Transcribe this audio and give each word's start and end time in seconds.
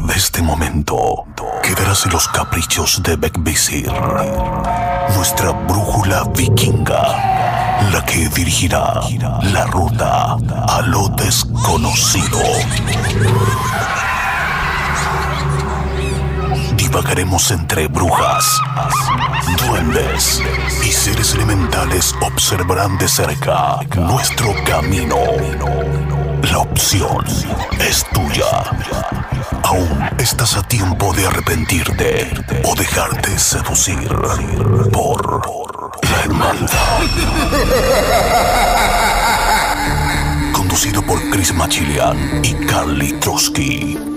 de 0.00 0.14
este 0.14 0.42
momento 0.42 1.24
quedarás 1.62 2.04
en 2.06 2.12
los 2.12 2.26
caprichos 2.28 3.02
de 3.02 3.16
Beckvisir, 3.16 3.90
nuestra 5.14 5.52
brújula 5.52 6.24
vikinga, 6.36 7.90
la 7.92 8.04
que 8.04 8.28
dirigirá 8.30 9.00
la 9.42 9.64
ruta 9.66 10.34
a 10.34 10.82
lo 10.82 11.08
desconocido. 11.10 12.40
Divagaremos 16.94 17.50
entre 17.50 17.88
brujas, 17.88 18.46
duendes 19.66 20.40
y 20.84 20.92
seres 20.92 21.34
elementales 21.34 22.14
observarán 22.20 22.96
de 22.98 23.08
cerca 23.08 23.80
nuestro 23.96 24.54
camino. 24.64 25.16
La 26.52 26.58
opción 26.58 27.24
es 27.80 28.06
tuya. 28.12 28.46
Aún 29.64 30.08
estás 30.18 30.56
a 30.56 30.62
tiempo 30.62 31.12
de 31.14 31.26
arrepentirte 31.26 32.30
o 32.62 32.76
dejarte 32.76 33.40
seducir 33.40 34.08
por 34.92 35.42
la 36.00 36.20
hermandad. 36.22 37.00
Conducido 40.52 41.02
por 41.02 41.18
Chris 41.30 41.52
Machilian 41.52 42.40
y 42.44 42.54
Carly 42.66 43.14
Trotsky. 43.14 44.13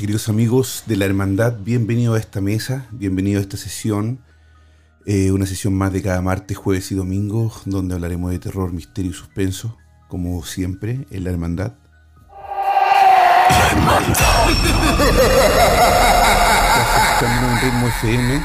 Queridos 0.00 0.30
amigos 0.30 0.84
de 0.86 0.96
la 0.96 1.04
Hermandad. 1.04 1.58
Bienvenido 1.62 2.14
a 2.14 2.18
esta 2.18 2.40
mesa, 2.40 2.86
bienvenido 2.90 3.38
a 3.38 3.42
esta 3.42 3.58
sesión. 3.58 4.20
Eh, 5.04 5.30
una 5.30 5.44
sesión 5.44 5.74
más 5.74 5.92
de 5.92 6.00
cada 6.00 6.22
martes, 6.22 6.56
jueves 6.56 6.90
y 6.90 6.94
domingo, 6.94 7.52
donde 7.66 7.96
hablaremos 7.96 8.30
de 8.30 8.38
terror, 8.38 8.72
misterio 8.72 9.10
y 9.10 9.14
suspenso, 9.14 9.76
como 10.08 10.42
siempre, 10.42 11.06
en 11.10 11.24
la 11.24 11.30
Hermandad. 11.30 11.74
Estamos 17.12 17.52
en 17.52 17.60
ritmo 17.60 17.88
FM 17.88 18.42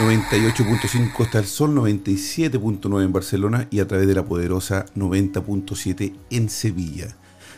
98.5 0.00 1.12
Costa 1.12 1.38
del 1.38 1.46
Sol, 1.46 1.76
97.9 1.76 3.04
en 3.04 3.12
Barcelona 3.12 3.68
y 3.70 3.78
a 3.78 3.86
través 3.86 4.08
de 4.08 4.14
la 4.16 4.24
poderosa 4.24 4.84
90.7 4.96 6.12
en 6.30 6.48
Sevilla. 6.48 7.16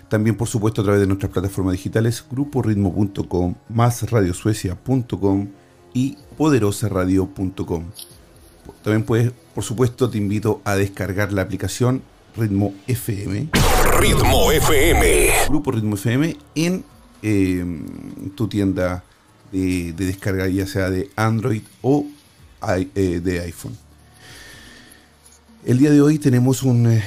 También, 0.09 0.37
por 0.37 0.49
supuesto, 0.49 0.81
a 0.81 0.85
través 0.85 1.01
de 1.03 1.07
nuestras 1.07 1.31
plataformas 1.33 1.73
digitales, 1.73 2.25
gruporitmo.com, 2.31 3.55
másradiosuecia.com 3.69 5.49
y 5.93 6.17
poderosaradio.com. 6.37 7.85
También 8.83 9.03
puedes, 9.05 9.33
por 9.55 9.65
supuesto, 9.65 10.09
te 10.09 10.19
invito 10.19 10.61
a 10.65 10.77
descargar 10.77 11.33
la 11.33 11.43
aplicación 11.43 12.03
Ritmo 12.37 12.73
FM, 12.87 13.49
Ritmo 13.99 14.53
FM. 14.53 15.31
Grupo 15.49 15.73
Ritmo 15.73 15.95
FM, 15.97 16.37
en 16.55 16.85
eh, 17.23 17.65
tu 18.35 18.47
tienda 18.49 19.03
de, 19.51 19.93
de 19.93 20.07
descarga, 20.07 20.47
ya 20.49 20.67
sea 20.67 20.89
de 20.91 21.11
Android 21.17 21.63
o 21.83 22.07
i- 22.79 22.89
eh, 22.95 23.21
de 23.23 23.41
iPhone. 23.41 23.77
El 25.67 25.79
día 25.79 25.91
de 25.91 26.01
hoy 26.01 26.19
tenemos 26.19 26.63
un, 26.63 26.87
eh, 26.87 27.03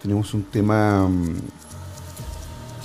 tenemos 0.00 0.32
un 0.32 0.44
tema 0.44 1.06
mm, 1.08 1.34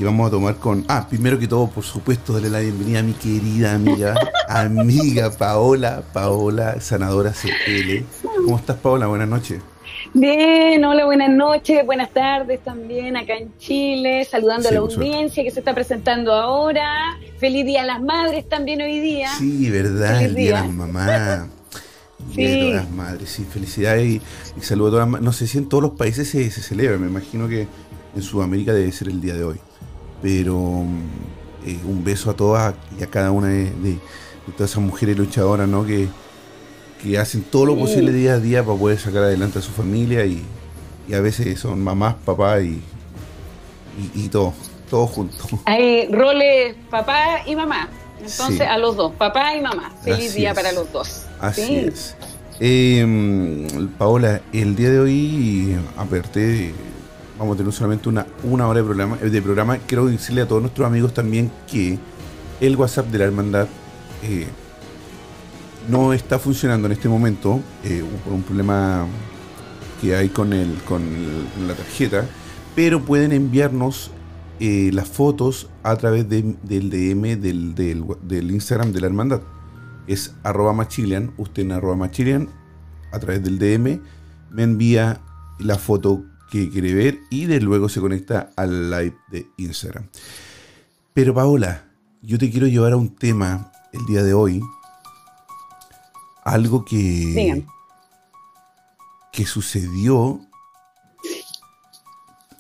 que 0.02 0.06
vamos 0.06 0.28
a 0.28 0.32
tomar 0.32 0.56
con... 0.56 0.84
Ah, 0.88 1.06
primero 1.08 1.38
que 1.38 1.48
todo, 1.48 1.68
por 1.70 1.84
supuesto, 1.84 2.34
darle 2.34 2.50
la 2.50 2.60
bienvenida 2.60 3.00
a 3.00 3.04
mi 3.04 3.14
querida 3.14 3.76
amiga, 3.76 4.16
amiga 4.50 5.30
Paola, 5.30 6.02
Paola, 6.12 6.82
sanadora 6.82 7.32
CL. 7.34 8.04
¿Cómo 8.44 8.58
estás, 8.58 8.78
Paola? 8.78 9.06
Buenas 9.06 9.28
noches. 9.30 9.62
Bien, 10.16 10.84
hola, 10.84 11.06
buenas 11.06 11.30
noches, 11.30 11.86
buenas 11.86 12.10
tardes 12.12 12.64
también 12.64 13.16
acá 13.16 13.36
en 13.38 13.56
Chile, 13.60 14.26
saludando 14.26 14.70
Sí, 14.70 14.76
a 14.76 14.80
la 14.82 14.88
suerte. 14.88 14.96
audiencia 15.06 15.44
que 15.44 15.52
se 15.52 15.60
está 15.60 15.76
presentando 15.76 16.34
ahora. 16.34 17.20
Feliz 17.38 17.64
Día 17.64 17.84
a 17.84 17.86
las 17.86 18.02
Madres 18.02 18.50
también 18.50 18.82
hoy 18.82 19.00
día. 19.00 19.30
Sí, 19.38 19.70
verdad, 19.70 20.16
Feliz 20.18 20.30
el 20.30 20.36
día 20.36 20.46
de 20.46 20.52
día. 20.52 20.62
las 20.62 20.72
mamás. 20.74 21.42
Día 22.36 22.48
de 22.50 22.54
Sí. 22.56 22.60
todas 22.62 22.76
las 22.86 22.90
madres, 22.92 23.30
sí, 23.30 23.46
felicidades 23.46 24.06
y, 24.08 24.22
y 24.58 24.62
saludos 24.62 24.94
a 24.94 24.96
todas 25.06 25.12
las 25.12 25.22
No 25.22 25.32
sé 25.34 25.46
si 25.48 25.58
en 25.60 25.70
todos 25.70 25.84
los 25.84 25.92
países 25.94 26.28
se, 26.28 26.50
se 26.50 26.62
celebra, 26.64 26.98
me 26.98 27.08
imagino 27.08 27.48
que 27.48 27.68
en 28.16 28.22
Sudamérica 28.24 28.74
debe 28.74 28.92
ser 28.92 29.08
el 29.10 29.22
día 29.22 29.34
de 29.36 29.44
hoy. 29.44 29.60
Pero 30.22 30.58
mm, 30.58 31.68
eh, 31.68 31.80
un 31.86 32.04
beso 32.04 32.30
a 32.32 32.36
todas 32.36 32.74
y 33.00 33.04
a 33.04 33.08
cada 33.08 33.32
una 33.32 33.48
de, 33.48 33.66
de- 33.72 34.00
de 34.48 34.54
todas 34.58 34.72
esas 34.72 34.84
mujeres 34.84 35.18
luchadoras, 35.18 35.68
¿no? 35.68 35.86
Que, 35.86 36.08
que 37.02 37.18
hacen 37.18 37.44
todo 37.44 37.66
lo 37.68 37.78
posible 37.78 38.12
día 38.12 38.34
a 38.34 38.40
día 38.40 38.64
para 38.64 38.78
poder 38.78 39.00
sacar 39.00 39.24
adelante 39.24 39.60
a 39.60 39.62
su 39.62 39.72
familia 39.72 40.26
y, 40.26 40.44
y 41.08 41.14
a 41.14 41.22
veces 41.22 41.60
son 41.60 41.82
mamás, 41.84 42.16
papás 42.26 42.64
y, 42.64 42.82
y, 44.16 44.26
y 44.26 44.30
todo, 44.30 44.54
todo 44.90 45.06
juntos. 45.08 45.48
Hay 45.66 46.08
roles 46.12 46.76
papá 46.90 47.42
y 47.46 47.56
mamá. 47.56 47.90
Entonces, 48.20 48.58
Sí. 48.58 48.64
a 48.64 48.78
los 48.78 48.96
dos, 48.96 49.14
papá 49.16 49.56
y 49.56 49.62
mamá. 49.62 49.92
Feliz 50.04 50.30
Así 50.30 50.40
día 50.40 50.50
es. 50.52 50.56
para 50.56 50.72
los 50.74 50.92
dos. 50.92 51.24
Así 51.40 51.62
Sí. 51.66 51.76
es. 51.88 52.16
Eh, 52.60 53.68
Paola, 53.98 54.42
el 54.54 54.76
día 54.76 54.92
de 54.92 55.00
hoy, 55.00 55.76
aparte, 55.98 56.40
de- 56.40 56.74
vamos 57.42 57.56
a 57.56 57.58
tener 57.58 57.74
solamente 57.74 58.08
una, 58.08 58.28
una 58.44 58.68
hora 58.68 58.80
de 58.82 58.86
programa, 58.86 59.18
de 59.18 59.42
programa. 59.42 59.78
Quiero 59.80 60.06
decirle 60.06 60.42
a 60.44 60.48
todos 60.48 60.62
nuestros 60.62 60.86
amigos 60.86 61.12
también 61.12 61.52
que 61.70 61.98
el 62.60 62.76
WhatsApp 62.76 63.08
de 63.08 63.18
la 63.18 63.26
hermandad 63.26 63.68
eh, 64.22 64.46
no 65.90 66.14
está 66.14 66.38
funcionando 66.38 66.86
en 66.86 66.92
este 66.92 67.10
momento 67.10 67.60
eh, 67.84 68.04
por 68.24 68.34
un 68.34 68.44
problema 68.44 69.08
que 70.00 70.16
hay 70.16 70.30
con, 70.30 70.54
el, 70.54 70.76
con 70.88 71.02
la 71.68 71.74
tarjeta, 71.74 72.28
pero 72.76 73.02
pueden 73.04 73.32
enviarnos 73.32 74.12
eh, 74.60 74.92
las 74.94 75.08
fotos 75.10 75.68
a 75.82 75.96
través 75.96 76.30
de- 76.30 76.56
del 76.62 76.92
DM 76.92 77.42
del, 77.42 77.74
del, 77.74 78.06
del 78.22 78.52
Instagram 78.52 78.92
de 78.92 79.02
la 79.02 79.08
hermandad 79.08 79.42
es 80.06 80.36
arroba 80.44 80.74
machilian, 80.74 81.32
usted 81.38 81.64
en 81.64 81.72
arroba 81.72 81.96
machilian, 81.96 82.50
a 83.12 83.18
través 83.18 83.44
del 83.44 83.58
DM, 83.58 84.00
me 84.52 84.62
envía 84.64 85.22
la 85.60 85.78
foto 85.80 86.24
que 86.52 86.70
quiere 86.70 86.94
ver 86.94 87.20
y 87.30 87.46
de 87.46 87.62
luego 87.62 87.90
se 87.90 88.02
conecta 88.02 88.52
al 88.56 88.92
live 88.92 89.16
de 89.30 89.48
Instagram. 89.58 90.08
Pero 91.14 91.34
Paola, 91.34 91.86
yo 92.22 92.38
te 92.38 92.52
quiero 92.52 92.68
llevar 92.68 92.92
a 92.92 92.98
un 92.98 93.16
tema 93.16 93.72
el 93.94 94.06
día 94.06 94.22
de 94.24 94.34
hoy, 94.34 94.62
algo 96.44 96.86
que, 96.86 97.64
que 99.32 99.46
sucedió 99.46 100.42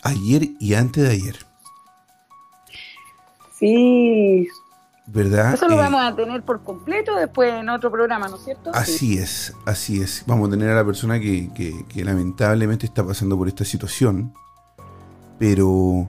ayer 0.03 0.49
y 0.59 0.73
antes 0.73 1.03
de 1.03 1.09
ayer, 1.11 1.51
Sí. 3.61 4.47
¿Verdad? 5.11 5.53
Eso 5.53 5.67
lo 5.67 5.73
Eh, 5.75 5.77
vamos 5.77 6.01
a 6.03 6.15
tener 6.15 6.41
por 6.43 6.63
completo 6.63 7.15
después 7.15 7.53
en 7.53 7.67
otro 7.69 7.91
programa, 7.91 8.27
¿no 8.29 8.35
es 8.37 8.43
cierto? 8.43 8.71
Sí. 8.73 8.79
Así 8.79 9.17
es, 9.17 9.53
así 9.65 10.01
es. 10.01 10.23
Vamos 10.25 10.47
a 10.47 10.51
tener 10.51 10.69
a 10.69 10.75
la 10.75 10.85
persona 10.85 11.19
que, 11.19 11.49
que- 11.53 11.85
que 11.89 12.03
lamentablemente 12.05 12.85
está 12.85 13.05
pasando 13.05 13.37
por 13.37 13.47
esta 13.47 13.65
situación. 13.65 14.33
Pero 15.39 16.07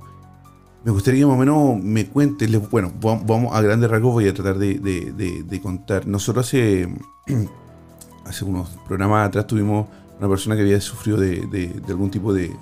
me 0.84 0.90
gustaría 0.92 1.20
que 1.20 1.26
más 1.26 1.36
o 1.36 1.38
menos 1.38 1.82
me 1.82 2.06
cuentes. 2.06 2.50
Bueno, 2.70 2.92
va- 3.04 3.20
vamos 3.24 3.54
a 3.54 3.60
grandes 3.60 3.90
rasgos, 3.90 4.12
voy 4.12 4.28
a 4.28 4.34
tratar 4.34 4.58
de, 4.58 4.78
de- 4.78 5.12
de- 5.12 5.42
de 5.42 5.60
contar. 5.60 6.06
Nosotros 6.06 6.46
hace, 6.46 6.88
hace 8.26 8.44
unos 8.44 8.68
programas 8.86 9.26
atrás 9.28 9.46
tuvimos 9.46 9.88
una 10.18 10.28
persona 10.28 10.54
que 10.54 10.62
había 10.62 10.80
sufrido 10.80 11.16
de 11.18 11.82
algún 11.88 12.10
tipo 12.10 12.32
de, 12.32 12.54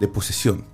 de 0.00 0.08
posesión. 0.08 0.64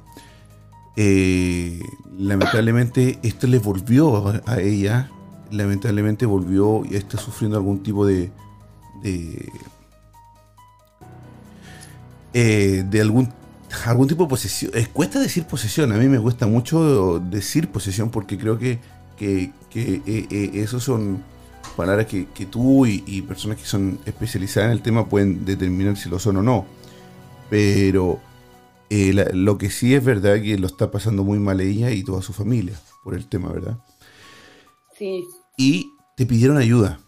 Eh, 0.97 1.81
lamentablemente 2.19 3.19
esto 3.23 3.47
le 3.47 3.59
volvió 3.59 4.29
a, 4.47 4.61
ella, 4.61 5.11
lamentablemente 5.51 6.25
volvió 6.27 6.83
y 6.85 6.97
está 6.97 7.19
sufriendo 7.19 7.59
algún 7.59 7.83
tipo 7.83 8.07
de, 8.07 8.31
de, 9.03 9.53
eh, 12.33 12.85
de 12.89 13.01
algún 13.01 13.29
algún 13.85 14.09
tipo 14.09 14.25
de 14.25 14.29
posesión. 14.31 14.73
Cuesta 14.93 15.21
decir 15.21 15.45
posesión, 15.45 15.93
a 15.93 15.97
mí 15.97 16.09
me 16.09 16.19
cuesta 16.19 16.47
mucho 16.47 17.19
decir 17.19 17.69
posesión 17.69 18.11
porque 18.11 18.39
creo 18.39 18.59
que, 18.59 18.79
que, 19.17 19.53
que, 19.71 20.03
eh, 20.07 20.27
eh, 20.31 20.51
eso 20.55 20.81
son 20.81 21.23
palabras 21.77 22.07
que, 22.07 22.27
tú 22.51 22.87
y 22.87 23.23
personas 23.23 23.59
que 23.59 23.65
son 23.65 23.99
especializadas 24.07 24.69
en 24.69 24.73
el 24.73 24.83
tema 24.83 25.07
pueden 25.07 25.45
determinar 25.45 25.97
si 25.97 26.09
lo 26.09 26.19
son 26.19 26.39
o 26.39 26.43
no. 26.43 26.65
Pero 27.51 28.21
eh, 28.91 29.13
la- 29.13 29.31
lo 29.33 29.59
que 29.59 29.71
sí 29.71 29.95
es 29.95 30.05
verdad 30.05 30.41
que 30.41 30.59
lo 30.59 30.67
está 30.67 30.91
pasando 30.91 31.25
muy 31.25 31.39
mal 31.39 31.61
ella 31.61 31.91
y 31.91 32.03
toda 32.05 32.23
su 32.23 32.33
familia 32.33 32.79
por 33.05 33.15
el 33.15 33.27
tema, 33.27 33.51
¿verdad? 33.53 33.79
Sí. 34.99 35.25
Y 35.57 35.93
te 36.17 36.27
pidieron 36.27 36.57
ayuda. 36.57 37.01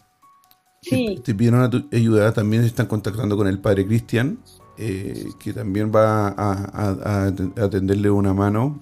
Sí. 0.81 1.15
Te, 1.17 1.21
te 1.21 1.35
pidieron 1.35 1.87
ayuda, 1.91 2.33
también 2.33 2.63
se 2.63 2.67
están 2.69 2.87
contactando 2.87 3.35
con 3.37 3.47
el 3.47 3.59
padre 3.59 3.85
Cristian. 3.85 4.39
eh, 4.81 5.25
que 5.39 5.51
también 5.51 5.91
va 5.93 6.29
a, 6.29 7.25
atenderle 7.61 8.09
una 8.09 8.33
mano. 8.33 8.79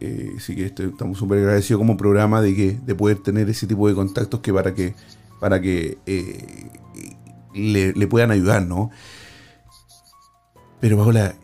Eh, 0.00 0.34
así 0.36 0.54
que 0.54 0.66
este, 0.66 0.86
estamos 0.86 1.18
súper 1.18 1.38
agradecidos 1.38 1.78
como 1.80 1.96
programa 1.96 2.40
de 2.40 2.54
que 2.54 2.72
de 2.72 2.94
poder 2.94 3.18
tener 3.22 3.48
ese 3.50 3.66
tipo 3.66 3.88
de 3.88 3.94
contactos 3.94 4.40
que 4.40 4.52
para 4.52 4.74
que 4.74 4.94
para 5.40 5.60
que 5.60 5.98
eh, 6.06 6.70
le, 7.54 8.06
puedan 8.06 8.30
ayudar, 8.30 8.62
¿no? 8.62 8.90
Pero 10.80 10.96
Paola, 10.96 11.34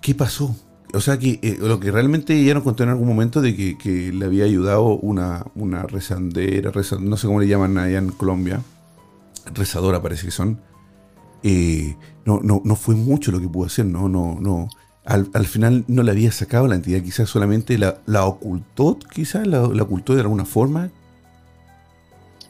¿qué 0.00 0.14
pasó? 0.14 0.54
O 0.92 1.00
sea, 1.00 1.18
que 1.18 1.56
lo 1.60 1.78
que 1.78 1.92
realmente 1.92 2.34
ella 2.34 2.54
nos 2.54 2.64
contó 2.64 2.82
en 2.82 2.88
algún 2.88 3.06
momento 3.06 3.40
de 3.40 3.54
que, 3.54 4.12
le 4.12 4.24
había 4.24 4.44
ayudado 4.44 4.84
una, 4.96 5.46
una 5.54 5.84
rezandera, 5.84 6.72
no 7.00 7.16
sé 7.16 7.26
cómo 7.26 7.40
le 7.40 7.46
llaman 7.46 7.78
allá 7.78 7.98
en 7.98 8.10
Colombia, 8.10 8.60
rezadora 9.54 10.02
parece 10.02 10.26
que 10.26 10.32
son, 10.32 10.60
eh, 11.42 11.96
no, 12.24 12.40
no, 12.42 12.60
no 12.64 12.76
fue 12.76 12.94
mucho 12.94 13.30
lo 13.30 13.40
que 13.40 13.48
pudo 13.48 13.66
hacer, 13.66 13.86
no, 13.86 14.08
no, 14.08 14.38
no. 14.40 14.68
Al, 15.04 15.30
al 15.32 15.46
final 15.46 15.84
no 15.88 16.02
le 16.02 16.10
había 16.10 16.30
sacado 16.30 16.66
la 16.66 16.74
entidad, 16.74 17.02
quizás 17.02 17.28
solamente 17.28 17.78
la, 17.78 17.98
la 18.06 18.26
ocultó, 18.26 18.98
quizás 19.12 19.46
la, 19.46 19.62
ocultó 19.62 20.14
de 20.14 20.20
alguna 20.20 20.44
forma. 20.44 20.90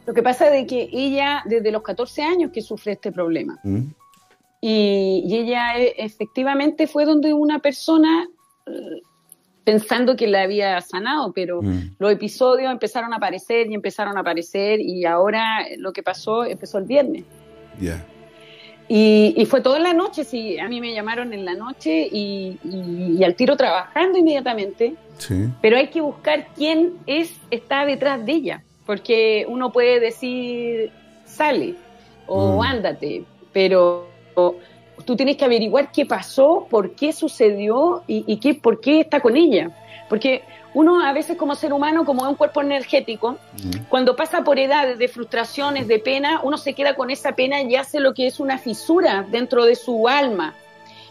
Lo 0.07 0.15
que 0.15 0.23
pasa 0.23 0.55
es 0.57 0.67
que 0.67 0.89
ella, 0.93 1.43
desde 1.45 1.71
los 1.71 1.83
14 1.83 2.23
años 2.23 2.51
que 2.53 2.63
sufre 2.63 2.93
este 2.93 3.13
problema, 3.13 3.61
¿Mm? 3.63 3.93
Y, 4.61 5.35
ella 5.35 5.79
e, 5.79 5.95
efectivamente 5.99 6.87
fue 6.87 7.05
donde 7.05 7.33
una 7.33 7.61
persona 7.61 8.29
eh, 8.67 9.03
pensando 9.65 10.17
que 10.17 10.27
la 10.27 10.43
había 10.43 10.81
sanado, 10.81 11.33
pero 11.33 11.63
¿Mm? 11.63 11.97
los 11.99 12.13
episodios 12.13 12.71
empezaron 12.71 13.13
a 13.13 13.17
aparecer 13.17 13.71
y 13.71 13.75
empezaron 13.75 14.17
a 14.17 14.21
aparecer 14.21 14.81
y 14.81 15.05
ahora 15.05 15.65
lo 15.79 15.93
que 15.93 16.03
pasó 16.03 16.45
empezó 16.45 16.79
el 16.79 16.85
viernes. 16.85 17.25
Ya. 17.81 18.05
Y, 18.93 19.47
fue 19.49 19.61
toda 19.61 19.79
la 19.79 19.95
noche, 19.95 20.25
sí, 20.25 20.59
a 20.59 20.69
mí 20.69 20.81
me 20.81 20.93
llamaron 20.93 21.33
en 21.33 21.45
la 21.45 21.55
noche 21.55 22.09
y, 22.11 22.59
al 23.23 23.37
tiro 23.37 23.57
trabajando 23.57 24.19
inmediatamente. 24.19 24.97
Sí. 25.17 25.47
Pero 25.63 25.77
hay 25.77 25.91
que 25.91 26.01
buscar 26.01 26.49
quién 26.57 26.95
es, 27.07 27.33
está 27.53 27.87
detrás 27.87 28.27
de 28.27 28.33
ella, 28.33 28.65
porque 28.87 29.47
uno 29.49 29.71
puede 29.71 30.01
decir, 30.01 30.91
sale 31.25 31.77
o 32.27 32.57
mm. 32.59 32.63
ándate, 32.63 33.25
pero 33.53 34.10
tú 35.05 35.17
tienes 35.17 35.37
que 35.37 35.45
averiguar 35.45 35.93
qué 35.93 36.07
pasó, 36.07 36.67
por 36.71 36.95
qué 36.95 37.13
sucedió 37.13 38.03
y, 38.07 38.37
qué, 38.39 38.55
por 38.55 38.81
qué 38.81 39.01
está 39.01 39.21
con 39.21 39.37
ella. 39.37 39.71
Porque 40.09 40.43
uno 40.75 41.05
a 41.05 41.13
veces 41.13 41.37
como 41.37 41.55
ser 41.55 41.73
humano, 41.73 42.05
como 42.05 42.25
es 42.25 42.29
un 42.31 42.37
cuerpo 42.37 42.61
energético, 42.61 43.37
cuando 43.89 44.17
pasa 44.17 44.45
por 44.45 44.59
edades 44.59 44.99
de 44.99 45.09
frustraciones, 45.09 45.89
de 45.89 45.99
pena, 45.99 46.41
uno 46.43 46.59
se 46.59 46.75
queda 46.75 46.95
con 46.95 47.11
esa 47.11 47.33
pena 47.33 47.61
y 47.63 47.75
hace 47.77 48.01
lo 48.01 48.15
que 48.15 48.27
es 48.27 48.41
una 48.41 48.59
fisura 48.59 49.27
dentro 49.31 49.65
de 49.65 49.75
su 49.75 50.09
alma. 50.09 50.55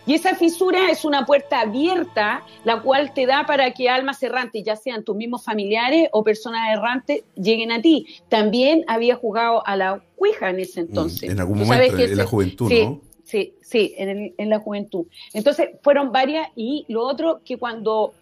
Y 0.05 0.15
esa 0.15 0.33
fisura 0.33 0.89
es 0.89 1.05
una 1.05 1.25
puerta 1.25 1.61
abierta, 1.61 2.43
la 2.63 2.81
cual 2.81 3.13
te 3.13 3.27
da 3.27 3.45
para 3.45 3.71
que 3.71 3.89
almas 3.89 4.23
errantes, 4.23 4.63
ya 4.63 4.75
sean 4.75 5.03
tus 5.03 5.15
mismos 5.15 5.43
familiares 5.43 6.09
o 6.13 6.23
personas 6.23 6.75
errantes, 6.75 7.23
lleguen 7.35 7.71
a 7.71 7.81
ti. 7.81 8.07
También 8.27 8.85
había 8.87 9.15
jugado 9.15 9.65
a 9.67 9.75
la 9.75 10.01
cuija 10.15 10.49
en 10.49 10.61
ese 10.61 10.79
entonces. 10.79 11.29
En 11.29 11.39
algún 11.39 11.59
momento, 11.59 11.97
en, 11.97 12.17
la 12.17 12.25
juventud, 12.25 12.71
¿no? 12.71 13.08
Sí, 13.29 13.53
sí, 13.61 13.93
en, 13.95 14.33
en 14.35 14.49
la 14.49 14.57
juventud. 14.57 15.05
Entonces, 15.35 15.69
fueron 15.83 16.11
varias 16.11 16.47
y 16.55 16.83
lo 16.87 17.05
otro 17.05 17.41
que 17.45 17.57
cuando 17.57 18.15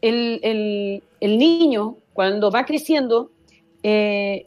el, 0.00 1.00
el, 1.20 1.38
niño, 1.38 1.94
cuando 2.12 2.50
va 2.50 2.64
creciendo, 2.64 3.30
eh, 3.84 4.46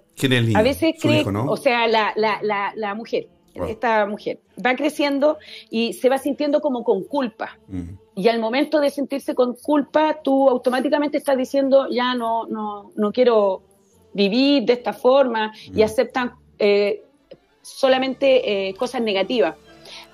A 0.54 0.64
veces 0.64 0.96
cree, 1.02 1.24
o 1.26 1.56
sea, 1.56 1.88
la, 1.88 2.12
la, 2.18 2.40
la, 2.42 2.74
la 2.76 2.94
mujer, 2.94 3.28
esta 3.70 4.06
mujer, 4.06 4.40
va 4.64 4.76
creciendo 4.76 5.38
y 5.70 5.94
se 5.94 6.10
va 6.10 6.18
sintiendo 6.18 6.60
como 6.60 6.84
con 6.84 7.06
culpa. 7.06 7.58
Y 8.16 8.28
al 8.28 8.40
momento 8.40 8.82
de 8.82 8.90
sentirse 8.90 9.34
con 9.34 9.56
culpa, 9.56 10.20
tú 10.22 10.50
automáticamente 10.50 11.18
estás 11.20 11.38
diciendo, 11.38 11.88
ya 11.90 12.16
no, 12.16 12.48
no, 12.48 12.92
no 12.98 13.14
quiero 13.14 13.62
vivir 14.12 14.64
de 14.64 14.74
esta 14.74 14.92
forma 14.92 15.54
y 15.74 15.84
aceptan 15.84 16.34
eh, 16.60 17.02
solamente 17.62 18.70
eh, 18.70 18.74
cosas 18.76 19.02
negativas. 19.02 19.56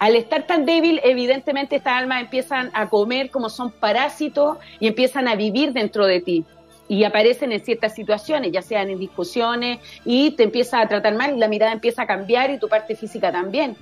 Al 0.01 0.15
estar 0.15 0.47
tan 0.47 0.65
débil, 0.65 0.99
evidentemente 1.03 1.75
estas 1.75 1.93
almas 1.93 2.23
empiezan 2.23 2.71
a 2.73 2.89
comer 2.89 3.29
como 3.29 3.51
son 3.51 3.69
parásitos 3.69 4.57
y 4.79 4.87
empiezan 4.87 5.27
a 5.27 5.35
vivir 5.35 5.73
dentro 5.73 6.07
de 6.07 6.19
ti. 6.21 6.43
Y 6.87 7.03
aparecen 7.03 7.51
en 7.51 7.63
ciertas 7.63 7.93
situaciones, 7.93 8.51
ya 8.51 8.63
sean 8.63 8.89
en 8.89 8.97
discusiones, 8.97 9.77
y 10.03 10.31
te 10.31 10.41
empieza 10.41 10.81
a 10.81 10.87
tratar 10.87 11.13
mal, 11.13 11.35
y 11.35 11.39
la 11.39 11.47
mirada 11.47 11.71
empieza 11.71 12.01
a 12.01 12.07
cambiar 12.07 12.49
y 12.49 12.57
tu 12.57 12.67
parte 12.67 12.95
física 12.95 13.31
también. 13.31 13.77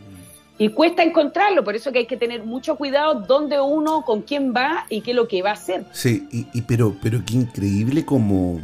Y 0.58 0.68
cuesta 0.72 1.04
encontrarlo, 1.04 1.64
por 1.64 1.78
eso 1.78 1.94
que 1.94 2.00
hay 2.00 2.06
que 2.06 2.18
tener 2.18 2.44
mucho 2.44 2.76
cuidado 2.76 3.22
dónde 3.22 3.62
uno, 3.62 4.02
con 4.02 4.22
quién 4.22 4.54
va 4.54 4.88
y 4.90 5.00
qué 5.00 5.12
es 5.12 5.16
lo 5.16 5.26
que 5.30 5.42
va 5.42 5.52
a 5.52 5.54
hacer. 5.54 5.86
Sí, 5.94 6.28
y, 6.34 6.62
pero, 6.64 6.98
pero 7.02 7.22
qué 7.26 7.36
increíble 7.36 8.04
como 8.04 8.60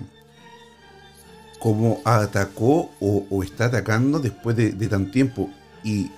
atacó 2.03 2.91
o, 2.99 3.43
está 3.43 3.67
atacando 3.67 4.19
después 4.19 4.57
de, 4.57 4.73
de 4.73 4.87
tan 4.89 5.09
tiempo. 5.09 5.49
Y 5.85 6.11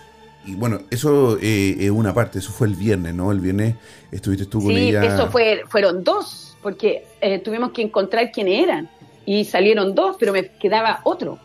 y 0.48 0.56
bueno, 0.56 0.80
eso 0.90 1.38
eh, 1.42 1.76
es 1.78 1.92
una 1.92 2.14
parte, 2.14 2.40
eso 2.40 2.52
fue 2.52 2.68
el 2.68 2.76
viernes, 2.76 3.14
¿no? 3.14 3.34
El 3.34 3.42
viernes 3.42 3.76
estuviste 4.12 4.46
tú 4.46 4.64
con 4.64 4.72
ella. 4.72 5.02
Sí, 5.02 5.08
eso 5.08 5.30
fue, 5.30 5.64
fueron 5.68 6.06
dos, 6.06 6.56
porque 6.64 7.06
eh, 7.20 7.40
tuvimos 7.40 7.72
que 7.72 7.82
encontrar 7.82 8.32
quiénes 8.32 8.64
eran. 8.64 8.90
Y 9.26 9.44
salieron 9.44 9.94
dos, 9.94 10.16
pero 10.18 10.32
me 10.32 10.48
quedaba 10.48 11.02
otro. 11.04 11.38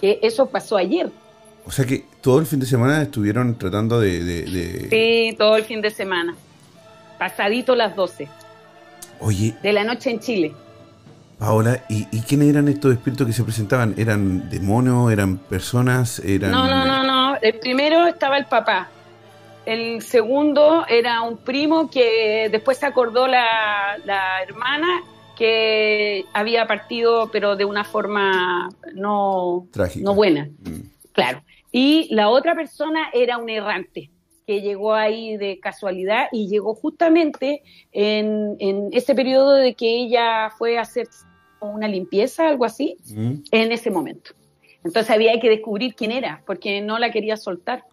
Que 0.00 0.18
eso 0.22 0.46
pasó 0.46 0.78
ayer. 0.78 1.10
O 1.66 1.70
sea 1.70 1.84
que 1.84 2.06
todo 2.22 2.38
el 2.38 2.46
fin 2.46 2.58
de 2.60 2.66
semana 2.66 3.02
estuvieron 3.02 3.58
tratando 3.58 4.00
de... 4.00 4.88
Sí, 4.90 5.36
todo 5.36 5.56
el 5.56 5.64
fin 5.64 5.82
de 5.82 5.90
semana. 5.90 6.34
Pasadito 7.18 7.76
las 7.76 7.94
12. 7.94 8.26
Oye. 9.20 9.54
De 9.62 9.72
la 9.74 9.84
noche 9.84 10.10
en 10.10 10.20
Chile. 10.20 10.54
Paola, 11.38 11.82
¿y, 11.90 12.06
¿y 12.10 12.22
quiénes 12.22 12.48
eran 12.48 12.68
estos 12.68 12.94
espíritus 12.94 13.26
que 13.26 13.32
se 13.34 13.44
presentaban? 13.44 13.94
¿Eran 13.98 14.48
demonios? 14.48 15.12
¿Eran 15.12 15.36
personas? 15.36 16.20
Eran... 16.20 16.52
No, 16.52 16.66
no, 16.66 16.86
no, 16.86 17.02
el 17.42 17.58
primero 17.58 18.06
estaba 18.06 18.38
el 18.38 18.46
papá. 18.46 18.90
El 19.64 20.00
segundo 20.02 20.86
era 20.88 21.22
un 21.22 21.38
primo 21.38 21.90
que 21.90 22.48
después 22.50 22.78
se 22.78 22.86
acordó 22.86 23.26
la, 23.26 23.96
hermana 24.42 25.02
que 25.36 26.24
había 26.32 26.66
partido, 26.66 27.28
pero 27.30 27.56
de 27.56 27.64
una 27.64 27.84
forma 27.84 28.68
no, 28.94 29.66
no 29.96 30.14
buena. 30.14 30.48
Mm. 30.60 30.80
Claro. 31.12 31.42
Y 31.72 32.14
la 32.14 32.28
otra 32.28 32.54
persona 32.54 33.10
era 33.12 33.38
un 33.38 33.50
errante 33.50 34.10
que 34.46 34.60
llegó 34.60 34.94
ahí 34.94 35.36
de 35.36 35.58
casualidad 35.58 36.28
y 36.30 36.48
llegó 36.48 36.74
justamente 36.74 37.62
en, 37.90 38.56
ese 38.92 39.14
periodo 39.14 39.54
de 39.54 39.74
que 39.74 39.88
ella 39.88 40.50
fue 40.56 40.78
a 40.78 40.82
hacer 40.82 41.08
una 41.60 41.88
limpieza, 41.88 42.48
algo 42.48 42.64
así, 42.64 42.96
mm. 43.08 43.34
en 43.50 43.72
ese 43.72 43.90
momento. 43.90 44.30
Entonces 44.86 45.10
había 45.10 45.38
que 45.40 45.48
descubrir 45.48 45.94
quién 45.94 46.12
era, 46.12 46.42
porque 46.46 46.80
no 46.80 46.98
la 46.98 47.10
quería 47.10 47.36
soltar. 47.36 47.84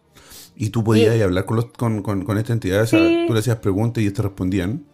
¿Y 0.56 0.70
tú 0.70 0.84
podías 0.84 1.20
hablar 1.20 1.44
con, 1.44 1.56
los, 1.56 1.66
con, 1.66 2.02
con, 2.02 2.38
esta 2.38 2.52
entidad? 2.52 2.88
tú 2.88 2.96
le 2.96 3.38
hacías 3.38 3.56
preguntas 3.56 4.00
y 4.00 4.06
ellos 4.06 4.14
te 4.14 4.22
respondían. 4.22 4.84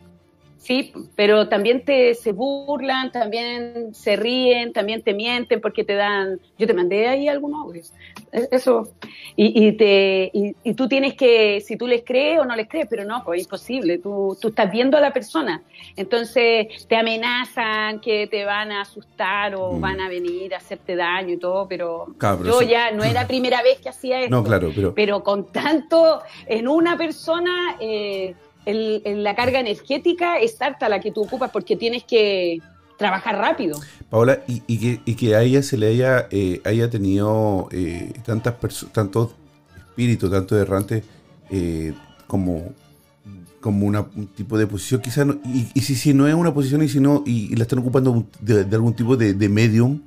Sí, 0.61 0.93
pero 1.17 1.49
también 1.49 1.87
te 1.87 2.15
se 2.15 2.33
burlan, 2.33 3.11
también 3.11 3.95
se 3.95 4.17
ríen, 4.17 4.75
también 4.75 5.01
te 5.01 5.15
mienten 5.15 5.59
porque 5.59 5.85
te 5.85 5.95
dan. 5.95 6.39
Yo 6.59 6.67
te 6.67 6.75
mandé 6.75 7.09
ahí 7.09 7.29
algunos 7.29 7.65
audios. 7.65 7.95
E, 8.31 8.47
eso. 8.53 8.93
Y, 9.37 9.67
y 9.67 9.73
te, 9.73 10.31
y, 10.35 10.75
tú 10.75 10.87
tienes 10.87 11.15
que, 11.15 11.63
si 11.63 11.79
tú 11.79 11.87
les 11.87 12.05
crees 12.05 12.41
o 12.41 12.45
no 12.45 12.55
les 12.55 12.69
crees, 12.69 12.87
pero 12.91 13.07
no, 13.07 13.25
pues 13.25 13.41
es 13.41 13.47
imposible. 13.47 13.97
Tú, 13.97 14.37
tú 14.39 14.49
estás 14.49 14.71
viendo 14.71 14.99
a 14.99 15.01
la 15.01 15.15
persona. 15.15 15.63
Entonces 15.97 16.87
te 16.87 16.97
amenazan 16.97 18.01
que 18.01 18.27
te 18.27 18.45
van 18.45 18.71
a 18.71 18.83
asustar 18.83 19.55
o 19.55 19.73
mm. 19.73 19.81
van 19.81 20.01
a 20.03 20.11
venir 20.11 20.53
a 20.53 20.59
hacerte 20.59 20.95
daño 20.95 21.33
y 21.33 21.39
todo, 21.39 21.67
pero, 21.69 22.15
yo 22.45 22.61
ya 22.61 22.91
no 22.91 23.03
era 23.03 23.23
la 23.23 23.27
primera 23.27 23.63
vez 23.63 23.81
que 23.81 23.89
hacía 23.89 24.21
esto. 24.21 24.37
No, 24.37 24.45
claro, 24.45 24.71
pero. 24.75 24.95
Pero 24.95 25.23
con 25.25 25.51
tanto 25.51 26.21
en 26.45 26.69
una 26.69 26.99
persona. 26.99 27.79
Eh, 27.81 28.35
la 28.67 29.35
carga 29.35 29.61
energética 29.61 30.39
es 30.39 30.61
harta 30.61 30.89
la 30.89 31.01
que 31.01 31.11
tú 31.11 31.23
ocupas 31.23 31.51
porque 31.51 31.77
tienes 31.77 32.05
que 32.05 32.61
trabajar 33.01 33.39
rápido. 33.39 33.81
Paola, 34.11 34.41
y, 34.47 34.63
y, 34.67 35.15
que, 35.15 35.35
a 35.35 35.43
ella 35.43 35.63
se 35.63 35.79
le 35.79 35.87
haya, 35.87 36.29
eh, 36.31 36.61
haya 36.67 36.91
tenido 36.91 37.69
eh, 37.73 38.13
tantas 38.27 38.57
tantos 38.93 39.31
espíritus, 39.75 40.31
tantos 40.31 40.61
errantes, 40.61 41.03
eh, 41.51 41.95
como, 42.27 42.75
como 43.63 43.87
una, 43.87 44.03
un 44.03 44.27
tipo 44.27 44.59
de 44.59 44.67
posición, 44.67 45.01
quizás, 45.01 45.27
y, 45.47 45.81
si, 45.81 45.95
si 45.95 46.13
no 46.13 46.29
es 46.29 46.35
una 46.35 46.53
posición 46.53 46.83
y 46.83 46.91
si 46.91 47.01
no, 47.01 47.23
y, 47.25 47.57
la 47.57 47.63
están 47.63 47.79
ocupando 47.79 48.27
de, 48.41 48.67
algún 48.77 48.95
tipo 48.95 49.17
de, 49.17 49.49
medium. 49.49 50.03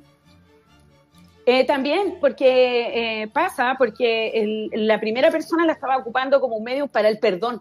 también, 1.66 2.14
porque 2.20 3.28
pasa, 3.34 3.74
porque 3.76 4.70
la 4.72 5.00
primera 5.00 5.32
persona 5.32 5.66
la 5.66 5.72
estaba 5.72 5.96
ocupando 5.96 6.40
como 6.40 6.58
un 6.58 6.62
medium 6.62 6.88
para 6.88 7.08
el 7.08 7.18
perdón 7.18 7.60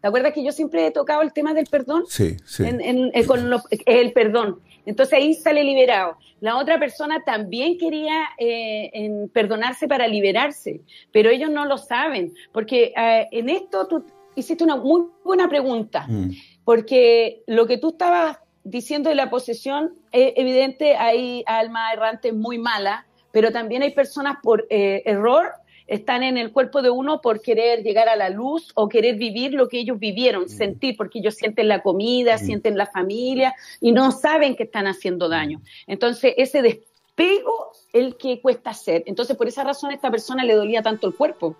¿Te 0.00 0.06
acuerdas 0.06 0.32
que 0.32 0.44
yo 0.44 0.52
siempre 0.52 0.86
he 0.86 0.90
tocado 0.92 1.22
el 1.22 1.32
tema 1.32 1.54
del 1.54 1.66
perdón? 1.66 2.04
Sí, 2.08 2.36
sí. 2.44 2.64
Eh, 2.64 3.26
con 3.26 3.50
el 3.86 4.12
perdón. 4.12 4.60
Entonces 4.86 5.14
ahí 5.14 5.34
sale 5.34 5.64
liberado. 5.64 6.16
La 6.40 6.56
otra 6.56 6.78
persona 6.78 7.24
también 7.24 7.78
quería 7.78 8.28
eh, 8.38 9.10
perdonarse 9.32 9.88
para 9.88 10.06
liberarse, 10.06 10.82
pero 11.12 11.30
ellos 11.30 11.50
no 11.50 11.64
lo 11.66 11.78
saben, 11.78 12.32
porque 12.52 12.92
eh, 12.96 13.28
en 13.32 13.48
esto 13.48 13.88
tú 13.88 14.04
hiciste 14.36 14.62
una 14.62 14.76
muy 14.76 15.06
buena 15.24 15.48
pregunta, 15.48 16.06
mm. 16.08 16.30
porque 16.64 17.42
lo 17.46 17.66
que 17.66 17.76
tú 17.76 17.88
estabas 17.90 18.38
diciendo 18.62 19.08
de 19.08 19.16
la 19.16 19.30
posesión, 19.30 19.94
es 20.12 20.32
evidente, 20.36 20.94
hay 20.94 21.42
alma 21.46 21.92
errante 21.92 22.32
muy 22.32 22.58
mala, 22.58 23.06
pero 23.32 23.50
también 23.50 23.82
hay 23.82 23.92
personas 23.94 24.36
por 24.42 24.66
error 24.70 25.52
están 25.88 26.22
en 26.22 26.36
el 26.36 26.52
cuerpo 26.52 26.82
de 26.82 26.90
uno 26.90 27.20
por 27.20 27.40
querer 27.40 27.82
llegar 27.82 28.08
a 28.08 28.14
la 28.14 28.28
luz 28.28 28.70
o 28.74 28.88
querer 28.88 29.16
vivir 29.16 29.54
lo 29.54 29.68
que 29.68 29.80
ellos 29.80 29.98
vivieron, 29.98 30.44
mm. 30.44 30.48
sentir, 30.48 30.96
porque 30.96 31.18
ellos 31.18 31.34
sienten 31.34 31.66
la 31.66 31.82
comida, 31.82 32.36
mm. 32.36 32.38
sienten 32.38 32.76
la 32.76 32.86
familia 32.86 33.54
y 33.80 33.90
no 33.92 34.12
saben 34.12 34.54
que 34.54 34.64
están 34.64 34.86
haciendo 34.86 35.28
daño. 35.28 35.62
Entonces, 35.86 36.34
ese 36.36 36.62
despego 36.62 37.72
el 37.92 38.16
que 38.16 38.40
cuesta 38.40 38.70
hacer. 38.70 39.02
Entonces, 39.06 39.36
por 39.36 39.48
esa 39.48 39.64
razón 39.64 39.90
a 39.90 39.94
esta 39.94 40.10
persona 40.10 40.44
le 40.44 40.54
dolía 40.54 40.82
tanto 40.82 41.08
el 41.08 41.14
cuerpo, 41.14 41.56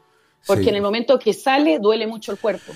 porque 0.47 0.69
en 0.69 0.77
el 0.77 0.83
momento 0.83 1.19
que 1.19 1.33
sale 1.33 1.79
duele 1.79 2.07
mucho 2.07 2.31
el 2.31 2.39
cuerpo. 2.39 2.73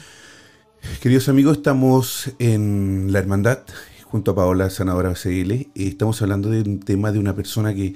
Queridos 1.00 1.28
amigos, 1.28 1.58
estamos 1.58 2.32
en 2.38 3.12
la 3.12 3.18
hermandad 3.18 3.60
junto 4.04 4.32
a 4.32 4.34
Paola 4.34 4.68
Sanadora 4.68 5.14
CL 5.14 5.52
y 5.74 5.88
estamos 5.88 6.20
hablando 6.22 6.50
de 6.50 6.62
un 6.62 6.80
tema 6.80 7.12
de 7.12 7.18
una 7.18 7.36
persona 7.36 7.72
que 7.74 7.94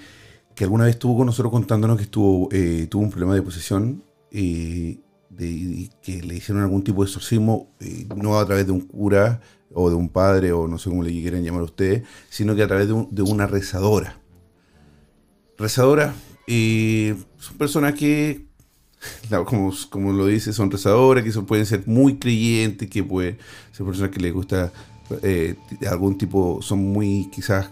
que 0.57 0.65
alguna 0.65 0.85
vez 0.85 0.95
estuvo 0.95 1.19
con 1.19 1.27
nosotros 1.27 1.53
contándonos 1.53 1.99
que 1.99 2.05
estuvo, 2.05 2.49
eh, 2.51 2.87
tuvo 2.91 3.03
un 3.03 3.11
problema 3.11 3.35
de 3.35 3.43
posesión 3.43 4.03
y 4.33 5.01
de, 5.29 5.91
que 6.03 6.23
le 6.23 6.35
hicieron 6.35 6.63
algún 6.63 6.83
tipo 6.83 7.03
de 7.03 7.09
exorcismo, 7.09 7.69
eh, 7.79 8.09
no 8.17 8.39
a 8.39 8.47
través 8.47 8.65
de 8.65 8.73
un 8.73 8.81
cura 8.81 9.43
o 9.75 9.91
de 9.91 9.97
un 9.97 10.09
padre 10.09 10.53
o 10.53 10.67
no 10.67 10.79
sé 10.79 10.89
cómo 10.89 11.03
le 11.03 11.11
quieran 11.11 11.45
llamar 11.45 11.61
a 11.61 11.65
ustedes, 11.65 12.05
sino 12.31 12.57
que 12.57 12.63
a 12.63 12.67
través 12.67 12.89
de, 12.89 13.23
una 13.23 13.47
rezadora. 13.47 14.19
Rezadora, 15.59 16.15
y 16.47 17.13
son 17.37 17.59
personas 17.59 17.93
que, 17.93 18.47
como, 19.45 19.75
como 19.91 20.15
lo 20.15 20.25
dice, 20.25 20.55
son 20.55 20.71
rezadoras, 20.71 21.23
que 21.23 21.33
son, 21.33 21.45
pueden 21.45 21.67
ser 21.67 21.87
muy 21.87 22.19
creyentes, 22.19 22.89
que 22.89 23.05
pueden 23.05 23.37
ser 23.73 23.85
personas 23.85 24.11
que 24.11 24.21
les 24.21 24.33
gusta 24.33 24.73
eh, 25.23 25.55
algún 25.87 26.17
tipo, 26.17 26.63
son 26.63 26.79
muy 26.79 27.29
quizás 27.31 27.71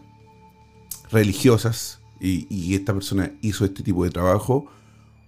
religiosas, 1.11 2.03
y, 2.25 2.75
esta 2.75 2.93
persona 2.93 3.33
hizo 3.43 3.64
este 3.64 3.83
tipo 3.83 4.04
de 4.04 4.11
trabajo 4.11 4.66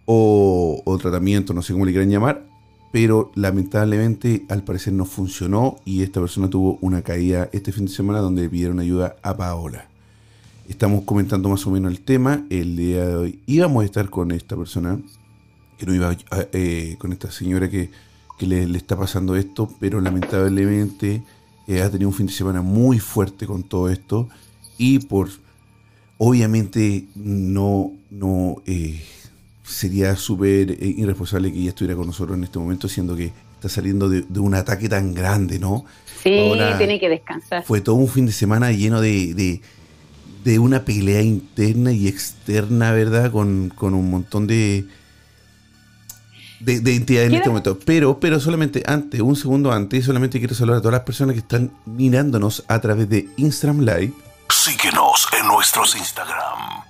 o, 0.07 0.99
tratamiento, 1.01 1.53
no 1.53 1.63
sé 1.63 1.73
cómo 1.73 1.85
le 1.85 1.93
quieran 1.93 2.11
llamar, 2.11 2.45
pero 2.93 3.33
lamentablemente 3.35 4.47
al 4.49 4.63
parecer 4.63 4.93
no 4.93 5.05
funcionó 5.05 5.77
y 5.85 6.03
esta 6.03 6.21
persona 6.21 6.49
tuvo 6.49 6.79
una 6.81 7.03
caída 7.03 7.51
este 7.53 7.73
fin 7.73 7.87
de 7.87 7.93
semana 7.93 8.21
donde 8.21 8.49
pidieron 8.49 8.81
ayuda 8.81 9.17
a 9.23 9.37
Paola. 9.37 9.89
Estamos 10.69 11.05
comentando 11.05 11.49
más 11.49 11.67
o 11.67 11.71
menos 11.71 11.93
el 11.93 12.01
tema. 12.01 12.45
El 12.51 12.77
día 12.77 13.07
de 13.07 13.17
hoy 13.17 13.41
íbamos 13.47 13.83
a 13.83 13.85
estar 13.85 14.09
con 14.11 14.33
esta 14.33 14.57
persona, 14.57 14.99
que 15.79 15.87
no 15.87 15.95
iba 15.95 16.17
eh, 16.53 16.97
con 16.99 17.13
esta 17.13 17.31
señora 17.31 17.69
que, 17.69 17.91
le, 18.41 18.65
está 18.77 18.97
pasando 18.97 19.37
esto, 19.37 19.71
pero 19.79 20.01
lamentablemente 20.01 21.23
eh, 21.67 21.83
ha 21.83 21.91
tenido 21.91 22.09
un 22.09 22.15
fin 22.15 22.27
de 22.27 22.33
semana 22.33 22.63
muy 22.63 22.99
fuerte 22.99 23.47
con 23.47 23.63
todo 23.63 23.89
esto 23.91 24.29
y 24.79 24.99
por 25.01 25.29
Obviamente 26.19 27.05
no, 27.15 27.93
no 28.11 28.63
eh, 28.67 29.03
sería 29.65 30.17
súper 30.17 30.71
eh, 30.71 30.95
irresponsable 30.97 31.53
que 31.53 31.59
ella 31.59 31.71
estuviera 31.71 31.97
con 31.97 32.07
nosotros 32.07 32.39
en 32.39 32.45
este 32.45 32.59
momento, 32.59 32.89
siendo 32.89 33.17
que 33.17 33.33
está 33.55 33.69
saliendo 33.69 34.09
de, 34.09 34.25
un 34.39 34.55
ataque 34.55 34.89
tan 34.89 35.13
grande, 35.15 35.59
¿no? 35.59 35.85
Sí, 36.23 36.53
tiene 36.79 36.99
que 36.99 37.09
descansar. 37.09 37.65
Fue 37.65 37.81
todo 37.81 37.97
un 37.97 38.09
fin 38.09 38.27
de 38.27 38.33
semana 38.33 38.73
lleno 38.73 39.01
de, 39.01 39.61
de, 40.45 40.59
una 40.59 40.85
pelea 40.85 41.23
interna 41.23 41.93
y 41.93 42.09
externa, 42.09 42.93
¿verdad? 42.93 43.31
Con, 43.31 43.73
un 43.79 44.11
montón 44.11 44.47
de, 44.47 44.87
de, 46.61 46.81
de 46.81 46.95
entidades 46.95 47.29
en 47.29 47.35
este 47.37 47.49
momento. 47.49 47.79
Pero, 47.85 48.21
pero 48.21 48.41
solamente 48.41 48.83
antes, 48.87 49.21
un 49.21 49.37
segundo 49.37 49.73
antes, 49.73 50.05
solamente 50.05 50.39
quiero 50.39 50.55
saludar 50.55 50.79
a 50.79 50.81
todas 50.81 50.95
las 50.95 51.03
personas 51.03 51.35
que 51.35 51.41
están 51.41 51.73
mirándonos 51.85 52.65
a 52.69 52.81
través 52.81 53.09
de 53.09 53.29
Instagram 53.37 53.81
Live 53.81 54.13
Síguenos 54.67 55.29
en 55.41 55.47
nuestros 55.47 55.95
Instagram. 55.95 56.83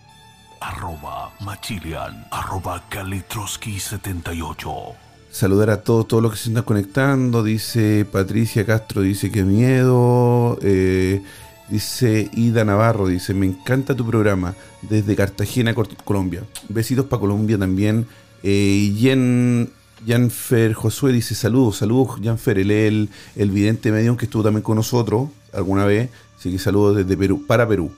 Machilian, 1.41 2.27
arroba 2.31 2.83
Kalitroski78. 2.89 4.95
Saludar 5.31 5.69
a 5.69 5.83
todos, 5.83 6.09
todos 6.09 6.23
los 6.23 6.33
que 6.33 6.39
se 6.39 6.49
están 6.49 6.63
conectando. 6.63 7.43
Dice 7.43 8.07
Patricia 8.11 8.65
Castro, 8.65 9.03
dice 9.03 9.31
que 9.31 9.43
miedo. 9.43 10.59
Eh, 10.63 11.23
dice 11.69 12.31
Ida 12.33 12.65
Navarro, 12.65 13.09
dice, 13.09 13.35
me 13.35 13.45
encanta 13.45 13.95
tu 13.95 14.07
programa 14.07 14.55
desde 14.81 15.15
Cartagena, 15.15 15.75
Colombia. 15.75 16.45
Besitos 16.71 17.05
para 17.05 17.21
Colombia 17.21 17.59
también. 17.59 18.07
Eh, 18.43 19.69
Janfer 20.07 20.73
Josué 20.73 21.13
dice, 21.13 21.35
saludos, 21.35 21.77
saludos 21.77 22.21
Janfer, 22.25 22.59
él 22.59 22.71
el, 22.71 23.11
el 23.35 23.51
vidente 23.51 23.93
medium 23.93 24.17
que 24.17 24.25
estuvo 24.25 24.43
también 24.43 24.63
con 24.63 24.77
nosotros 24.77 25.29
alguna 25.53 25.85
vez. 25.85 26.09
Así 26.47 26.53
que 26.53 26.61
saludos 26.61 26.99
desde 26.99 27.17
Perú, 27.17 27.45
para 27.45 27.67
Perú. 27.67 27.91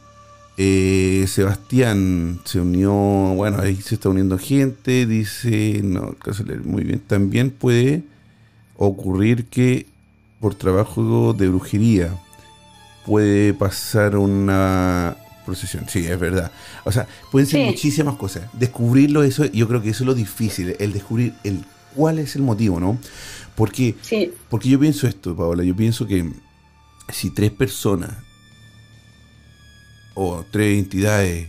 Eh, 0.57 1.27
Sebastián 1.29 2.41
se 2.45 2.59
unió, 2.59 2.95
bueno, 2.95 3.59
ahí 3.61 3.77
se 3.77 3.97
está 3.97 4.09
uniendo 4.09 4.39
gente, 4.39 5.05
dice, 5.05 5.83
no, 5.85 6.17
muy 6.65 6.85
bien, 6.85 6.99
también 6.99 7.51
puede 7.51 8.05
ocurrir 8.79 9.45
que 9.49 9.85
por 10.41 10.55
trabajo 10.55 11.35
de 11.35 11.49
brujería 11.49 12.17
puede 13.05 13.53
pasar 13.53 14.17
una 14.17 15.19
procesión, 15.45 15.85
sí, 15.91 16.07
es 16.07 16.19
verdad. 16.19 16.51
O 16.85 16.91
sea, 16.91 17.07
pueden 17.31 17.47
ser 17.47 17.67
muchísimas 17.67 18.17
cosas. 18.17 18.45
Descubrirlo, 18.55 19.25
eso, 19.25 19.45
yo 19.45 19.69
creo 19.69 19.83
que 19.83 19.91
eso 19.91 20.05
es 20.05 20.07
lo 20.07 20.15
difícil, 20.15 20.75
el 20.79 20.95
descubrir 20.95 21.35
el 21.45 21.67
cuál 21.95 22.19
es 22.19 22.35
el 22.35 22.41
motivo, 22.41 22.81
¿no? 22.81 22.97
Porque, 23.55 23.95
porque 24.49 24.71
yo 24.71 24.81
pienso 24.81 25.07
esto, 25.07 25.37
Paola, 25.37 25.65
yo 25.65 25.77
pienso 25.77 26.07
que 26.07 26.33
si 27.13 27.29
tres 27.29 27.51
personas 27.51 28.28
o 30.21 30.45
tres 30.51 30.77
entidades 30.77 31.49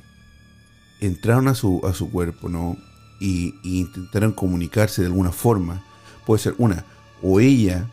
entraron 1.02 1.48
a 1.48 1.56
su, 1.56 1.82
a 1.84 1.94
su 1.94 2.12
cuerpo, 2.12 2.50
¿no? 2.50 2.78
Y, 3.20 3.56
intentaron 3.64 4.32
comunicarse 4.32 5.02
de 5.02 5.08
alguna 5.08 5.32
forma. 5.32 5.84
Puede 6.24 6.40
ser 6.44 6.54
una, 6.60 6.86
o 7.24 7.40
ella 7.40 7.88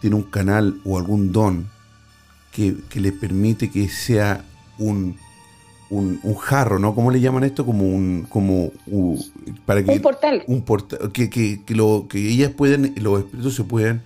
tiene 0.00 0.16
un 0.16 0.22
canal 0.22 0.80
o 0.86 0.96
algún 0.96 1.30
don 1.30 1.68
que, 2.52 2.74
le 2.94 3.12
permite 3.12 3.70
que 3.70 3.86
sea 3.90 4.46
un, 4.78 5.18
un, 5.90 6.34
jarro, 6.36 6.78
¿no? 6.78 6.94
¿Cómo 6.94 7.10
le 7.10 7.20
llaman 7.20 7.44
esto? 7.44 7.66
Como 7.66 7.84
un, 7.84 8.26
como 8.30 8.70
para 9.66 9.84
que 9.84 9.90
un 9.90 10.00
portal, 10.00 10.42
un 10.46 10.62
portal, 10.62 11.12
que, 11.12 11.28
que, 11.28 11.74
lo, 11.74 12.06
que 12.08 12.30
ellas 12.30 12.50
pueden, 12.50 12.94
los 12.96 13.20
espíritus 13.20 13.56
se 13.56 13.64
pueden, 13.64 14.00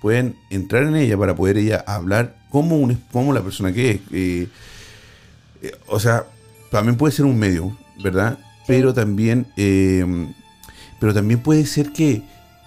pueden 0.00 0.36
entrar 0.48 0.84
en 0.84 0.96
ella 0.96 1.18
para 1.18 1.36
poder 1.36 1.58
ella 1.58 1.84
hablar 1.86 2.37
como, 2.50 2.76
un, 2.76 2.94
como 3.12 3.32
la 3.32 3.42
persona 3.42 3.72
que 3.72 3.90
es. 3.90 4.00
Eh, 4.12 4.48
eh, 5.62 5.72
o 5.86 5.98
sea, 5.98 6.26
también 6.70 6.96
puede 6.96 7.12
ser 7.12 7.24
un 7.24 7.38
medio, 7.38 7.76
¿verdad? 8.02 8.38
Pero 8.66 8.92
también, 8.94 9.46
em, 9.56 10.32
pero 11.00 11.14
también 11.14 11.40
puede 11.40 11.66
ser 11.66 11.92
que, 11.92 12.22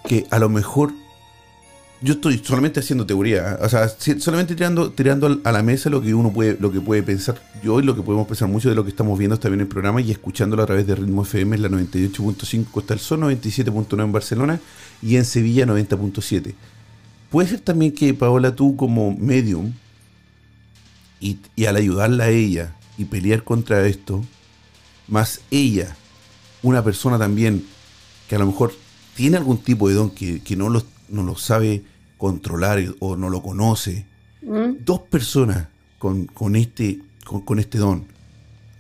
que 0.08 0.26
a 0.30 0.40
lo 0.40 0.50
mejor 0.50 0.92
yo 2.02 2.16
estoy 2.16 2.42
solamente 2.44 2.80
haciendo 2.80 3.06
teoría, 3.06 3.60
o 3.62 3.70
sea, 3.70 3.88
solamente 3.88 4.56
tirando, 4.56 4.92
tirando 4.92 5.40
a 5.44 5.52
la 5.52 5.62
mesa 5.62 5.90
lo 5.92 6.02
que 6.02 6.16
uno 6.16 6.34
puede, 6.34 6.58
lo 6.60 6.72
que 6.72 6.82
puede 6.82 7.04
pensar 7.04 7.40
yo 7.62 7.80
y 7.80 7.84
lo 7.84 7.96
que 7.96 8.02
podemos 8.02 8.28
pensar 8.28 8.48
mucho 8.48 8.70
de 8.70 8.76
lo 8.76 8.84
que 8.84 8.90
estamos 8.90 9.20
viendo 9.20 9.38
también 9.38 9.60
en 9.60 9.68
el 9.68 9.68
programa 9.68 10.02
y 10.02 10.10
escuchándolo 10.10 10.64
a 10.64 10.66
través 10.66 10.88
de 10.88 10.96
Ritmo 10.96 11.22
FM 11.22 11.56
en 11.56 11.62
la 11.62 11.70
98.5 11.70 12.66
Costa 12.72 12.96
del 12.96 13.00
Sol, 13.02 13.20
97.9 13.22 14.04
en 14.04 14.12
Barcelona 14.12 14.60
y 15.04 15.16
en 15.18 15.26
Sevilla 15.26 15.68
90.7. 15.68 16.56
Puede 17.32 17.48
ser 17.48 17.62
también 17.62 17.94
que, 17.94 18.14
Paola, 18.14 18.54
tú 18.54 18.76
como 18.76 19.16
medium, 19.16 19.72
y, 21.22 21.66
al 21.66 21.78
ayudarla 21.78 22.26
a 22.26 22.30
ella 22.30 22.76
y 22.98 23.06
pelear 23.06 23.44
contra 23.44 23.88
esto, 23.88 24.22
más 25.08 25.40
ella, 25.50 25.96
una 26.62 26.84
persona 26.84 27.18
también 27.18 27.66
que 28.28 28.36
a 28.36 28.40
lo 28.40 28.48
mejor 28.48 28.74
tiene 29.16 29.38
algún 29.38 29.60
tipo 29.60 29.88
de 29.88 29.96
don 29.96 30.10
que, 30.10 30.42
no, 30.58 30.70
lo, 30.70 30.84
no, 31.10 31.24
lo, 31.24 31.38
sabe 31.38 31.84
controlar 32.18 32.84
o 33.00 33.16
no 33.16 33.30
lo 33.30 33.42
conoce, 33.42 34.06
mm. 34.42 34.84
dos 34.84 35.02
personas 35.02 35.68
con, 36.00 36.26
con 36.26 36.56
este, 36.58 37.00
con, 37.24 37.60
este 37.60 37.78
don, 37.78 38.06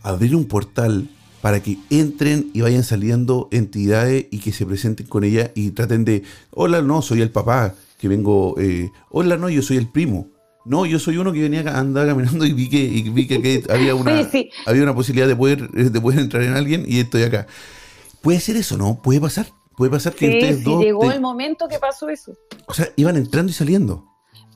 abrir 0.01 0.35
un 0.35 0.45
portal 0.45 1.09
para 1.41 1.61
que 1.61 1.77
entren 1.89 2.49
y 2.53 2.61
vayan 2.61 2.83
saliendo 2.83 3.47
entidades 3.51 4.25
y 4.29 4.39
que 4.39 4.51
se 4.51 4.65
presenten 4.65 5.07
con 5.07 5.23
ella 5.23 5.51
y 5.55 5.71
traten 5.71 6.05
de, 6.05 6.23
hola, 6.51 6.81
no, 6.81 7.01
soy 7.01 7.21
el 7.21 7.29
papá, 7.29 7.75
que 8.01 8.07
vengo, 8.07 8.55
eh, 8.59 8.91
hola, 9.09 9.37
no, 9.37 9.47
yo 9.47 9.61
soy 9.61 9.77
el 9.77 9.87
primo. 9.87 10.31
No, 10.65 10.87
yo 10.87 10.97
soy 10.97 11.17
uno 11.17 11.31
que 11.31 11.41
venía 11.41 11.61
andar 11.77 12.07
caminando 12.07 12.45
y 12.45 12.53
vi 12.53 12.67
que, 12.67 12.77
y 12.77 13.09
vi 13.09 13.27
que, 13.27 13.63
había, 13.69 13.93
una, 13.93 14.27
había 14.65 14.83
una 14.83 14.95
posibilidad 14.95 15.27
de 15.27 15.35
poder, 15.35 15.69
de 15.69 16.01
poder 16.01 16.19
entrar 16.19 16.43
en 16.43 16.53
alguien 16.53 16.83
y 16.87 16.99
estoy 16.99 17.23
acá. 17.23 17.45
Puede 18.21 18.39
ser 18.39 18.57
eso, 18.57 18.75
¿no? 18.75 19.01
Puede 19.01 19.21
pasar. 19.21 19.47
Puede 19.77 19.91
pasar 19.91 20.13
que 20.13 20.25
ustedes 20.25 20.57
sí, 20.57 20.63
dos. 20.63 20.83
Llegó 20.83 21.11
el 21.11 21.21
momento 21.21 21.67
que 21.67 21.77
pasó 21.77 22.09
eso. 22.09 22.33
O 22.65 22.73
sea, 22.73 22.89
iban 22.95 23.17
entrando 23.17 23.51
y 23.51 23.53
saliendo. 23.53 24.07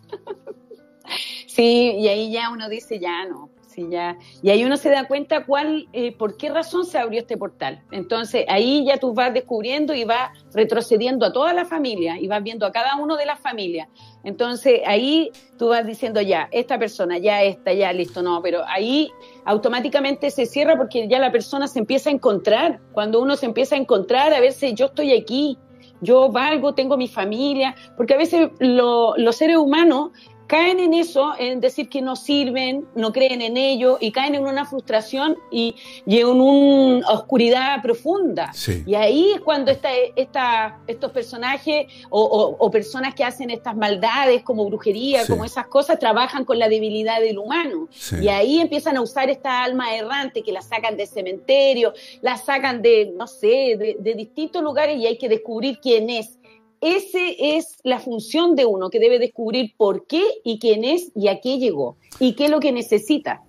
sí, 1.47 1.93
y 1.99 2.07
ahí 2.07 2.31
ya 2.31 2.49
uno 2.49 2.67
dice, 2.67 2.99
ya 2.99 3.25
no, 3.27 3.49
ya, 3.89 4.17
y 4.41 4.49
ahí 4.49 4.63
uno 4.63 4.77
se 4.77 4.89
da 4.89 5.07
cuenta 5.07 5.45
cuál, 5.45 5.87
eh, 5.93 6.15
por 6.15 6.37
qué 6.37 6.49
razón 6.49 6.85
se 6.85 6.97
abrió 6.97 7.19
este 7.19 7.37
portal. 7.37 7.81
Entonces 7.91 8.45
ahí 8.47 8.85
ya 8.85 8.97
tú 8.97 9.13
vas 9.13 9.33
descubriendo 9.33 9.93
y 9.93 10.03
vas 10.03 10.31
retrocediendo 10.53 11.25
a 11.25 11.33
toda 11.33 11.53
la 11.53 11.65
familia 11.65 12.19
y 12.19 12.27
vas 12.27 12.43
viendo 12.43 12.65
a 12.65 12.71
cada 12.71 12.95
uno 12.97 13.17
de 13.17 13.25
las 13.25 13.39
familias. 13.39 13.87
Entonces 14.23 14.81
ahí 14.85 15.31
tú 15.57 15.69
vas 15.69 15.85
diciendo 15.85 16.21
ya, 16.21 16.47
esta 16.51 16.79
persona, 16.79 17.17
ya 17.17 17.43
esta, 17.43 17.73
ya 17.73 17.93
listo, 17.93 18.21
no, 18.21 18.41
pero 18.41 18.63
ahí 18.67 19.11
automáticamente 19.45 20.31
se 20.31 20.45
cierra 20.45 20.77
porque 20.77 21.07
ya 21.07 21.19
la 21.19 21.31
persona 21.31 21.67
se 21.67 21.79
empieza 21.79 22.09
a 22.09 22.13
encontrar. 22.13 22.79
Cuando 22.91 23.21
uno 23.21 23.35
se 23.35 23.45
empieza 23.45 23.75
a 23.75 23.77
encontrar, 23.77 24.33
a 24.33 24.39
ver 24.39 24.53
si 24.53 24.73
yo 24.73 24.87
estoy 24.87 25.13
aquí, 25.13 25.57
yo 26.01 26.29
valgo, 26.29 26.73
tengo 26.73 26.97
mi 26.97 27.07
familia, 27.07 27.75
porque 27.95 28.13
a 28.13 28.17
veces 28.17 28.49
los 28.59 29.35
seres 29.35 29.57
humanos 29.57 30.11
caen 30.47 30.79
en 30.79 30.93
eso, 30.93 31.33
en 31.37 31.59
decir 31.59 31.89
que 31.89 32.01
no 32.01 32.15
sirven, 32.15 32.85
no 32.95 33.11
creen 33.11 33.41
en 33.41 33.57
ello 33.57 33.97
y 33.99 34.11
caen 34.11 34.35
en 34.35 34.43
una 34.43 34.65
frustración 34.65 35.37
y, 35.51 35.75
en 36.05 36.27
una 36.27 37.07
oscuridad 37.09 37.81
profunda. 37.81 38.51
Y 38.85 38.95
ahí 38.95 39.31
es 39.33 39.41
cuando 39.41 39.71
esta, 39.71 39.89
esta, 40.15 40.79
estos 40.87 41.11
personajes 41.11 41.87
o, 42.09 42.69
personas 42.71 43.15
que 43.15 43.23
hacen 43.23 43.49
estas 43.49 43.75
maldades 43.75 44.43
como 44.43 44.65
brujería, 44.65 45.25
como 45.25 45.45
esas 45.45 45.67
cosas, 45.67 45.99
trabajan 45.99 46.45
con 46.45 46.59
la 46.59 46.67
debilidad 46.67 47.19
del 47.19 47.37
humano. 47.37 47.87
Y 48.21 48.27
ahí 48.27 48.59
empiezan 48.59 48.97
a 48.97 49.01
usar 49.01 49.29
esta 49.29 49.63
alma 49.63 49.95
errante 49.95 50.43
que 50.43 50.51
la 50.51 50.61
sacan 50.61 50.97
de 50.97 51.07
cementerio, 51.07 51.93
la 52.21 52.37
sacan 52.37 52.81
de, 52.81 53.11
no 53.15 53.27
sé, 53.27 53.75
de, 53.77 53.97
de 53.99 54.13
distintos 54.13 54.61
lugares 54.61 54.97
y 54.97 55.07
hay 55.07 55.17
que 55.17 55.29
descubrir 55.29 55.79
quién 55.79 56.09
es 56.09 56.37
esa 56.81 57.19
es 57.37 57.77
la 57.83 57.99
función 57.99 58.55
de 58.55 58.65
uno, 58.65 58.89
que 58.89 58.99
debe 58.99 59.19
descubrir 59.19 59.73
por 59.77 60.05
qué 60.07 60.23
y 60.43 60.59
quién 60.59 60.83
es 60.83 61.11
y 61.15 61.27
a 61.27 61.39
qué 61.41 61.57
llegó 61.57 61.97
y 62.19 62.33
qué 62.33 62.45
es 62.45 62.51
lo 62.51 62.59
que 62.59 62.71
necesita. 62.71 63.41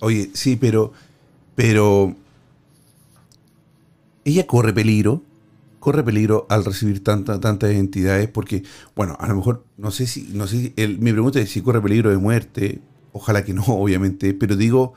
Oye, 0.00 0.30
sí, 0.34 0.56
pero, 0.56 0.92
pero 1.54 2.14
ella 4.24 4.46
corre 4.46 4.72
peligro, 4.72 5.22
corre 5.80 6.02
peligro 6.02 6.46
al 6.48 6.64
recibir 6.64 7.02
tantas 7.04 7.62
entidades 7.70 8.28
porque, 8.28 8.62
bueno, 8.96 9.16
a 9.20 9.28
lo 9.28 9.36
mejor, 9.36 9.64
no 9.76 9.90
sé 9.90 10.06
si, 10.06 10.28
no 10.32 10.46
sé 10.46 10.72
si, 10.76 10.86
mi 10.98 11.12
pregunta 11.12 11.40
es 11.40 11.50
si 11.50 11.60
corre 11.60 11.80
peligro 11.80 12.10
de 12.10 12.18
muerte, 12.18 12.80
ojalá 13.12 13.44
que 13.44 13.54
no, 13.54 13.62
obviamente, 13.68 14.34
pero 14.34 14.56
digo, 14.56 14.94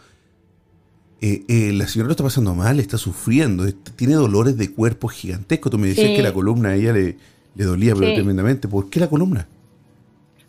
eh, 1.19 1.43
eh, 1.47 1.73
la 1.73 1.87
señora 1.87 2.07
lo 2.07 2.11
está 2.11 2.23
pasando 2.23 2.53
mal, 2.53 2.79
está 2.79 2.97
sufriendo, 2.97 3.65
tiene 3.95 4.13
dolores 4.13 4.55
de 4.55 4.71
cuerpo 4.71 5.07
gigantesco. 5.07 5.69
Tú 5.69 5.79
me 5.79 5.87
decías 5.87 6.15
que 6.15 6.21
la 6.21 6.31
columna 6.31 6.69
a 6.69 6.75
ella 6.75 6.93
le, 6.93 7.17
le 7.57 7.65
dolía 7.65 7.93
tremendamente. 7.95 8.67
¿Por 8.67 8.89
qué 8.89 8.99
la 8.99 9.09
columna? 9.09 9.47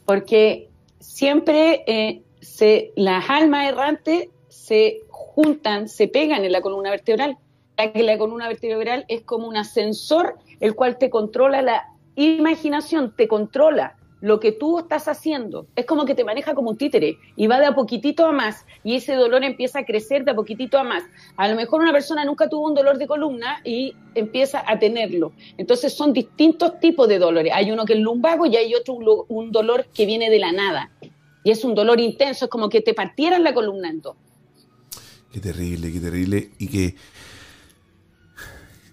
Porque 0.05 0.69
siempre 1.01 1.83
eh, 1.87 2.23
se, 2.41 2.93
las 2.97 3.29
almas 3.31 3.69
errantes 3.69 4.29
se 4.49 5.01
juntan, 5.09 5.89
se 5.89 6.09
pegan 6.09 6.45
en 6.45 6.53
la 6.53 6.61
columna 6.61 6.91
vertebral. 6.91 7.39
Ya 7.79 7.93
que 7.93 8.03
la 8.03 8.19
columna 8.19 8.49
vertebral 8.49 9.05
es 9.09 9.23
como 9.23 9.49
un 9.49 9.57
ascensor 9.57 10.37
el 10.61 10.75
cual 10.75 10.99
te 10.99 11.11
controla 11.11 11.63
la 11.63 11.85
imaginación, 12.17 13.15
te 13.17 13.29
controla 13.29 13.97
lo 14.21 14.41
que 14.41 14.53
tú 14.53 14.79
estás 14.79 15.09
haciendo. 15.09 15.67
Es 15.77 15.87
como 15.87 16.05
que 16.05 16.15
te 16.15 16.25
maneja 16.25 16.55
como 16.55 16.71
un 16.71 16.77
títere 16.77 17.19
y 17.37 17.47
va 17.47 17.61
de 17.61 17.67
a 17.67 17.75
poquitito 17.75 18.27
a 18.27 18.33
más 18.33 18.67
y 18.83 18.97
ese 18.97 19.15
dolor 19.15 19.45
empieza 19.45 19.81
a 19.81 19.85
crecer 19.85 20.25
de 20.25 20.33
a 20.33 20.35
poquitito 20.35 20.79
a 20.79 20.85
más. 20.85 21.05
A 21.37 21.49
lo 21.49 21.57
mejor 21.57 21.81
una 21.81 21.93
persona 21.93 22.25
nunca 22.25 22.49
tuvo 22.49 22.67
un 22.67 22.75
dolor 22.75 22.99
de 22.99 23.07
columna 23.07 23.61
y 23.65 23.95
empieza 24.15 24.63
a 24.67 24.79
tenerlo. 24.79 25.33
Entonces 25.57 25.95
son 25.95 26.13
distintos 26.13 26.81
tipos 26.81 27.09
de 27.09 27.19
dolores. 27.19 27.53
Hay 27.55 27.71
uno 27.71 27.85
que 27.85 27.95
es 27.95 28.01
lumbago 28.01 28.47
y 28.47 28.57
hay 28.57 28.75
otro 28.75 28.95
un 28.95 29.53
dolor 29.53 29.87
que 29.95 30.07
viene 30.07 30.31
de 30.31 30.39
la 30.39 30.53
nada. 30.53 30.91
Y 31.45 31.51
es 31.51 31.65
un 31.65 31.75
dolor 31.75 32.01
intenso, 32.01 32.47
es 32.47 32.51
como 32.51 32.69
que 32.69 32.81
te 32.81 32.95
partieran 32.95 33.45
la 33.45 33.55
columna 33.55 33.89
en 33.89 34.01
dos. 34.01 34.17
Qué 35.33 35.41
terrible, 35.41 35.93
qué 35.93 36.01
terrible. 36.01 36.51
Y 36.59 36.69
que, 36.69 36.95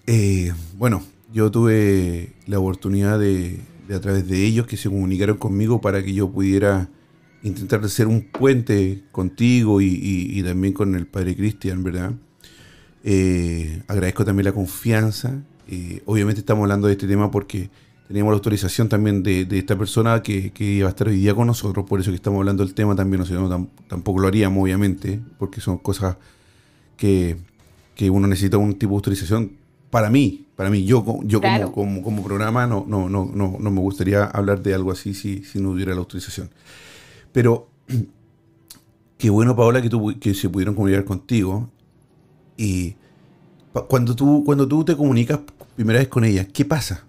eh, 0.05 0.53
bueno, 0.75 1.03
yo 1.33 1.49
tuve 1.49 2.33
la 2.45 2.59
oportunidad 2.59 3.19
de, 3.19 3.59
de 3.87 3.95
a 3.95 4.01
través 4.01 4.27
de 4.27 4.43
ellos 4.45 4.67
que 4.67 4.77
se 4.77 4.89
comunicaron 4.89 5.37
conmigo 5.37 5.81
para 5.81 6.03
que 6.03 6.13
yo 6.13 6.29
pudiera 6.29 6.89
intentar 7.43 7.87
ser 7.89 8.07
un 8.07 8.21
puente 8.21 9.03
contigo 9.11 9.79
y, 9.81 10.41
también 10.43 10.73
con 10.73 10.95
el 10.95 11.05
Padre 11.05 11.35
Cristian, 11.35 11.83
¿verdad? 11.83 12.13
Eh, 13.03 13.83
agradezco 13.87 14.25
también 14.25 14.45
la 14.45 14.51
confianza. 14.51 15.43
Eh, 15.67 16.01
obviamente 16.05 16.39
estamos 16.39 16.63
hablando 16.63 16.87
de 16.87 16.93
este 16.93 17.07
tema 17.07 17.29
porque 17.29 17.69
teníamos 18.07 18.31
la 18.31 18.35
autorización 18.35 18.89
también 18.89 19.21
de, 19.21 19.47
esta 19.51 19.77
persona 19.77 20.23
que, 20.23 20.51
que, 20.51 20.63
iba 20.63 20.87
a 20.87 20.89
estar 20.89 21.07
hoy 21.07 21.17
día 21.17 21.35
con 21.35 21.47
nosotros, 21.47 21.85
por 21.85 21.99
eso 21.99 22.11
que 22.11 22.15
estamos 22.15 22.39
hablando 22.39 22.65
del 22.65 22.73
tema 22.73 22.95
también, 22.95 23.23
no, 23.29 23.69
tampoco 23.87 24.19
lo 24.19 24.27
haríamos, 24.27 24.63
obviamente, 24.63 25.19
porque 25.37 25.61
son 25.61 25.77
cosas 25.77 26.17
que, 26.97 27.37
que 27.95 28.09
uno 28.09 28.27
necesita 28.27 28.57
un 28.57 28.73
tipo 28.73 28.91
de 28.91 28.95
autorización 28.95 29.51
para 29.95 30.09
mí, 30.09 30.45
para 30.57 30.69
mí, 30.69 30.83
yo, 30.83 31.05
yo 31.23 31.39
como, 31.71 32.03
como, 32.03 32.21
programa 32.21 32.67
no, 32.67 32.83
no, 32.85 33.07
no, 33.07 33.31
no, 33.33 33.55
no 33.57 33.71
me 33.71 33.79
gustaría 33.79 34.25
hablar 34.25 34.59
de 34.59 34.73
algo 34.73 34.91
así 34.91 35.13
si, 35.13 35.45
si 35.45 35.57
no 35.61 35.69
hubiera 35.69 35.93
la 35.93 35.99
autorización. 35.99 36.49
Pero 37.31 37.69
qué 39.17 39.29
bueno, 39.29 39.55
Paola, 39.55 39.81
que, 39.81 39.87
tú, 39.87 40.13
que 40.19 40.33
se 40.33 40.49
pudieron 40.49 40.75
comunicar 40.75 41.05
contigo. 41.05 41.69
Y 42.57 42.95
cuando 43.87 44.13
tú, 44.17 44.43
cuando 44.45 44.67
tú 44.67 44.83
te 44.83 44.97
comunicas 44.97 45.39
primera 45.77 45.99
vez 45.99 46.09
con 46.09 46.25
ella, 46.25 46.45
¿qué 46.45 46.65
pasa? 46.65 47.05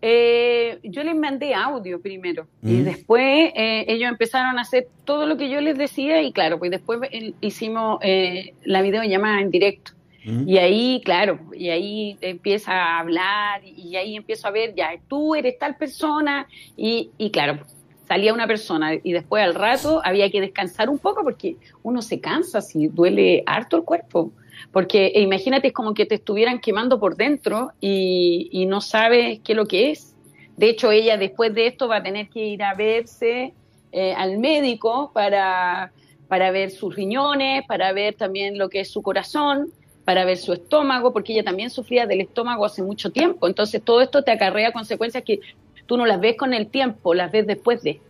Eh, 0.00 0.78
yo 0.84 1.02
les 1.02 1.16
mandé 1.16 1.54
audio 1.54 2.00
primero 2.00 2.46
y 2.62 2.74
mm. 2.74 2.84
después 2.84 3.50
eh, 3.56 3.84
ellos 3.88 4.08
empezaron 4.08 4.60
a 4.60 4.62
hacer 4.62 4.86
todo 5.04 5.26
lo 5.26 5.36
que 5.36 5.50
yo 5.50 5.60
les 5.60 5.76
decía 5.76 6.22
y 6.22 6.30
claro, 6.30 6.60
pues 6.60 6.70
después 6.70 7.00
hicimos 7.40 7.98
eh, 8.00 8.54
la 8.62 8.80
videollamada 8.80 9.40
en 9.40 9.50
directo. 9.50 9.94
Y 10.22 10.58
ahí, 10.58 11.00
claro, 11.02 11.40
y 11.54 11.70
ahí 11.70 12.18
empieza 12.20 12.72
a 12.72 12.98
hablar 12.98 13.62
y 13.64 13.96
ahí 13.96 14.16
empiezo 14.16 14.48
a 14.48 14.50
ver, 14.50 14.74
ya, 14.74 14.90
tú 15.08 15.34
eres 15.34 15.58
tal 15.58 15.76
persona 15.76 16.46
y, 16.76 17.10
y 17.16 17.30
claro, 17.30 17.60
salía 18.06 18.34
una 18.34 18.46
persona 18.46 18.94
y 19.02 19.12
después 19.12 19.42
al 19.42 19.54
rato 19.54 20.02
había 20.04 20.30
que 20.30 20.40
descansar 20.40 20.90
un 20.90 20.98
poco 20.98 21.22
porque 21.22 21.56
uno 21.82 22.02
se 22.02 22.20
cansa 22.20 22.60
si 22.60 22.88
duele 22.88 23.42
harto 23.46 23.78
el 23.78 23.84
cuerpo. 23.84 24.32
Porque 24.72 25.06
e 25.14 25.22
imagínate, 25.22 25.68
es 25.68 25.72
como 25.72 25.94
que 25.94 26.04
te 26.04 26.16
estuvieran 26.16 26.60
quemando 26.60 27.00
por 27.00 27.16
dentro 27.16 27.72
y, 27.80 28.50
y 28.52 28.66
no 28.66 28.82
sabes 28.82 29.40
qué 29.42 29.52
es 29.52 29.56
lo 29.56 29.64
que 29.64 29.90
es. 29.92 30.14
De 30.58 30.68
hecho, 30.68 30.92
ella 30.92 31.16
después 31.16 31.54
de 31.54 31.66
esto 31.66 31.88
va 31.88 31.96
a 31.96 32.02
tener 32.02 32.28
que 32.28 32.46
ir 32.46 32.62
a 32.62 32.74
verse 32.74 33.54
eh, 33.92 34.12
al 34.14 34.38
médico 34.38 35.12
para, 35.14 35.92
para 36.28 36.50
ver 36.50 36.70
sus 36.70 36.94
riñones, 36.94 37.64
para 37.66 37.92
ver 37.92 38.14
también 38.14 38.58
lo 38.58 38.68
que 38.68 38.80
es 38.80 38.90
su 38.90 39.00
corazón 39.00 39.72
para 40.10 40.24
ver 40.24 40.38
su 40.38 40.52
estómago, 40.52 41.12
porque 41.12 41.32
ella 41.32 41.44
también 41.44 41.70
sufría 41.70 42.04
del 42.04 42.22
estómago 42.22 42.64
hace 42.64 42.82
mucho 42.82 43.12
tiempo. 43.12 43.46
Entonces 43.46 43.80
todo 43.80 44.00
esto 44.00 44.24
te 44.24 44.32
acarrea 44.32 44.72
consecuencias 44.72 45.22
que 45.22 45.38
tú 45.86 45.96
no 45.96 46.04
las 46.04 46.20
ves 46.20 46.36
con 46.36 46.52
el 46.52 46.66
tiempo, 46.66 47.14
las 47.14 47.30
ves 47.30 47.46
después 47.46 47.80
de. 47.84 48.00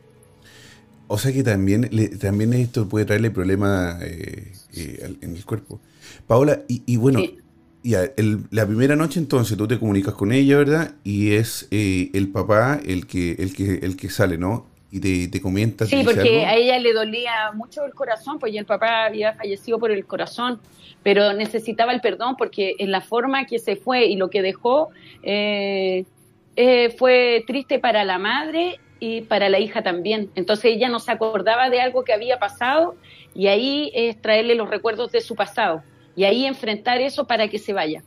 O 1.09 1.19
sea 1.19 1.31
que 1.31 1.43
también, 1.43 1.91
también 2.19 2.55
esto 2.55 2.89
puede 2.89 3.05
traerle 3.05 3.31
problemas 3.31 4.01
eh, 4.01 4.51
eh, 4.75 5.15
en 5.21 5.37
el 5.37 5.45
cuerpo. 5.45 5.79
Paola, 6.27 6.63
y, 6.69 6.97
bueno, 6.97 7.21
la 7.83 8.67
primera 8.67 8.97
noche 8.97 9.21
entonces 9.21 9.59
tú 9.59 9.69
te 9.69 9.79
comunicas 9.79 10.15
con 10.15 10.33
ella, 10.33 10.57
¿verdad? 10.57 10.95
Y 11.05 11.33
es 11.33 11.69
eh, 11.71 12.11
el 12.15 12.29
papá 12.29 12.81
el 12.83 13.07
que, 13.07 13.33
el, 13.33 13.55
que, 13.55 13.81
el 13.83 13.99
que 13.99 14.09
sale, 14.09 14.39
¿no? 14.39 14.65
Y 14.91 15.01
te, 15.01 15.29
te 15.29 15.43
comenta. 15.43 15.85
Sí, 15.85 16.01
porque 16.03 16.47
a 16.47 16.57
ella 16.57 16.79
le 16.79 16.95
dolía 16.95 17.53
mucho 17.53 17.85
el 17.85 17.93
corazón, 17.93 18.39
pues 18.39 18.57
el 18.57 18.65
papá 18.65 19.05
había 19.05 19.35
fallecido 19.35 19.79
por 19.79 19.91
el 19.91 20.07
corazón 20.07 20.61
pero 21.03 21.33
necesitaba 21.33 21.93
el 21.93 22.01
perdón 22.01 22.37
porque 22.37 22.77
en 22.79 22.91
la 22.91 23.01
forma 23.01 23.47
que 23.47 23.59
se 23.59 23.77
fue 23.77 24.07
y 24.07 24.17
lo 24.17 24.31
que 24.31 24.43
dejó 24.43 24.91
eh, 25.23 26.05
eh, 26.57 26.95
fue 26.99 27.45
triste 27.47 27.79
para 27.79 28.05
la 28.05 28.19
madre 28.19 28.81
y 28.99 29.23
para 29.23 29.49
la 29.49 29.59
hija 29.59 29.83
también. 29.83 30.31
Entonces 30.35 30.67
ella 30.77 30.89
no 30.89 31.01
se 31.01 31.11
acordaba 31.11 31.71
de 31.71 31.81
algo 31.81 32.05
que 32.05 32.13
había 32.13 32.39
pasado 32.39 32.97
y 33.35 33.47
ahí 33.47 33.91
es 33.95 34.21
traerle 34.21 34.55
los 34.55 34.69
recuerdos 34.69 35.11
de 35.13 35.21
su 35.21 35.35
pasado 35.35 35.83
y 36.15 36.25
ahí 36.25 36.45
enfrentar 36.45 37.01
eso 37.01 37.27
para 37.27 37.49
que 37.49 37.59
se 37.59 37.73
vaya. 37.73 38.03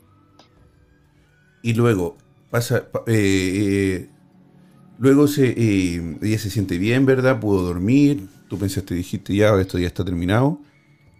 Y 1.64 1.74
luego 1.74 2.18
pasa, 2.52 2.88
eh, 3.08 4.08
luego 5.00 5.28
se, 5.28 5.50
ella 5.50 6.38
se 6.38 6.50
siente 6.52 6.78
bien, 6.78 7.06
¿verdad? 7.06 7.40
Pudo 7.40 7.64
dormir. 7.64 8.28
Tú 8.50 8.60
pensaste, 8.60 8.94
dijiste 8.94 9.34
ya, 9.34 9.60
esto 9.60 9.80
ya 9.80 9.88
está 9.88 10.06
terminado. 10.06 10.60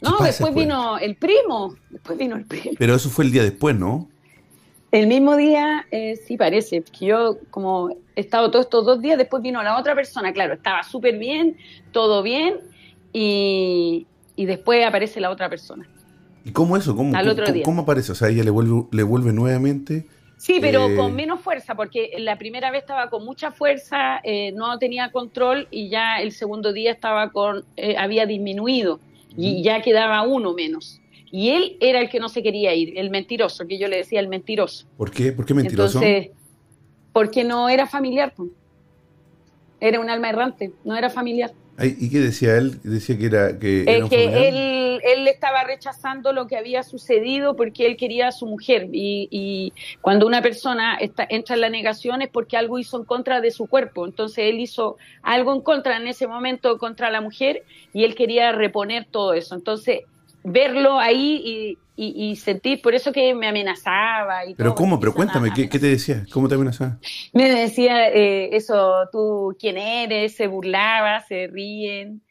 No, 0.04 0.18
después 0.24 0.54
vino 0.54 0.98
el 0.98 1.16
primo. 1.16 1.76
Después 1.90 2.18
vino 2.18 2.36
el 2.36 2.46
primo. 2.46 2.76
Pero 2.78 2.96
eso 2.96 3.10
fue 3.10 3.26
el 3.26 3.32
día 3.32 3.44
después, 3.44 3.76
¿no? 3.76 4.10
El 4.92 5.08
mismo 5.08 5.36
día, 5.36 5.88
eh, 5.90 6.18
sí 6.18 6.38
parece, 6.38 6.84
que 6.84 7.08
yo 7.08 7.38
como 7.50 7.90
he 8.16 8.22
estado 8.22 8.52
todos 8.52 8.66
estos 8.66 8.86
dos 8.86 9.02
días, 9.02 9.18
después 9.18 9.42
vino 9.42 9.64
la 9.64 9.80
otra 9.80 9.96
persona, 9.96 10.32
claro, 10.34 10.54
estaba 10.54 10.84
súper 10.84 11.18
bien, 11.18 11.58
todo 11.92 12.22
bien, 12.22 12.60
y, 13.12 14.06
después 14.38 14.86
aparece 14.86 15.20
la 15.20 15.32
otra 15.32 15.50
persona. 15.50 15.90
¿Y 16.46 16.52
cómo 16.52 16.78
eso? 16.78 16.96
¿Cómo, 16.96 17.16
Al 17.18 17.28
otro 17.28 17.52
día. 17.52 17.64
¿Cómo 17.64 17.82
aparece? 17.82 18.12
O 18.12 18.16
sea, 18.16 18.30
ella 18.30 18.44
le 18.44 18.52
vuelve, 18.52 18.84
le 18.92 19.02
vuelve 19.02 19.34
nuevamente 19.34 20.06
Sí, 20.44 20.58
pero 20.60 20.90
eh, 20.90 20.96
con 20.98 21.16
menos 21.16 21.40
fuerza, 21.40 21.74
porque 21.74 22.12
la 22.18 22.38
primera 22.38 22.70
vez 22.70 22.82
estaba 22.82 23.10
con 23.10 23.24
mucha 23.24 23.52
fuerza, 23.52 24.20
eh, 24.26 24.52
no 24.52 24.78
tenía 24.78 25.10
control 25.10 25.70
y 25.72 25.88
ya 25.88 26.20
el 26.20 26.34
segundo 26.34 26.74
día 26.74 26.92
estaba 26.92 27.30
con, 27.30 27.64
eh, 27.78 27.96
había 27.98 28.26
disminuido 28.26 29.00
y 29.38 29.64
ya 29.64 29.82
quedaba 29.82 30.22
uno 30.24 30.54
menos. 30.54 31.00
Y 31.32 31.50
él 31.50 31.78
era 31.80 32.00
el 32.00 32.10
que 32.10 32.20
no 32.20 32.30
se 32.30 32.44
quería 32.44 32.76
ir, 32.76 32.98
el 32.98 33.10
mentiroso, 33.10 33.66
que 33.66 33.80
yo 33.80 33.88
le 33.88 33.98
decía 33.98 34.20
el 34.20 34.28
mentiroso. 34.28 34.86
¿Por 34.98 35.10
qué? 35.10 35.32
¿Por 35.32 35.46
qué 35.46 35.54
mentiroso? 35.54 36.02
Entonces, 36.02 36.32
porque 37.12 37.44
no 37.44 37.70
era 37.70 37.88
familiar, 37.88 38.34
era 39.80 40.00
un 40.00 40.10
alma 40.10 40.30
errante, 40.30 40.74
no 40.84 40.96
era 40.96 41.10
familiar. 41.10 41.52
¿Y 41.82 42.10
qué 42.12 42.20
decía 42.20 42.58
él? 42.58 42.80
Decía 42.84 43.18
que 43.18 43.26
era 43.26 43.58
que, 43.58 43.84
era 43.88 44.08
que 44.08 44.48
él, 44.48 45.02
él 45.04 45.28
estaba 45.28 45.64
rechazando 45.64 46.32
lo 46.32 46.46
que 46.46 46.56
había 46.56 46.84
sucedido 46.84 47.56
porque 47.56 47.88
él 47.88 47.98
quería 47.98 48.28
a 48.28 48.32
su 48.32 48.46
mujer 48.46 48.90
y, 48.92 49.74
cuando 50.02 50.28
una 50.28 50.42
persona 50.42 50.96
está, 50.98 51.26
entra 51.30 51.56
en 51.56 51.62
la 51.62 51.70
negación 51.70 52.22
es 52.22 52.30
porque 52.30 52.58
algo 52.58 52.78
hizo 52.78 52.98
en 52.98 53.06
contra 53.06 53.42
de 53.42 53.50
su 53.50 53.66
cuerpo. 53.68 54.06
Entonces 54.06 54.46
él 54.50 54.60
hizo 54.60 54.98
algo 55.24 55.54
en 55.54 55.62
contra 55.62 55.98
en 55.98 56.08
ese 56.08 56.28
momento 56.28 56.78
contra 56.78 57.10
la 57.10 57.22
mujer 57.22 57.64
y 57.92 58.04
él 58.04 58.14
quería 58.14 58.52
reponer 58.52 59.06
todo 59.10 59.34
eso. 59.34 59.56
Entonces 59.56 60.02
verlo 60.44 61.00
ahí 61.00 61.78
y, 61.96 62.36
sentir, 62.36 62.82
por 62.82 62.96
eso 62.96 63.12
que 63.12 63.34
me 63.34 63.48
amenazaba. 63.48 64.46
Y 64.46 64.56
Pero 64.56 64.76
¿cómo? 64.76 65.00
Pero 65.00 65.14
cuéntame, 65.14 65.52
¿qué, 65.54 65.68
te 65.68 65.80
decía? 65.80 66.26
¿Cómo 66.32 66.48
te 66.48 66.56
amenazaba? 66.56 66.98
Me 67.34 67.50
decía 67.50 68.10
eh, 68.10 68.56
eso, 68.56 69.08
tú 69.12 69.56
quién 69.60 69.78
eres, 69.78 70.36
se 70.36 70.48
burlaba, 70.48 71.22
se 71.22 71.48
ríen, 71.48 72.22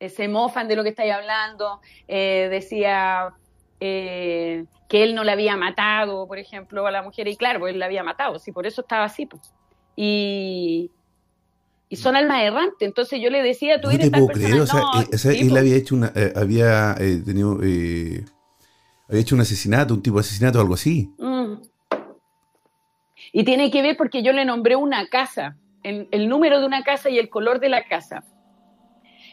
eh, 0.00 0.08
se 0.08 0.28
mofan 0.28 0.68
de 0.68 0.76
lo 0.76 0.82
que 0.82 0.90
estáis 0.90 1.12
hablando, 1.12 1.80
eh, 2.08 2.48
decía 2.50 3.34
que 3.80 5.02
él 5.02 5.16
no 5.16 5.24
le 5.24 5.32
había 5.32 5.56
matado, 5.56 6.28
por 6.28 6.38
ejemplo, 6.38 6.86
a 6.86 6.92
la 6.92 7.02
mujer, 7.02 7.26
y 7.26 7.36
claro, 7.36 7.58
pues 7.58 7.72
él 7.72 7.80
la 7.80 7.86
había 7.86 8.04
matado, 8.04 8.38
sí, 8.38 8.52
por 8.52 8.64
eso 8.64 8.82
estaba 8.82 9.04
así. 9.04 9.26
Pues. 9.26 9.52
Y, 9.96 10.90
y 11.92 11.96
son 11.96 12.16
almas 12.16 12.42
errantes. 12.42 12.88
Entonces 12.88 13.20
yo 13.20 13.28
le 13.28 13.42
decía, 13.42 13.78
tú 13.78 13.90
no 13.92 13.98
te 13.98 14.10
puedo 14.10 14.28
creer, 14.28 14.60
o 14.62 14.66
sea, 14.66 15.32
él 15.32 15.54
había 15.54 15.76
hecho 15.76 15.94
una, 15.94 16.10
había 16.34 16.94
tenido 17.22 17.58
había 17.58 19.20
hecho 19.20 19.34
un 19.34 19.42
asesinato, 19.42 19.92
un 19.92 20.02
tipo 20.02 20.16
de 20.16 20.20
asesinato 20.20 20.56
o 20.58 20.62
algo 20.62 20.72
así. 20.72 21.10
Mm. 21.18 21.56
Y 23.34 23.44
tiene 23.44 23.70
que 23.70 23.82
ver 23.82 23.98
porque 23.98 24.22
yo 24.22 24.32
le 24.32 24.46
nombré 24.46 24.74
una 24.74 25.06
casa, 25.08 25.58
el, 25.82 26.30
número 26.30 26.60
de 26.60 26.66
una 26.66 26.82
casa 26.82 27.10
y 27.10 27.18
el 27.18 27.28
color 27.28 27.60
de 27.60 27.68
la 27.68 27.84
casa. 27.84 28.24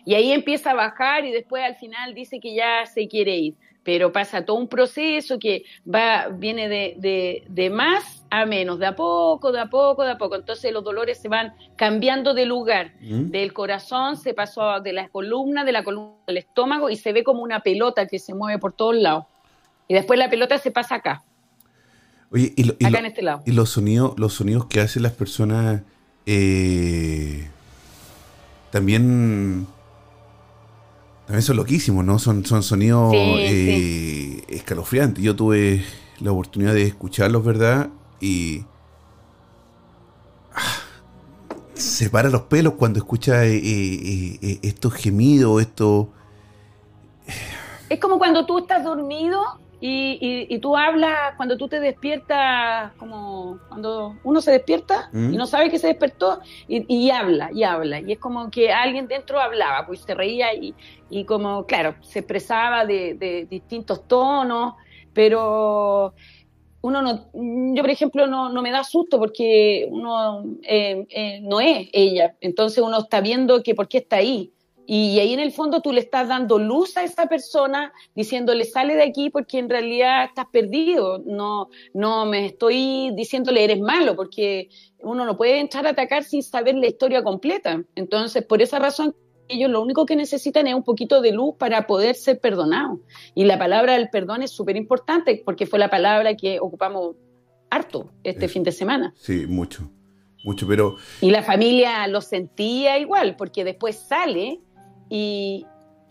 Y 0.03 0.15
ahí 0.15 0.33
empieza 0.33 0.71
a 0.71 0.73
bajar 0.73 1.23
y 1.23 1.31
después 1.31 1.63
al 1.63 1.77
final 1.77 2.13
dice 2.13 2.41
que 2.41 2.53
ya 2.53 2.85
se 2.85 3.07
quiere 3.07 3.37
ir. 3.37 3.55
Pero 3.83 4.11
pasa 4.11 4.45
todo 4.45 4.57
un 4.57 4.67
proceso 4.67 5.39
que 5.39 5.63
va, 5.91 6.27
viene 6.27 6.67
de, 6.67 7.43
de, 7.47 7.69
más 7.69 8.25
a 8.29 8.45
menos, 8.45 8.77
de 8.77 8.85
a 8.85 8.95
poco, 8.95 9.51
de 9.51 9.59
a 9.61 9.67
poco, 9.67 10.03
de 10.03 10.11
a 10.11 10.17
poco. 10.17 10.35
Entonces 10.35 10.71
los 10.71 10.83
dolores 10.83 11.19
se 11.19 11.29
van 11.29 11.53
cambiando 11.75 12.33
de 12.33 12.45
lugar. 12.45 12.93
Mm. 13.01 13.29
Del 13.31 13.53
corazón 13.53 14.17
se 14.17 14.33
pasó 14.33 14.79
de 14.81 14.93
la 14.93 15.07
columna, 15.09 15.63
de 15.63 15.71
la 15.71 15.83
columna 15.83 16.15
al 16.27 16.37
estómago 16.37 16.89
y 16.89 16.97
se 16.97 17.13
ve 17.13 17.23
como 17.23 17.41
una 17.41 17.61
pelota 17.61 18.05
que 18.05 18.19
se 18.19 18.33
mueve 18.33 18.59
por 18.59 18.73
todos 18.73 18.95
lados 18.95 19.25
y 19.89 19.95
después 19.95 20.17
la 20.17 20.29
pelota 20.29 20.57
se 20.59 20.71
pasa 20.71 20.95
acá. 20.95 21.23
Oye, 22.31 22.53
y, 22.55 22.85
acá 22.85 22.99
en 22.99 23.07
este 23.07 23.23
lado. 23.23 23.41
y 23.45 23.51
los 23.51 23.71
sonidos, 23.71 24.13
los 24.17 24.33
sonidos 24.33 24.67
que 24.67 24.79
hacen 24.79 25.01
las 25.01 25.13
personas 25.13 25.81
eh, 26.27 27.49
también 28.69 29.65
también 31.29 31.43
son 31.43 31.57
loquísimos, 31.57 32.03
¿no? 32.03 32.17
Son, 32.17 32.43
son 32.43 32.63
sonidos 32.63 33.13
eh, 33.13 34.43
escalofriantes. 34.47 35.23
Yo 35.23 35.35
tuve 35.35 35.85
la 36.21 36.31
oportunidad 36.31 36.73
de 36.73 36.87
escucharlos, 36.87 37.45
¿verdad? 37.45 37.91
Y 38.19 38.65
ah, 40.55 40.79
se 41.75 42.09
para 42.09 42.29
los 42.29 42.41
pelos 42.41 42.73
cuando 42.73 42.97
escucha 42.97 43.45
eh, 43.45 44.59
estos 44.63 44.95
gemidos, 44.95 45.61
estos... 45.61 46.07
Es 47.89 47.99
como 47.99 48.17
cuando 48.17 48.47
tú 48.47 48.57
estás 48.57 48.83
dormido 48.83 49.39
y, 49.81 50.47
y, 50.49 50.59
tú 50.59 50.75
hablas 50.75 51.35
cuando 51.37 51.55
tú 51.55 51.69
te 51.69 51.79
despiertas, 51.79 52.91
como 52.97 53.59
cuando 53.69 54.17
uno 54.23 54.41
se 54.41 54.51
despierta 54.51 55.09
y 55.13 55.37
no 55.37 55.47
sabe 55.47 55.69
que 55.69 55.79
se 55.79 55.87
despertó 55.87 56.41
y, 56.67 57.09
habla, 57.09 57.49
y 57.53 57.63
habla. 57.63 58.01
Y 58.01 58.11
es 58.11 58.19
como 58.19 58.51
que 58.51 58.73
alguien 58.73 59.07
dentro 59.07 59.39
hablaba, 59.39 59.85
pues 59.87 60.01
se 60.01 60.13
reía 60.13 60.53
y, 60.53 60.75
y 61.09 61.23
como, 61.23 61.65
claro, 61.65 61.95
se 62.01 62.19
expresaba 62.19 62.85
de, 62.85 63.47
distintos 63.49 64.05
tonos, 64.05 64.73
pero 65.13 66.13
uno 66.81 67.01
no, 67.01 67.29
yo 67.73 67.81
por 67.81 67.89
ejemplo 67.89 68.27
no, 68.27 68.49
no 68.49 68.61
me 68.61 68.71
da 68.71 68.83
susto 68.83 69.17
porque 69.17 69.87
uno 69.89 70.43
eh, 70.63 71.05
eh, 71.09 71.39
no 71.41 71.61
es 71.61 71.89
ella, 71.93 72.35
entonces 72.41 72.83
uno 72.83 72.99
está 72.99 73.21
viendo 73.21 73.63
que 73.63 73.75
por 73.75 73.87
qué 73.87 73.99
está 73.99 74.17
ahí. 74.17 74.51
Y 74.91 75.19
ahí 75.19 75.35
en 75.35 75.39
el 75.39 75.51
fondo 75.51 75.81
tú 75.81 75.93
le 75.93 75.99
estás 75.99 76.29
dando 76.29 76.57
luz 76.57 76.97
a 76.97 77.03
esa 77.03 77.27
persona 77.27 77.93
diciéndole 78.15 78.65
sale 78.65 78.95
de 78.95 79.03
aquí 79.03 79.29
porque 79.29 79.59
en 79.59 79.69
realidad 79.69 80.23
estás 80.23 80.47
perdido. 80.51 81.21
No, 81.27 81.69
no 81.93 82.25
me 82.25 82.47
estoy 82.47 83.11
diciéndole 83.13 83.63
eres 83.63 83.79
malo 83.81 84.15
porque 84.15 84.69
uno 85.03 85.25
no 85.25 85.37
puede 85.37 85.59
entrar 85.59 85.85
a 85.85 85.91
atacar 85.91 86.23
sin 86.23 86.41
saber 86.41 86.73
la 86.73 86.87
historia 86.87 87.21
completa. 87.21 87.83
Entonces, 87.93 88.43
por 88.43 88.63
esa 88.63 88.79
razón, 88.79 89.15
ellos 89.47 89.69
lo 89.69 89.79
único 89.79 90.07
que 90.07 90.15
necesitan 90.15 90.65
es 90.65 90.73
un 90.73 90.83
poquito 90.83 91.21
de 91.21 91.33
luz 91.33 91.53
para 91.59 91.85
poder 91.85 92.15
ser 92.15 92.39
perdonados. 92.39 92.97
Y 93.35 93.43
la 93.43 93.59
palabra 93.59 93.93
del 93.93 94.09
perdón 94.09 94.41
es 94.41 94.49
súper 94.49 94.75
importante 94.75 95.39
porque 95.45 95.67
fue 95.67 95.77
la 95.77 95.91
palabra 95.91 96.35
que 96.35 96.59
ocupamos 96.59 97.15
harto 97.69 98.09
este 98.23 98.47
fin 98.47 98.63
de 98.63 98.71
semana. 98.71 99.13
Sí, 99.15 99.45
mucho, 99.45 99.91
mucho, 100.43 100.67
pero... 100.67 100.95
Y 101.21 101.29
la 101.29 101.43
familia 101.43 102.07
lo 102.07 102.21
sentía 102.21 102.97
igual 102.97 103.35
porque 103.35 103.63
después 103.63 103.95
sale 103.95 104.61
y, 105.09 105.65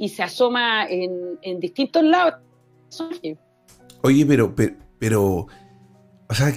se 0.08 0.22
asoma 0.22 0.87
en, 0.88 1.61
distintos 1.61 2.02
lados. 2.04 2.34
Oye, 4.02 4.26
pero, 4.26 4.54
pero, 4.98 5.46
o 6.28 6.34
sea, 6.34 6.54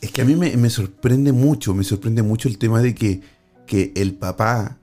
es 0.00 0.12
que 0.12 0.22
a 0.22 0.24
mí 0.24 0.36
me, 0.36 0.70
sorprende 0.70 1.32
mucho, 1.32 1.74
me 1.74 1.84
sorprende 1.84 2.22
mucho 2.22 2.48
el 2.48 2.58
tema 2.58 2.80
de 2.80 2.94
que, 2.94 3.20
que 3.66 3.92
el 3.96 4.14
papá 4.14 4.78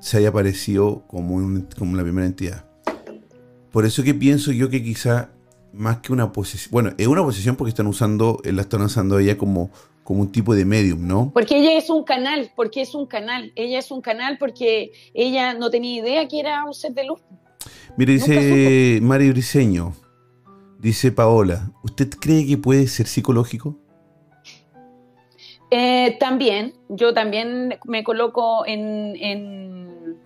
se 0.00 0.18
haya 0.18 0.28
aparecido 0.28 1.04
como, 1.06 1.64
como 1.78 1.96
la 1.96 2.02
primera 2.02 2.26
entidad. 2.26 2.64
Por 3.70 3.84
eso 3.84 4.02
que 4.02 4.14
pienso 4.14 4.52
yo 4.52 4.68
que 4.68 4.82
quizá 4.82 5.30
más 5.72 5.98
que 5.98 6.12
una 6.12 6.32
posesión, 6.32 6.70
bueno, 6.72 6.92
es 6.98 7.06
una 7.06 7.22
posesión 7.22 7.56
porque 7.56 7.70
están 7.70 7.86
usando, 7.86 8.40
la 8.44 8.62
están 8.62 8.82
usando 8.82 9.18
ella 9.18 9.38
como, 9.38 9.70
como 10.10 10.22
un 10.22 10.32
tipo 10.32 10.56
de 10.56 10.64
medium, 10.64 11.06
¿no? 11.06 11.30
Porque 11.32 11.56
ella 11.56 11.78
es 11.78 11.88
un 11.88 12.02
canal, 12.02 12.50
porque 12.56 12.80
es 12.80 12.96
un 12.96 13.06
canal. 13.06 13.52
Ella 13.54 13.78
es 13.78 13.92
un 13.92 14.00
canal 14.00 14.38
porque 14.38 14.90
ella 15.14 15.54
no 15.54 15.70
tenía 15.70 16.00
idea 16.00 16.26
que 16.26 16.40
era 16.40 16.64
un 16.64 16.74
ser 16.74 16.94
de 16.94 17.04
luz. 17.04 17.20
Mire, 17.96 18.14
dice 18.14 18.98
Mario 19.02 19.30
Briseño, 19.30 19.94
dice 20.80 21.12
Paola, 21.12 21.70
¿usted 21.84 22.08
cree 22.08 22.44
que 22.44 22.58
puede 22.58 22.88
ser 22.88 23.06
psicológico? 23.06 23.78
Eh, 25.70 26.16
también, 26.18 26.74
yo 26.88 27.14
también 27.14 27.78
me 27.84 28.02
coloco 28.02 28.66
en, 28.66 29.14
en, 29.14 30.16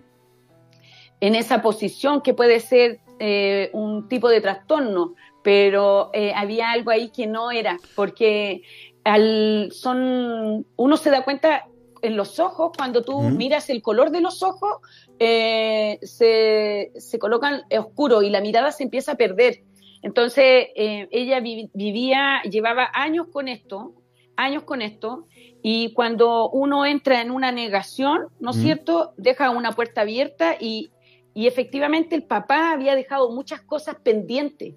esa 1.19 1.61
posición 1.61 2.21
que 2.23 2.33
puede 2.33 2.59
ser 2.59 3.01
eh, 3.19 3.69
un 3.71 4.09
tipo 4.09 4.29
de 4.29 4.41
trastorno, 4.41 5.13
pero 5.43 6.09
eh, 6.11 6.33
había 6.35 6.71
algo 6.71 6.89
ahí 6.89 7.11
que 7.11 7.27
no 7.27 7.51
era, 7.51 7.77
porque 7.95 8.63
al, 9.05 9.69
son, 9.71 10.65
uno 10.75 10.97
se 10.97 11.11
da 11.11 11.23
cuenta 11.23 11.67
en 12.01 12.17
los 12.17 12.39
ojos, 12.39 12.71
cuando 12.75 13.03
tú 13.03 13.21
miras 13.21 13.69
el 13.69 13.81
color 13.81 14.11
de 14.11 14.19
los 14.19 14.43
ojos, 14.43 14.77
eh, 15.19 15.97
se, 16.01 16.91
se, 16.97 17.19
colocan 17.19 17.61
oscuros 17.71 18.23
y 18.23 18.29
la 18.29 18.41
mirada 18.41 18.71
se 18.71 18.83
empieza 18.83 19.13
a 19.13 19.15
perder. 19.15 19.63
Entonces, 20.01 20.67
eh, 20.75 21.07
ella 21.11 21.39
vivía, 21.39 22.41
llevaba 22.43 22.89
años 22.93 23.27
con 23.31 23.47
esto, 23.47 23.93
años 24.35 24.63
con 24.63 24.81
esto, 24.81 25.25
y 25.63 25.93
cuando 25.93 26.49
uno 26.49 26.85
entra 26.85 27.21
en 27.21 27.31
una 27.31 27.51
negación, 27.51 28.27
¿no 28.39 28.51
es 28.51 28.57
cierto?, 28.57 29.13
deja 29.17 29.49
una 29.49 29.71
puerta 29.71 30.01
abierta 30.01 30.57
y, 30.59 30.91
y, 31.33 31.47
efectivamente 31.47 32.15
el 32.15 32.23
papá 32.23 32.71
había 32.71 32.95
dejado 32.95 33.31
muchas 33.31 33.61
cosas 33.61 33.95
pendientes. 34.03 34.75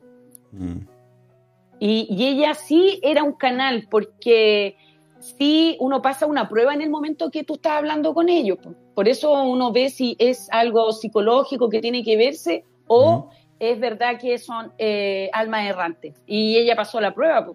Y, 1.80 2.06
ella 2.26 2.54
sí 2.54 3.00
era 3.02 3.22
un 3.22 3.32
canal, 3.32 3.86
porque 3.90 4.76
sí 5.20 5.76
uno 5.80 6.02
pasa 6.02 6.26
una 6.26 6.48
prueba 6.48 6.74
en 6.74 6.82
el 6.82 6.90
momento 6.90 7.30
que 7.30 7.44
tú 7.44 7.54
estás 7.54 7.72
hablando 7.72 8.14
con 8.14 8.28
ellos. 8.28 8.58
Por 8.94 9.08
eso 9.08 9.32
uno 9.44 9.72
ve 9.72 9.90
si 9.90 10.16
es 10.18 10.48
algo 10.50 10.92
psicológico 10.92 11.68
que 11.68 11.80
tiene 11.80 12.02
que 12.02 12.16
verse 12.16 12.64
o 12.86 13.30
es 13.60 13.78
verdad 13.78 14.18
que 14.18 14.38
son 14.38 14.72
eh, 14.78 15.30
almas 15.32 15.66
errantes. 15.66 16.14
Y 16.26 16.56
ella 16.56 16.76
pasó 16.76 17.00
la 17.00 17.14
prueba, 17.14 17.52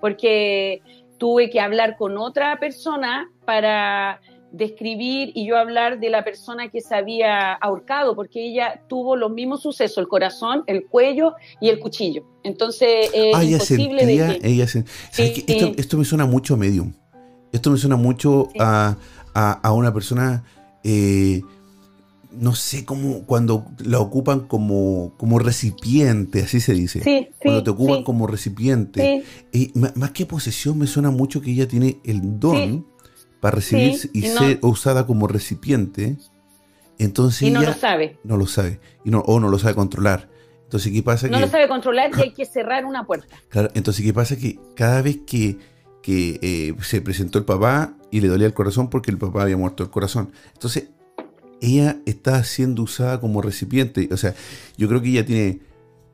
porque 0.00 0.80
tuve 1.18 1.50
que 1.50 1.60
hablar 1.60 1.96
con 1.96 2.16
otra 2.18 2.58
persona 2.58 3.30
para 3.44 4.20
describir 4.56 5.32
y 5.34 5.46
yo 5.46 5.56
hablar 5.58 6.00
de 6.00 6.10
la 6.10 6.24
persona 6.24 6.68
que 6.68 6.80
se 6.80 6.94
había 6.94 7.52
ahorcado, 7.52 8.14
porque 8.14 8.44
ella 8.44 8.82
tuvo 8.88 9.16
los 9.16 9.30
mismos 9.30 9.62
sucesos, 9.62 9.98
el 9.98 10.08
corazón, 10.08 10.64
el 10.66 10.86
cuello 10.86 11.34
y 11.60 11.68
el 11.68 11.78
cuchillo. 11.78 12.24
Entonces, 12.42 13.10
es 13.12 13.34
ah, 13.34 13.44
imposible 13.44 14.06
de 14.06 14.38
que, 14.40 14.48
ella 14.48 14.64
esto, 15.76 15.98
me 15.98 16.04
suena 16.04 16.26
mucho 16.26 16.54
a 16.54 16.56
medium. 16.56 16.92
Esto 17.52 17.70
me 17.70 17.78
suena 17.78 17.96
mucho 17.96 18.48
a, 18.58 18.96
a, 19.34 19.72
una 19.72 19.92
persona, 19.92 20.44
eh, 20.84 21.42
no 22.32 22.54
sé 22.54 22.84
cómo, 22.84 23.24
cuando 23.24 23.66
la 23.84 23.98
ocupan 23.98 24.40
como, 24.40 25.14
como 25.16 25.38
recipiente, 25.38 26.42
así 26.42 26.60
se 26.60 26.74
dice. 26.74 27.02
Sí, 27.02 27.28
cuando 27.42 27.62
te 27.62 27.70
ocupan 27.70 28.02
como 28.02 28.26
recipiente. 28.26 29.24
Y 29.52 29.72
más 29.74 30.10
que 30.12 30.26
posesión, 30.26 30.78
me 30.78 30.86
suena 30.86 31.10
mucho 31.10 31.40
que 31.40 31.50
ella 31.50 31.68
tiene 31.68 31.98
el 32.04 32.38
don 32.38 32.86
para 33.40 33.56
recibir 33.56 34.10
y 34.12 34.22
ser 34.22 34.58
usada 34.62 35.06
como 35.06 35.26
recipiente. 35.26 36.16
Entonces 36.98 37.42
y 37.42 37.50
no 37.50 37.62
lo 37.62 37.74
sabe. 37.74 38.18
No 38.24 38.36
lo 38.36 38.46
sabe. 38.46 38.80
Y 39.04 39.10
no, 39.10 39.20
o 39.20 39.40
no 39.40 39.48
lo 39.48 39.58
sabe 39.58 39.74
controlar. 39.74 40.28
Entonces, 40.64 40.92
¿qué 40.92 41.02
pasa? 41.02 41.28
No 41.28 41.38
lo 41.38 41.48
sabe 41.48 41.68
controlar 41.68 42.10
y 42.16 42.20
hay 42.22 42.32
que 42.32 42.44
cerrar 42.44 42.84
una 42.84 43.06
puerta. 43.06 43.36
Claro, 43.50 43.70
entonces, 43.74 44.04
¿qué 44.04 44.12
pasa? 44.12 44.36
Que 44.36 44.58
cada 44.74 45.00
vez 45.00 45.18
que, 45.24 45.58
que 46.02 46.40
eh, 46.42 46.74
se 46.82 47.00
presentó 47.00 47.38
el 47.38 47.44
papá 47.44 47.94
y 48.10 48.20
le 48.20 48.26
dolía 48.26 48.48
el 48.48 48.54
corazón 48.54 48.90
porque 48.90 49.12
el 49.12 49.18
papá 49.18 49.42
había 49.42 49.56
muerto 49.56 49.84
el 49.84 49.90
corazón. 49.90 50.32
Entonces, 50.54 50.88
ella 51.60 51.98
está 52.04 52.42
siendo 52.42 52.82
usada 52.82 53.20
como 53.20 53.42
recipiente. 53.42 54.08
O 54.10 54.16
sea, 54.16 54.34
yo 54.76 54.88
creo 54.88 55.00
que 55.00 55.10
ella 55.10 55.24
tiene 55.24 55.60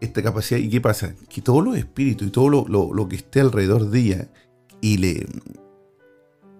esta 0.00 0.22
capacidad. 0.22 0.60
¿Y 0.60 0.68
qué 0.68 0.82
pasa? 0.82 1.14
Que 1.30 1.40
todos 1.40 1.64
los 1.64 1.78
espíritus 1.78 2.28
y 2.28 2.30
todo 2.30 2.50
lo, 2.50 2.66
lo 2.68 3.08
que 3.08 3.16
esté 3.16 3.40
alrededor 3.40 3.88
de 3.88 3.98
ella 4.00 4.28
y 4.82 4.98
le, 4.98 5.26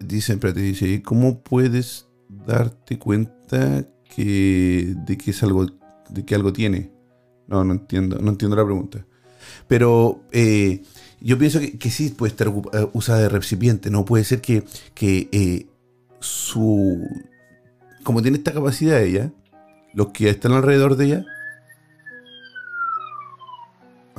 te 0.07 0.61
dice, 0.61 1.03
¿cómo 1.03 1.43
puedes 1.43 2.07
darte 2.29 2.99
cuenta 2.99 3.87
que, 4.15 4.95
de 5.07 5.19
que 5.19 5.31
es 5.31 5.43
algo, 5.43 5.67
de 6.09 6.25
que 6.25 6.35
algo 6.35 6.53
tiene? 6.53 6.91
No, 7.47 7.65
no 7.65 7.73
entiendo, 7.73 8.19
no 8.19 8.31
entiendo 8.31 8.57
la 8.57 8.65
pregunta. 8.65 9.05
Pero 9.69 10.23
eh, 10.33 10.83
yo 11.21 11.39
pienso 11.39 11.61
que, 11.61 11.91
sí 11.91 12.11
puede 12.11 12.31
estar 12.31 12.49
eh, 12.49 12.89
usada 12.93 13.21
de 13.21 13.29
recipiente, 13.29 13.91
no 13.91 14.05
puede 14.05 14.25
ser 14.25 14.41
que, 14.41 14.65
que 14.95 15.29
eh, 15.33 15.67
su, 16.21 17.07
como 18.03 18.23
tiene 18.23 18.39
esta 18.39 18.53
capacidad 18.53 19.03
ella, 19.03 19.33
los 19.95 20.09
que 20.09 20.31
están 20.31 20.53
alrededor 20.53 20.97
de 20.97 21.05
ella 21.05 21.27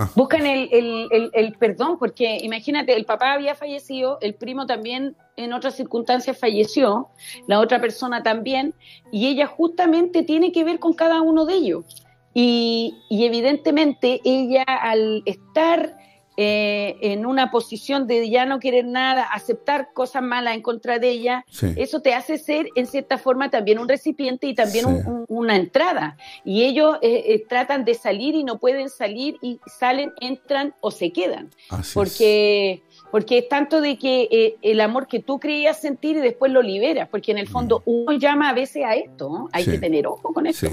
Ah. 0.03 0.09
Buscan 0.15 0.45
el, 0.45 0.69
el, 0.71 1.31
el, 1.33 1.53
perdón, 1.53 1.97
porque 1.97 2.37
imagínate, 2.41 2.95
el 2.95 3.05
papá 3.05 3.33
había 3.33 3.55
fallecido, 3.55 4.17
el 4.21 4.35
primo 4.35 4.65
también 4.65 5.15
en 5.37 5.53
otras 5.53 5.75
circunstancias 5.75 6.37
falleció, 6.37 7.09
la 7.47 7.59
otra 7.59 7.79
persona 7.79 8.23
también, 8.23 8.73
y 9.11 9.27
ella 9.27 9.47
justamente 9.47 10.23
tiene 10.23 10.51
que 10.51 10.63
ver 10.63 10.79
con 10.79 10.93
cada 10.93 11.21
uno 11.21 11.45
de 11.45 11.55
ellos. 11.55 12.03
Y, 12.33 12.95
y 13.09 13.25
evidentemente 13.25 14.19
ella 14.23 14.63
al 14.63 15.21
estar 15.25 15.97
eh, 16.35 16.97
en 17.01 17.25
una 17.25 17.51
posición 17.51 18.07
de 18.07 18.29
ya 18.29 18.45
no 18.45 18.59
querer 18.59 18.85
nada, 18.85 19.23
aceptar 19.23 19.93
cosas 19.93 20.23
malas 20.23 20.55
en 20.55 20.61
contra 20.61 20.97
de 20.97 21.09
ella, 21.09 21.45
eso 21.75 22.01
te 22.01 22.13
hace 22.13 22.37
ser 22.37 22.67
en 22.75 22.87
cierta 22.87 23.17
forma 23.17 23.51
también 23.51 23.77
un 23.77 23.87
recipiente 23.87 24.47
y 24.47 24.55
también 24.55 24.85
una 25.27 25.55
entrada. 25.55 26.17
Y 26.43 26.63
ellos 26.63 26.97
eh, 27.01 27.23
eh, 27.27 27.45
tratan 27.47 27.85
de 27.85 27.93
salir 27.93 28.35
y 28.35 28.43
no 28.43 28.57
pueden 28.57 28.89
salir 28.89 29.37
y 29.41 29.59
salen, 29.67 30.11
entran 30.21 30.73
o 30.81 30.89
se 30.89 31.11
quedan. 31.11 31.51
porque, 31.93 32.71
es. 32.71 32.81
porque 33.11 33.37
es 33.39 33.49
tanto 33.49 33.79
de 33.79 33.97
que 33.97 34.57
el 34.61 34.81
amor 34.81 35.07
que 35.07 35.19
tú 35.19 35.39
creías 35.39 35.79
sentir 35.79 36.17
y 36.17 36.21
después 36.21 36.51
lo 36.51 36.61
liberas, 36.61 37.09
porque 37.09 37.31
en 37.31 37.37
el 37.37 37.47
fondo 37.47 37.79
mm. 37.79 37.89
uno 37.89 38.13
llama 38.13 38.49
a 38.49 38.53
veces 38.53 38.83
a 38.85 38.95
esto, 38.95 39.49
hay 39.51 39.65
que 39.65 39.77
tener 39.77 40.07
ojo 40.07 40.33
con 40.33 40.47
esto, 40.47 40.69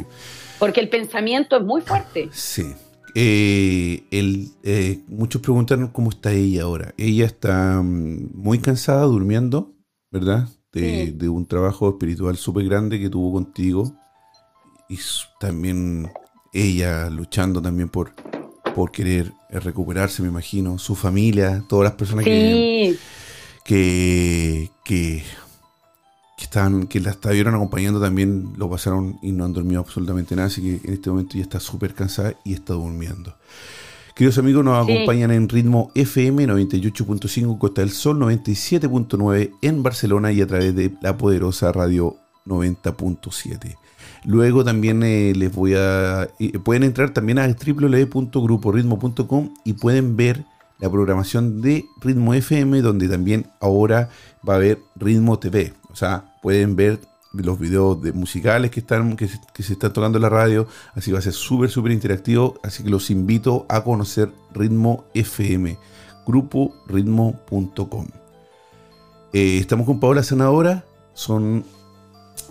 porque 0.59 0.81
el 0.81 0.89
pensamiento 0.89 1.57
es 1.57 1.63
muy 1.63 1.83
fuerte. 1.83 2.31
Sí. 2.33 2.75
Eh, 3.15 4.05
eh, 4.63 4.99
muchos 5.09 5.43
preguntan 5.43 5.89
cómo 5.89 6.11
está 6.11 6.33
ella 6.33 6.63
ahora. 6.63 6.95
Ella 6.97 7.27
está 7.27 7.81
mm, 7.83 8.31
muy 8.35 8.59
cansada, 8.59 9.03
durmiendo, 9.03 9.75
¿verdad? 10.11 10.49
De, 10.73 11.29
un 11.29 11.47
trabajo 11.47 11.89
espiritual 11.91 12.37
súper 12.37 12.65
grande 12.65 13.01
que 13.01 13.11
tuvo 13.11 13.33
contigo. 13.33 13.93
Y 14.89 14.99
también 15.39 16.11
ella 16.53 17.09
luchando 17.11 17.63
también 17.63 17.89
por, 17.89 18.13
por 18.75 18.91
querer 18.91 19.33
recuperarse, 19.51 20.23
me 20.23 20.29
imagino. 20.29 20.79
Su 20.79 20.95
familia, 20.95 21.65
todas 21.69 21.85
las 21.85 21.95
personas 21.95 22.25
que, 22.25 22.97
que, 23.65 24.71
que 24.85 25.23
que, 26.41 26.45
estaban, 26.45 26.87
que 26.87 27.01
la 27.01 27.11
estuvieron 27.11 27.55
acompañando 27.55 28.01
también 28.01 28.55
lo 28.57 28.71
pasaron 28.71 29.19
y 29.21 29.33
no 29.33 29.45
han 29.45 29.53
dormido 29.53 29.81
absolutamente 29.81 30.35
nada, 30.35 30.49
así 30.49 30.63
que 30.63 30.81
en 30.89 30.95
este 30.95 31.11
momento 31.11 31.37
ya 31.37 31.43
está 31.43 31.61
súper 31.61 31.93
cansada 31.93 32.33
y 32.47 32.55
está 32.55 32.73
durmiendo. 32.73 33.37
Queridos 34.15 34.39
amigos, 34.39 34.65
nos 34.65 34.83
acompañan 34.83 35.33
en 35.33 35.51
ritmo 35.51 35.93
FM 35.95 36.49
98.5 36.49 37.59
Costa 37.59 37.83
del 37.83 37.91
Sol, 37.91 38.19
97.9 38.21 39.51
en 39.61 39.83
Barcelona 39.83 40.33
y 40.33 40.41
a 40.41 40.47
través 40.47 40.75
de 40.75 40.95
la 41.03 41.19
poderosa 41.19 41.73
radio 41.73 42.17
90.7. 42.47 43.77
Luego 44.25 44.65
también 44.65 45.03
eh, 45.03 45.35
les 45.37 45.55
voy 45.55 45.75
a... 45.77 46.27
pueden 46.65 46.85
entrar 46.85 47.11
también 47.11 47.39
a 47.39 47.47
www.gruporitmo.com 47.49 49.51
y 49.67 49.75
pueden 49.75 50.17
ver 50.17 50.47
la 50.79 50.91
programación 50.91 51.61
de 51.61 51.85
Ritmo 52.01 52.33
FM, 52.33 52.81
donde 52.81 53.11
también 53.11 53.49
ahora 53.61 54.09
va 54.47 54.55
a 54.55 54.57
haber 54.57 54.79
Ritmo 54.97 55.39
TV. 55.39 55.75
O 55.93 55.97
sea, 55.97 56.37
pueden 56.43 56.77
ver 56.77 57.01
los 57.33 57.59
videos 57.59 58.01
de 58.03 58.13
musicales 58.13 58.71
que 58.71 58.81
están 58.81 59.17
que 59.17 59.29
se, 59.29 59.73
están 59.73 59.93
tocando 59.93 60.19
en 60.19 60.23
la 60.23 60.29
radio, 60.29 60.67
así 60.95 61.13
va 61.13 61.21
a 61.21 61.23
ser 61.23 61.33
súper 61.33 61.71
súper 61.71 61.93
interactivo, 61.93 62.59
así 62.63 62.83
que 62.83 62.91
los 62.91 63.11
invito 63.11 63.67
a 63.69 63.85
conocer 63.85 64.33
Ritmo 64.53 65.05
FM, 65.15 65.79
grupo 66.27 66.75
ritmo.com. 66.89 68.07
Eh, 69.33 69.59
estamos 69.59 69.87
con 69.87 70.01
Paola 70.01 70.25
Sanadora, 70.25 70.85
son 71.15 71.65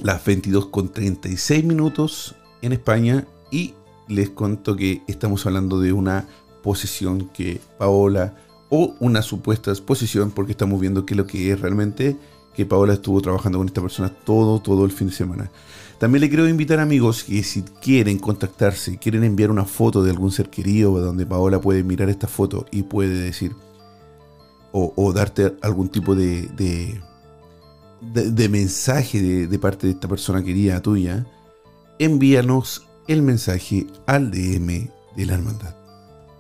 las 0.02 0.24
22 0.24 0.68
con 0.68 0.90
36 0.90 1.66
minutos 1.66 2.36
en 2.62 2.72
España 2.72 3.26
y 3.52 3.74
les 4.08 4.30
cuento 4.30 4.76
que 4.76 5.02
estamos 5.08 5.46
hablando 5.46 5.80
de 5.80 5.92
una 5.92 6.26
posesión 6.64 7.30
que 7.30 7.60
Paola 7.78 8.36
o 8.70 8.96
una 9.00 9.22
supuesta 9.22 9.72
exposición 9.72 10.32
porque 10.32 10.52
estamos 10.52 10.80
viendo 10.80 11.06
que 11.06 11.16
lo 11.16 11.26
que 11.26 11.52
es 11.52 11.60
realmente 11.60 12.18
que 12.56 12.66
Paola 12.66 12.94
estuvo 12.94 13.22
trabajando 13.22 13.58
con 13.58 13.68
esta 13.68 13.82
persona 13.82 14.10
todo, 14.10 14.60
todo 14.60 14.86
el 14.86 14.92
fin 14.92 15.08
de 15.08 15.14
semana. 15.14 15.52
También 16.00 16.22
le 16.22 16.30
quiero 16.30 16.48
invitar 16.48 16.80
amigos 16.80 17.24
que 17.26 17.44
si 17.44 17.62
quieren 17.62 18.20
contactarse, 18.20 18.98
quieren 18.98 19.24
enviar 19.24 19.52
una 19.52 19.66
foto 19.66 20.02
de 20.02 20.12
algún 20.12 20.32
ser 20.32 20.50
querido 20.50 20.98
donde 21.00 21.26
Paola 21.26 21.60
puede 21.60 21.84
mirar 21.84 22.10
esta 22.10 22.28
foto 22.28 22.66
y 22.72 22.84
puede 22.84 23.16
decir 23.16 23.56
o, 24.72 25.14
darte 25.14 25.58
algún 25.62 25.90
tipo 25.90 26.16
de, 26.16 26.48
de, 28.02 28.50
mensaje 28.50 29.22
de, 29.22 29.48
de, 29.48 29.60
parte 29.60 29.88
de 29.88 29.94
esta 29.94 30.08
persona 30.08 30.44
querida 30.44 30.82
tuya, 30.82 31.26
envíanos 31.98 32.88
el 33.08 33.22
mensaje 33.24 33.88
al 34.06 34.32
DM 34.32 34.90
de 35.16 35.26
la 35.26 35.34
hermandad. 35.34 35.76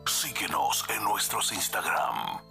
Síguenos 0.05 0.85
en 0.95 1.03
nuestros 1.03 1.51
Instagram 1.51 2.48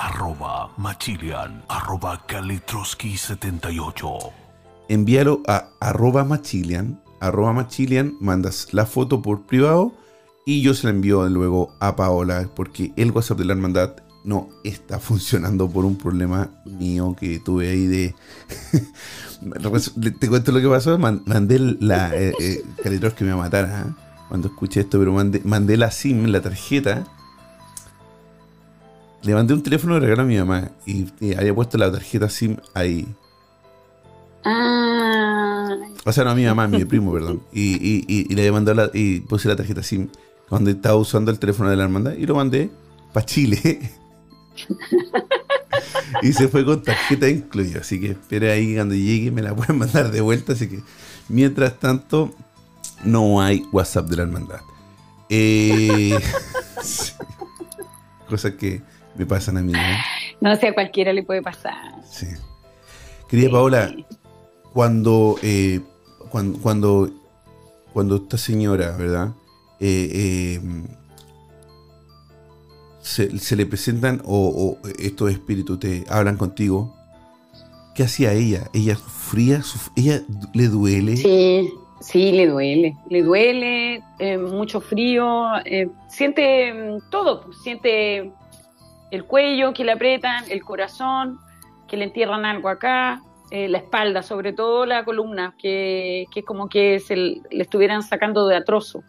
arroba 0.00 0.72
machilian, 0.78 1.62
arroba 1.68 2.26
kalitroski78. 2.26 4.32
Envíalo 4.88 5.42
a 5.46 5.68
arroba 5.78 6.24
machilian, 6.24 6.98
arroba 7.20 7.52
machilian, 7.52 8.16
mandas 8.18 8.68
la 8.72 8.86
foto 8.86 9.20
por 9.20 9.42
privado 9.42 9.92
y 10.46 10.62
yo 10.62 10.72
se 10.72 10.86
la 10.86 10.94
envío 10.94 11.28
luego 11.28 11.74
a 11.80 11.96
Paola 11.96 12.48
porque 12.56 12.94
el 12.96 13.10
WhatsApp 13.10 13.40
de 13.40 13.44
la 13.44 13.52
hermandad 13.52 13.96
no 14.24 14.48
está 14.64 14.98
funcionando 14.98 15.68
por 15.68 15.84
un 15.84 15.96
problema 15.96 16.50
mío 16.64 17.14
que 17.18 17.38
tuve 17.38 17.68
ahí 17.68 17.86
de... 17.86 18.14
Te 20.18 20.28
cuento 20.28 20.52
lo 20.52 20.60
que 20.60 20.68
pasó, 20.68 20.98
mandé 20.98 21.58
la... 21.58 22.14
Eh, 22.14 22.32
eh 22.40 22.62
que 23.16 23.24
me 23.24 23.32
va 23.32 23.40
a 23.40 23.44
matar 23.44 23.64
¿ah? 23.66 23.96
cuando 24.28 24.48
escuché 24.48 24.80
esto, 24.80 24.98
pero 24.98 25.12
mandé 25.12 25.76
la 25.76 25.90
SIM, 25.90 26.26
la 26.26 26.40
tarjeta 26.40 27.04
le 29.22 29.34
mandé 29.34 29.54
un 29.54 29.62
teléfono 29.62 29.94
de 29.94 30.00
regalo 30.00 30.22
a 30.22 30.24
mi 30.24 30.38
mamá 30.38 30.70
y, 30.86 31.06
había 31.34 31.54
puesto 31.54 31.76
la 31.78 31.92
tarjeta 31.92 32.28
SIM 32.28 32.56
ahí. 32.74 33.06
Ah. 34.44 35.76
O 36.04 36.12
sea, 36.12 36.24
no 36.24 36.30
a 36.30 36.34
mi 36.34 36.44
mamá, 36.44 36.64
a 36.64 36.68
mi 36.68 36.84
primo, 36.84 37.12
perdón. 37.12 37.42
Y, 37.52 38.34
le 38.34 38.52
mandé 38.52 38.74
la, 38.74 38.90
y 38.94 39.20
puse 39.20 39.48
la 39.48 39.56
tarjeta 39.56 39.82
SIM 39.82 40.08
cuando 40.48 40.70
estaba 40.70 40.96
usando 40.96 41.30
el 41.30 41.38
teléfono 41.38 41.70
de 41.70 41.76
la 41.76 41.84
hermandad 41.84 42.12
y 42.14 42.26
lo 42.26 42.34
mandé 42.34 42.70
para 43.12 43.26
Chile. 43.26 43.92
y 46.22 46.32
se 46.32 46.48
fue 46.48 46.64
con 46.64 46.82
tarjeta 46.82 47.28
incluida. 47.28 47.80
Así 47.80 48.00
que 48.00 48.12
espere 48.12 48.50
ahí 48.50 48.74
cuando 48.74 48.94
llegue 48.94 49.30
me 49.30 49.42
la 49.42 49.54
pueden 49.54 49.78
mandar 49.78 50.10
de 50.10 50.20
vuelta. 50.22 50.54
Así 50.54 50.68
que 50.68 50.82
mientras 51.28 51.78
tanto, 51.78 52.34
no 53.04 53.42
hay 53.42 53.64
WhatsApp 53.72 54.08
de 54.08 54.16
la 54.16 54.22
hermandad. 54.22 54.60
Eh, 55.28 56.18
cosa 58.28 58.56
que 58.56 58.82
me 59.20 59.26
pasan 59.26 59.58
a 59.58 59.60
mí. 59.60 59.72
¿no? 60.40 60.56
sé, 60.56 60.68
a 60.68 60.74
cualquiera 60.74 61.12
le 61.12 61.22
puede 61.22 61.42
pasar. 61.42 61.74
Sí. 62.10 62.26
Querida 63.28 63.50
Paola, 63.50 63.94
cuando, 64.72 65.36
eh, 65.42 65.80
cuando, 66.30 66.58
cuando, 66.58 67.10
cuando 67.92 68.16
esta 68.16 68.38
señora, 68.38 68.96
¿verdad? 68.96 69.34
Eh, 69.78 70.58
eh, 70.58 70.60
se, 73.02 73.56
le 73.56 73.66
presentan 73.66 74.22
o, 74.24 74.78
estos 74.98 75.30
espíritus 75.30 75.78
te 75.78 76.04
hablan 76.08 76.38
contigo, 76.38 76.94
¿qué 77.94 78.04
hacía 78.04 78.32
ella? 78.32 78.70
¿Ella 78.72 78.96
sufría? 78.96 79.60
¿Ella 79.96 80.22
le 80.54 80.68
duele? 80.68 81.18
Sí, 81.18 81.70
sí, 82.00 82.32
le 82.32 82.46
duele. 82.46 82.96
Le 83.10 83.22
duele, 83.22 84.02
mucho 84.50 84.80
frío, 84.80 85.44
siente 86.08 86.72
mm, 86.72 87.10
todo, 87.10 87.42
pues, 87.42 87.58
siente 87.62 88.32
el 89.10 89.24
cuello 89.24 89.72
que 89.72 89.84
le 89.84 89.92
apretan, 89.92 90.44
el 90.50 90.62
corazón, 90.62 91.38
que 91.88 91.96
le 91.96 92.04
entierran 92.04 92.44
algo 92.44 92.68
acá, 92.68 93.22
eh, 93.50 93.68
la 93.68 93.78
espalda, 93.78 94.22
sobre 94.22 94.52
todo 94.52 94.86
la 94.86 95.04
columna, 95.04 95.56
que, 95.60 96.26
es 96.34 96.44
como 96.44 96.68
que 96.68 97.00
se 97.00 97.16
le 97.16 97.42
estuvieran 97.50 98.02
sacando 98.02 98.46
de 98.46 98.56
atrozo. 98.56 99.02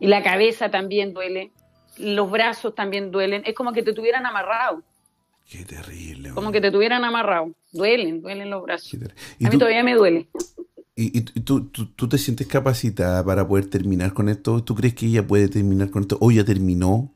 Y 0.00 0.06
la 0.06 0.22
cabeza 0.22 0.70
también 0.70 1.12
duele, 1.12 1.52
los 1.98 2.30
brazos 2.30 2.74
también 2.74 3.10
duelen, 3.10 3.42
es 3.44 3.54
como 3.54 3.72
que 3.72 3.82
te 3.82 3.92
tuvieran 3.92 4.24
amarrado. 4.24 4.82
Qué 5.48 5.64
terrible. 5.64 6.30
Como 6.30 6.50
que 6.50 6.60
te 6.60 6.70
tuvieran 6.70 7.04
amarrado. 7.04 7.52
Duelen, 7.72 8.20
duelen 8.20 8.50
los 8.50 8.62
brazos. 8.62 8.98
A 9.44 9.50
mí 9.50 9.58
todavía 9.58 9.84
me 9.84 9.94
duele. 9.94 10.28
¿Y, 10.98 11.20
tú, 11.20 11.66
tú, 11.68 12.08
te 12.08 12.16
sientes 12.16 12.46
capacitada 12.46 13.22
para 13.22 13.46
poder 13.46 13.68
terminar 13.68 14.14
con 14.14 14.30
esto? 14.30 14.64
¿Tú 14.64 14.74
crees 14.74 14.94
que 14.94 15.06
ella 15.06 15.26
puede 15.26 15.48
terminar 15.48 15.90
con 15.90 16.02
esto? 16.02 16.16
¿O 16.20 16.30
ya 16.30 16.42
terminó? 16.42 17.12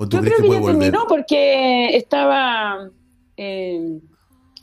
¿O 0.00 0.08
tú 0.08 0.18
Yo 0.18 0.22
crees 0.22 0.36
creo 0.36 0.50
que, 0.50 0.56
que 0.56 0.62
ya 0.62 0.66
terminó 0.70 1.06
porque 1.08 1.96
estaba 1.96 2.88
eh, 3.36 4.00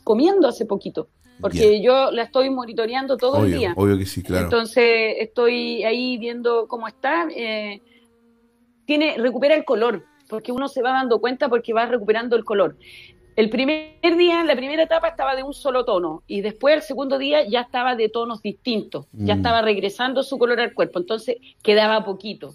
comiendo 0.02 0.48
hace 0.48 0.64
poquito, 0.64 1.10
porque 1.42 1.82
yo 1.82 2.10
la 2.10 2.22
estoy 2.22 2.48
monitoreando 2.48 3.18
todo 3.18 3.44
el 3.44 3.52
día. 3.52 3.74
Obvio 3.76 3.98
que 3.98 4.06
sí, 4.06 4.22
claro. 4.22 4.44
Entonces 4.44 5.16
estoy 5.18 5.84
ahí 5.84 6.16
viendo 6.16 6.66
cómo 6.68 6.88
está. 6.88 7.28
Eh, 7.36 7.82
tiene, 8.86 9.18
recupera 9.18 9.54
el 9.54 9.66
color, 9.66 10.04
porque 10.26 10.52
uno 10.52 10.68
se 10.68 10.80
va 10.80 10.92
dando 10.92 11.20
cuenta 11.20 11.50
porque 11.50 11.74
va 11.74 11.84
recuperando 11.84 12.34
el 12.34 12.44
color. 12.44 12.78
El 13.34 13.50
primer 13.50 14.16
día, 14.16 14.42
la 14.42 14.56
primera 14.56 14.84
etapa 14.84 15.08
estaba 15.08 15.36
de 15.36 15.42
un 15.42 15.52
solo 15.52 15.84
tono 15.84 16.22
y 16.26 16.40
después 16.40 16.76
el 16.76 16.80
segundo 16.80 17.18
día 17.18 17.46
ya 17.46 17.60
estaba 17.60 17.94
de 17.94 18.08
tonos 18.08 18.40
distintos, 18.40 19.04
ya 19.12 19.34
mm. 19.34 19.38
estaba 19.38 19.60
regresando 19.60 20.22
su 20.22 20.38
color 20.38 20.60
al 20.60 20.72
cuerpo, 20.72 20.98
entonces 20.98 21.36
quedaba 21.62 22.06
poquito 22.06 22.54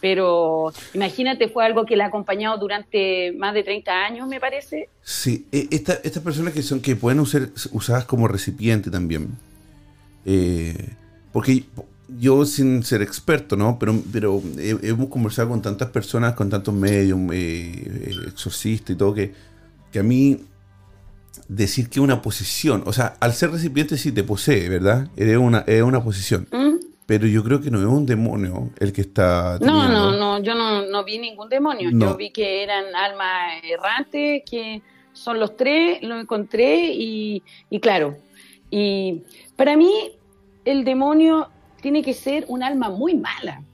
pero 0.00 0.72
imagínate, 0.94 1.48
fue 1.48 1.64
algo 1.64 1.84
que 1.84 1.96
la 1.96 2.04
ha 2.04 2.08
acompañado 2.08 2.58
durante 2.58 3.32
más 3.32 3.54
de 3.54 3.62
30 3.62 3.92
años, 3.92 4.28
me 4.28 4.40
parece. 4.40 4.88
Sí, 5.02 5.46
e, 5.52 5.68
estas 5.70 6.22
personas 6.22 6.54
que 6.54 6.62
son 6.62 6.80
que 6.80 6.96
pueden 6.96 7.24
ser 7.26 7.50
usadas 7.72 8.04
como 8.04 8.28
recipiente 8.28 8.90
también. 8.90 9.28
Eh, 10.24 10.94
porque 11.32 11.64
yo 12.18 12.44
sin 12.44 12.82
ser 12.82 13.02
experto, 13.02 13.56
¿no? 13.56 13.78
Pero, 13.78 14.02
pero 14.12 14.42
hemos 14.58 15.08
conversado 15.08 15.50
con 15.50 15.62
tantas 15.62 15.90
personas, 15.90 16.34
con 16.34 16.50
tantos 16.50 16.74
medios, 16.74 17.18
eh, 17.32 18.14
exorcistas 18.26 18.94
y 18.94 18.98
todo, 18.98 19.14
que, 19.14 19.32
que 19.92 19.98
a 19.98 20.02
mí 20.02 20.40
decir 21.48 21.88
que 21.88 22.00
una 22.00 22.22
posición, 22.22 22.82
o 22.86 22.92
sea, 22.92 23.16
al 23.20 23.32
ser 23.34 23.50
recipiente 23.50 23.96
sí 23.96 24.12
te 24.12 24.22
posee, 24.22 24.68
¿verdad? 24.68 25.08
Es 25.16 25.36
una, 25.36 25.60
es 25.66 25.82
una 25.82 26.02
posición. 26.02 26.46
¿Mm? 26.50 26.69
Pero 27.10 27.26
yo 27.26 27.42
creo 27.42 27.60
que 27.60 27.72
no 27.72 27.80
es 27.80 27.86
un 27.86 28.06
demonio 28.06 28.70
el 28.78 28.92
que 28.92 29.00
está. 29.00 29.58
No, 29.60 29.88
no, 29.88 30.12
no, 30.12 30.38
yo 30.44 30.54
no, 30.54 31.02
vi 31.02 31.18
ningún 31.18 31.48
demonio. 31.48 31.90
Yo 31.92 32.16
vi 32.16 32.30
que 32.30 32.62
eran 32.62 32.94
almas 32.94 33.64
errantes, 33.64 34.44
que 34.48 34.80
son 35.12 35.40
los 35.40 35.56
tres, 35.56 36.00
lo 36.04 36.20
encontré 36.20 36.92
y, 36.94 37.42
claro. 37.82 38.16
Y 38.70 39.22
para 39.56 39.76
mí, 39.76 40.12
el 40.64 40.84
demonio 40.84 41.48
tiene 41.82 42.00
que 42.02 42.14
ser 42.14 42.44
un 42.46 42.62
alma 42.62 42.90
muy 42.90 43.16
mala, 43.16 43.64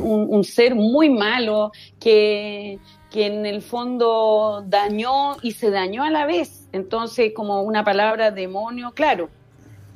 un, 0.00 0.44
ser 0.44 0.76
muy 0.76 1.10
malo 1.10 1.72
que, 1.98 2.78
que 3.10 3.26
en 3.26 3.46
el 3.46 3.62
fondo 3.62 4.62
dañó 4.64 5.34
y 5.42 5.50
se 5.50 5.72
dañó 5.72 6.04
a 6.04 6.10
la 6.10 6.24
vez. 6.24 6.68
Entonces, 6.70 7.32
como 7.34 7.62
una 7.62 7.82
palabra 7.82 8.30
demonio, 8.30 8.92
claro, 8.92 9.28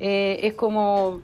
eh, 0.01 0.41
es 0.43 0.55
como 0.55 1.21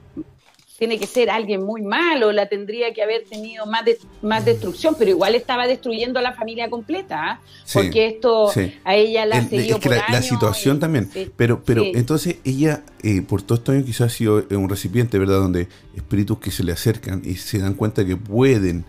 tiene 0.77 0.99
que 0.99 1.07
ser 1.07 1.29
alguien 1.31 1.63
muy 1.63 1.81
malo, 1.81 2.31
la 2.31 2.47
tendría 2.47 2.93
que 2.93 3.01
haber 3.01 3.23
tenido 3.23 3.65
más, 3.65 3.83
más 4.21 4.45
destrucción, 4.45 4.95
pero 4.97 5.09
igual 5.09 5.33
estaba 5.33 5.65
destruyendo 5.65 6.19
a 6.19 6.21
la 6.21 6.33
familia 6.33 6.69
completa, 6.69 7.31
¿ah? 7.31 7.41
porque 7.73 8.07
esto 8.07 8.51
a 8.83 8.95
ella 8.95 9.25
la 9.25 9.39
es 9.39 9.49
que 9.49 9.89
la, 9.89 10.21
situación 10.21 10.79
también, 10.79 11.09
pero 11.35 11.63
pero 11.63 11.83
entonces 11.83 12.37
ella, 12.43 12.83
eh, 13.01 13.23
por 13.23 13.41
todo 13.41 13.57
estos 13.57 13.73
años 13.73 13.85
quizás 13.85 14.13
ha 14.13 14.15
sido 14.15 14.45
un 14.51 14.69
recipiente, 14.69 15.17
¿verdad? 15.17 15.39
Donde 15.39 15.67
espíritus 15.95 16.39
que 16.39 16.51
se 16.51 16.63
le 16.63 16.73
acercan 16.73 17.23
y 17.25 17.35
se 17.35 17.57
dan 17.57 17.73
cuenta 17.73 18.05
que 18.05 18.15
pueden 18.15 18.85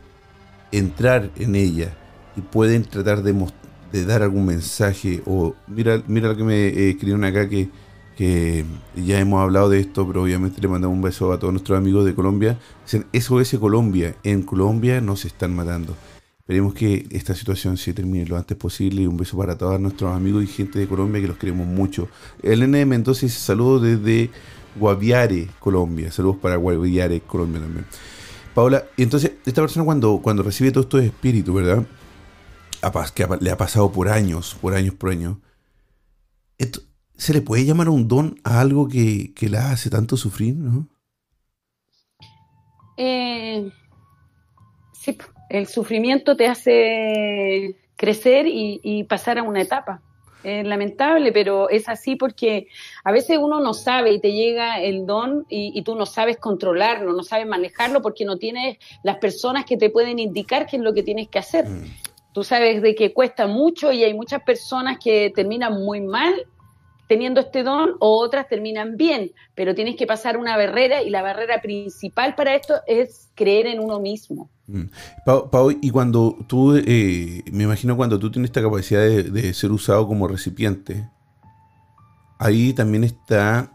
entrar 0.72 1.30
en 1.36 1.56
ella 1.56 1.96
y 2.36 2.42
pueden 2.42 2.84
tratar 2.84 3.22
de, 3.22 3.34
de 3.92 4.04
dar 4.04 4.22
algún 4.22 4.44
mensaje, 4.44 5.22
o 5.24 5.54
mira, 5.66 6.02
mira 6.06 6.28
lo 6.28 6.36
que 6.36 6.44
me 6.44 6.66
eh, 6.66 6.90
escribieron 6.90 7.24
acá 7.24 7.48
que 7.48 7.70
que 8.18 8.64
ya 8.96 9.20
hemos 9.20 9.40
hablado 9.40 9.68
de 9.68 9.78
esto, 9.78 10.04
pero 10.04 10.24
obviamente 10.24 10.60
le 10.60 10.66
mandamos 10.66 10.96
un 10.96 11.02
beso 11.02 11.32
a 11.32 11.38
todos 11.38 11.52
nuestros 11.52 11.78
amigos 11.78 12.04
de 12.04 12.16
Colombia. 12.16 12.58
Dicen, 12.84 13.06
SOS 13.12 13.60
Colombia, 13.60 14.16
en 14.24 14.42
Colombia 14.42 15.00
nos 15.00 15.24
están 15.24 15.54
matando. 15.54 15.94
Esperemos 16.40 16.74
que 16.74 17.06
esta 17.10 17.36
situación 17.36 17.76
se 17.76 17.94
termine 17.94 18.26
lo 18.26 18.36
antes 18.36 18.56
posible 18.56 19.06
un 19.06 19.16
beso 19.16 19.36
para 19.36 19.56
todos 19.56 19.78
nuestros 19.78 20.12
amigos 20.16 20.42
y 20.42 20.48
gente 20.48 20.80
de 20.80 20.88
Colombia 20.88 21.20
que 21.20 21.28
los 21.28 21.36
queremos 21.36 21.68
mucho. 21.68 22.08
Elena 22.42 22.78
de 22.78 22.86
Mendoza 22.86 23.24
dice 23.24 23.38
saludos 23.38 23.82
desde 23.82 24.32
Guaviare, 24.74 25.46
Colombia. 25.60 26.10
Saludos 26.10 26.38
para 26.38 26.56
Guaviare, 26.56 27.20
Colombia 27.20 27.60
también. 27.60 27.86
Paola, 28.52 28.84
entonces 28.96 29.34
esta 29.46 29.60
persona 29.60 29.84
cuando, 29.84 30.18
cuando 30.20 30.42
recibe 30.42 30.72
todo 30.72 30.82
esto 30.82 30.96
de 30.96 31.06
espíritu, 31.06 31.54
¿verdad? 31.54 31.86
Que 33.14 33.28
le 33.38 33.52
ha 33.52 33.56
pasado 33.56 33.92
por 33.92 34.08
años, 34.08 34.56
por 34.60 34.74
años, 34.74 34.94
por 34.94 35.10
años. 35.10 35.36
Esto, 36.58 36.80
¿Se 37.18 37.32
le 37.32 37.42
puede 37.42 37.64
llamar 37.64 37.88
un 37.88 38.06
don 38.06 38.36
a 38.44 38.60
algo 38.60 38.86
que, 38.86 39.32
la 39.50 39.72
hace 39.72 39.90
tanto 39.90 40.16
sufrir, 40.16 40.54
no? 40.54 40.86
Eh, 42.96 43.68
sí, 44.92 45.18
el 45.50 45.66
sufrimiento 45.66 46.36
te 46.36 46.46
hace 46.46 47.76
crecer 47.96 48.46
y, 48.46 49.02
pasar 49.04 49.38
a 49.38 49.42
una 49.42 49.60
etapa. 49.60 50.00
Es 50.44 50.64
lamentable, 50.64 51.32
pero 51.32 51.68
es 51.68 51.88
así 51.88 52.14
porque 52.14 52.68
a 53.02 53.10
veces 53.10 53.38
uno 53.38 53.58
no 53.58 53.74
sabe 53.74 54.12
y 54.12 54.20
te 54.20 54.30
llega 54.30 54.80
el 54.80 55.04
don 55.04 55.44
y, 55.48 55.82
tú 55.82 55.96
no 55.96 56.06
sabes 56.06 56.36
controlarlo, 56.36 57.12
no 57.12 57.24
sabes 57.24 57.48
manejarlo 57.48 58.00
porque 58.00 58.24
no 58.24 58.36
tienes 58.36 58.78
las 59.02 59.16
personas 59.16 59.64
que 59.64 59.76
te 59.76 59.90
pueden 59.90 60.20
indicar 60.20 60.66
qué 60.66 60.76
es 60.76 60.82
lo 60.82 60.94
que 60.94 61.02
tienes 61.02 61.26
que 61.28 61.40
hacer. 61.40 61.66
Mm. 61.68 61.84
Tú 62.32 62.44
sabes 62.44 62.80
de 62.80 62.94
que 62.94 63.12
cuesta 63.12 63.48
mucho 63.48 63.90
y 63.90 64.04
hay 64.04 64.14
muchas 64.14 64.44
personas 64.44 64.98
que 65.02 65.32
terminan 65.34 65.82
muy 65.82 66.00
mal 66.00 66.46
teniendo 67.08 67.40
este 67.40 67.62
don 67.62 67.96
o 67.98 68.18
otras 68.18 68.48
terminan 68.48 68.96
bien, 68.96 69.32
pero 69.54 69.74
tienes 69.74 69.96
que 69.96 70.06
pasar 70.06 70.36
una 70.36 70.56
barrera 70.56 71.02
y 71.02 71.10
la 71.10 71.22
barrera 71.22 71.60
principal 71.60 72.34
para 72.34 72.54
esto 72.54 72.74
es 72.86 73.30
creer 73.34 73.66
en 73.66 73.80
uno 73.80 73.98
mismo. 73.98 74.50
Mm. 74.66 74.84
Pau, 75.24 75.70
y 75.80 75.90
cuando 75.90 76.36
tú, 76.46 76.76
eh, 76.76 77.42
me 77.50 77.64
imagino 77.64 77.96
cuando 77.96 78.18
tú 78.18 78.30
tienes 78.30 78.50
esta 78.50 78.62
capacidad 78.62 79.00
de, 79.00 79.54
ser 79.54 79.72
usado 79.72 80.06
como 80.06 80.28
recipiente, 80.28 81.08
ahí 82.38 82.74
también 82.74 83.04
está, 83.04 83.72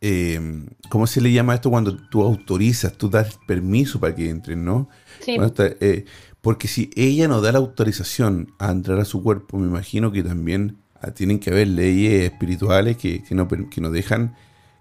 eh, 0.00 0.40
¿cómo 0.88 1.08
se 1.08 1.20
le 1.20 1.32
llama 1.32 1.56
esto 1.56 1.68
cuando 1.68 1.96
tú 2.08 2.22
autorizas, 2.22 2.96
tú 2.96 3.10
das 3.10 3.40
permiso 3.48 3.98
para 3.98 4.14
que 4.14 4.30
entren, 4.30 4.64
¿no? 4.64 4.88
Sí. 5.20 5.36
Eh, 5.58 6.04
porque 6.40 6.68
si 6.68 6.90
ella 6.94 7.26
no 7.26 7.40
da 7.40 7.50
la 7.50 7.58
autorización 7.58 8.52
a 8.60 8.70
entrar 8.70 9.00
a 9.00 9.04
su 9.04 9.22
cuerpo, 9.22 9.58
me 9.58 9.66
imagino 9.66 10.12
que 10.12 10.22
también 10.22 10.83
tienen 11.12 11.38
que 11.38 11.50
haber 11.50 11.68
leyes 11.68 12.24
espirituales 12.24 12.96
que, 12.96 13.22
no, 13.30 13.48
que 13.48 13.80
no 13.80 13.90
dejan 13.90 14.34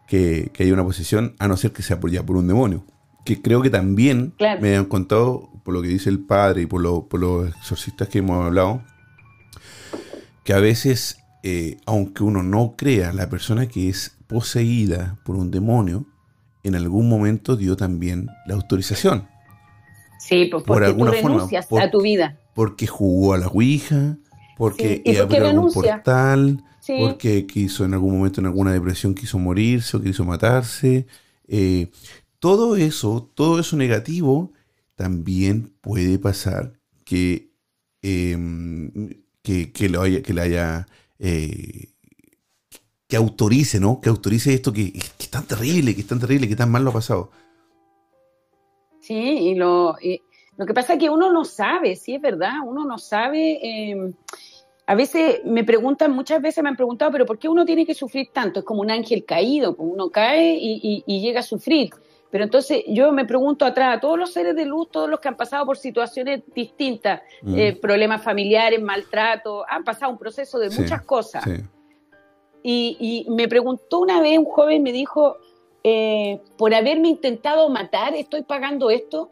que, 0.07 0.51
haya 0.59 0.73
una 0.73 0.83
posesión, 0.83 1.35
a 1.39 1.47
no 1.47 1.57
ser 1.57 1.71
que 1.71 1.81
sea 1.81 1.99
por, 1.99 2.11
ya 2.11 2.23
por 2.23 2.37
un 2.37 2.47
demonio. 2.47 2.83
Que 3.25 3.41
creo 3.41 3.61
que 3.61 3.69
también 3.69 4.33
me 4.59 4.75
han 4.75 4.85
contado, 4.85 5.49
por 5.63 5.73
lo 5.73 5.81
que 5.81 5.87
dice 5.87 6.09
el 6.09 6.19
padre 6.19 6.63
y 6.63 6.65
por, 6.65 6.81
los 6.81 7.49
exorcistas 7.49 8.09
que 8.09 8.19
hemos 8.19 8.45
hablado, 8.45 8.83
que 10.43 10.53
a 10.53 10.59
veces, 10.59 11.17
eh, 11.41 11.77
aunque 11.85 12.23
uno 12.23 12.43
no 12.43 12.75
crea, 12.77 13.13
la 13.13 13.29
persona 13.29 13.67
que 13.67 13.89
es 13.89 14.17
poseída 14.27 15.17
por 15.23 15.35
un 15.35 15.51
demonio, 15.51 16.05
en 16.63 16.75
algún 16.75 17.09
momento 17.09 17.55
dio 17.55 17.75
también 17.75 18.27
la 18.45 18.55
autorización. 18.55 19.27
Sí, 20.19 20.45
pues 20.45 20.63
por 20.63 20.83
alguna 20.83 21.11
tú 21.11 21.17
renuncias 21.17 21.67
a 21.71 21.91
tu 21.91 22.01
vida. 22.01 22.37
Porque 22.53 22.87
jugó 22.87 23.33
a 23.33 23.37
la 23.37 23.47
Ouija, 23.47 24.17
porque 24.57 25.01
sí. 25.05 25.17
abrió 25.17 25.47
algún 25.47 25.71
portal, 25.71 26.63
porque 26.85 27.45
quiso 27.45 27.85
en 27.85 27.93
algún 27.93 28.17
momento 28.17 28.41
en 28.41 28.47
alguna 28.47 28.71
depresión 28.71 29.15
quiso 29.15 29.39
morirse 29.39 29.97
o 29.97 30.01
quiso 30.01 30.25
matarse. 30.25 31.07
Eh, 31.47 31.89
todo 32.39 32.75
eso, 32.75 33.29
todo 33.33 33.59
eso 33.59 33.77
negativo, 33.77 34.51
también 34.95 35.73
puede 35.81 36.19
pasar 36.19 36.73
que, 37.05 37.51
em, 38.01 38.91
que, 39.41 39.89
lo 39.89 40.01
haya, 40.01 40.21
que 40.21 40.33
le 40.33 40.41
haya, 40.41 40.87
eh, 41.19 41.89
que 43.07 43.15
autorice, 43.15 43.79
¿no? 43.79 44.01
Que 44.01 44.09
autorice 44.09 44.53
esto 44.53 44.73
que, 44.73 44.93
es 44.95 45.29
tan 45.29 45.45
terrible, 45.45 45.95
que 45.95 46.01
es 46.01 46.07
tan 46.07 46.19
terrible, 46.19 46.47
que 46.47 46.55
tan 46.55 46.71
mal 46.71 46.83
lo 46.83 46.91
ha 46.91 46.93
pasado. 46.93 47.31
Sí, 49.01 49.13
y 49.13 49.55
lo, 49.55 49.97
lo 50.57 50.65
que 50.65 50.73
pasa 50.73 50.93
es 50.93 50.99
que 50.99 51.09
uno 51.09 51.31
no 51.31 51.45
sabe, 51.45 51.95
sí 51.95 52.15
es 52.15 52.21
verdad, 52.21 52.53
uno 52.63 52.85
no 52.85 52.97
sabe. 52.97 53.59
Em, 53.61 54.13
a 54.85 54.95
veces 54.95 55.41
me 55.45 55.63
preguntan, 55.63 56.11
muchas 56.11 56.41
veces 56.41 56.63
me 56.63 56.69
han 56.69 56.75
preguntado, 56.75 57.11
pero 57.11 57.25
¿por 57.25 57.39
qué 57.39 57.47
uno 57.49 57.65
tiene 57.65 57.85
que 57.85 57.93
sufrir 57.93 58.29
tanto? 58.33 58.59
Es 58.59 58.65
como 58.65 58.81
un 58.81 58.91
ángel 58.91 59.25
caído, 59.25 59.75
pues 59.75 59.89
uno 59.91 60.09
cae 60.09 60.57
y, 60.59 61.03
llega 61.21 61.39
a 61.39 61.43
sufrir. 61.43 61.89
Pero 62.29 62.43
entonces 62.43 62.83
yo 62.87 63.11
me 63.11 63.25
pregunto 63.25 63.65
atrás, 63.65 63.97
a 63.97 63.99
todos 63.99 64.17
los 64.17 64.33
seres 64.33 64.55
de 64.55 64.65
luz, 64.65 64.89
todos 64.89 65.09
los 65.09 65.19
que 65.19 65.27
han 65.27 65.37
pasado 65.37 65.65
por 65.65 65.77
situaciones 65.77 66.41
distintas, 66.53 67.21
mm. 67.43 67.57
eh, 67.57 67.75
problemas 67.75 68.23
familiares, 68.23 68.81
maltrato, 68.81 69.63
han 69.69 69.83
pasado 69.83 70.11
un 70.11 70.17
proceso 70.17 70.59
de 70.59 70.69
muchas 70.71 71.03
cosas. 71.03 71.43
Y, 72.63 73.25
me 73.29 73.47
preguntó 73.47 73.99
una 73.99 74.21
vez 74.21 74.37
un 74.37 74.45
joven, 74.45 74.83
me 74.83 74.91
dijo, 74.91 75.37
eh, 75.83 76.41
por 76.57 76.73
haberme 76.73 77.09
intentado 77.09 77.69
matar, 77.69 78.15
¿estoy 78.15 78.43
pagando 78.43 78.89
esto? 78.89 79.29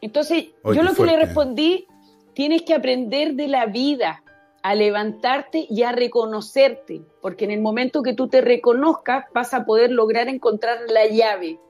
Entonces, 0.00 0.46
yo 0.64 0.82
lo 0.82 0.94
que 0.94 1.04
le 1.04 1.16
respondí, 1.16 1.86
tienes 2.34 2.62
que 2.62 2.74
aprender 2.74 3.34
de 3.34 3.48
la 3.48 3.66
vida, 3.66 4.22
a 4.62 4.74
levantarte 4.74 5.66
y 5.70 5.84
a 5.84 5.92
reconocerte, 5.92 7.02
porque 7.22 7.44
en 7.44 7.52
el 7.52 7.60
momento 7.60 8.02
que 8.02 8.14
tú 8.14 8.28
te 8.28 8.40
reconozcas 8.40 9.26
vas 9.32 9.54
a 9.54 9.64
poder 9.64 9.92
lograr 9.92 10.28
encontrar 10.28 10.78
la 10.88 11.06
llave. 11.06 11.60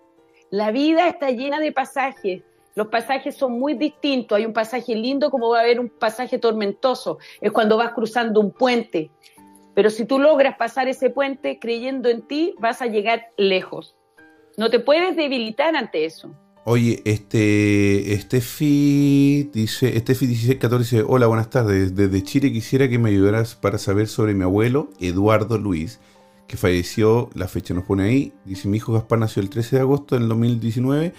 La 0.51 0.70
vida 0.70 1.09
está 1.09 1.31
llena 1.31 1.61
de 1.61 1.72
pasajes, 1.72 2.43
los 2.74 2.89
pasajes 2.89 3.37
son 3.37 3.59
muy 3.59 3.74
distintos, 3.74 4.37
hay 4.37 4.47
un 4.47 4.53
pasaje 4.53 4.95
lindo 4.95 5.31
como 5.31 5.51
va 5.51 5.59
a 5.59 5.62
haber 5.62 5.79
un 5.79 5.89
pasaje 5.89 6.39
tormentoso, 6.39 7.18
es 7.41 7.53
cuando 7.53 7.77
vas 7.77 7.93
cruzando 7.93 8.41
un 8.41 8.51
puente, 8.51 9.11
pero 9.74 9.91
si 9.91 10.07
tú 10.07 10.18
logras 10.18 10.57
pasar 10.57 10.89
ese 10.89 11.11
puente 11.11 11.59
creyendo 11.59 12.09
en 12.09 12.22
ti, 12.22 12.55
vas 12.59 12.81
a 12.81 12.87
llegar 12.87 13.27
lejos. 13.37 13.95
No 14.57 14.70
te 14.70 14.81
puedes 14.81 15.16
debilitar 15.16 15.77
ante 15.77 16.07
eso. 16.07 16.35
Oye, 16.69 17.01
este 17.05 18.19
Steffi 18.21 19.49
dice, 19.55 19.97
Steffi 20.01 20.27
1614 20.27 20.97
dice, 20.97 21.07
hola, 21.09 21.29
buenas 21.29 21.49
tardes. 21.49 21.95
Desde 21.95 22.25
Chile 22.25 22.53
quisiera 22.53 22.89
que 22.89 22.99
me 22.99 23.11
ayudaras 23.11 23.55
para 23.55 23.79
saber 23.79 24.09
sobre 24.09 24.35
mi 24.35 24.43
abuelo, 24.43 24.91
Eduardo 24.99 25.59
Luis, 25.59 26.01
que 26.49 26.57
falleció, 26.57 27.31
la 27.35 27.47
fecha 27.47 27.73
nos 27.73 27.85
pone 27.85 28.03
ahí. 28.03 28.33
Dice, 28.45 28.67
mi 28.67 28.79
hijo 28.79 28.93
Gaspar 28.93 29.21
nació 29.21 29.43
el 29.43 29.49
13 29.49 29.77
de 29.77 29.83
agosto 29.83 30.19
del 30.19 30.27
2019. 30.27 31.14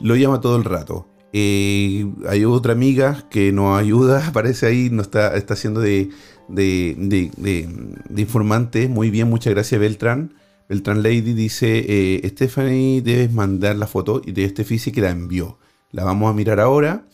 Lo 0.00 0.16
llama 0.16 0.40
todo 0.40 0.56
el 0.56 0.64
rato. 0.64 1.06
Eh, 1.32 2.12
hay 2.28 2.44
otra 2.44 2.72
amiga 2.72 3.28
que 3.30 3.52
nos 3.52 3.78
ayuda, 3.78 4.26
aparece 4.26 4.66
ahí, 4.66 4.90
nos 4.90 5.06
está, 5.06 5.36
está 5.36 5.54
haciendo 5.54 5.78
de, 5.78 6.10
de, 6.48 6.96
de, 6.98 7.68
de 8.08 8.20
informante. 8.20 8.88
Muy 8.88 9.10
bien, 9.10 9.30
muchas 9.30 9.54
gracias 9.54 9.80
Beltrán. 9.80 10.34
El 10.70 10.84
Lady 11.02 11.34
dice, 11.34 11.84
eh, 11.88 12.28
Stephanie, 12.28 13.02
debes 13.02 13.32
mandar 13.32 13.74
la 13.74 13.88
foto 13.88 14.22
y 14.24 14.30
de 14.30 14.44
este 14.44 14.62
físico 14.62 14.94
que 14.94 15.00
la 15.00 15.10
envió. 15.10 15.58
La 15.90 16.04
vamos 16.04 16.30
a 16.30 16.32
mirar 16.32 16.60
ahora. 16.60 17.08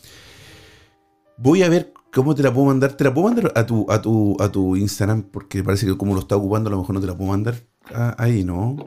Voy 1.37 1.63
a 1.63 1.69
ver 1.69 1.91
cómo 2.13 2.35
te 2.35 2.43
la 2.43 2.53
puedo 2.53 2.67
mandar. 2.67 2.93
Te 2.93 3.03
la 3.03 3.11
puedo 3.11 3.29
mandar 3.29 3.51
a 3.55 3.65
tu, 3.65 3.91
a 3.91 3.99
tu, 3.99 4.37
a 4.39 4.51
tu 4.51 4.75
Instagram, 4.75 5.23
porque 5.23 5.63
parece 5.63 5.87
que 5.87 5.97
como 5.97 6.13
lo 6.13 6.19
está 6.19 6.35
ocupando, 6.35 6.67
a 6.67 6.71
lo 6.71 6.77
mejor 6.77 6.93
no 6.93 7.01
te 7.01 7.07
la 7.07 7.17
puedo 7.17 7.31
mandar 7.31 7.55
ahí, 8.19 8.43
¿no? 8.43 8.77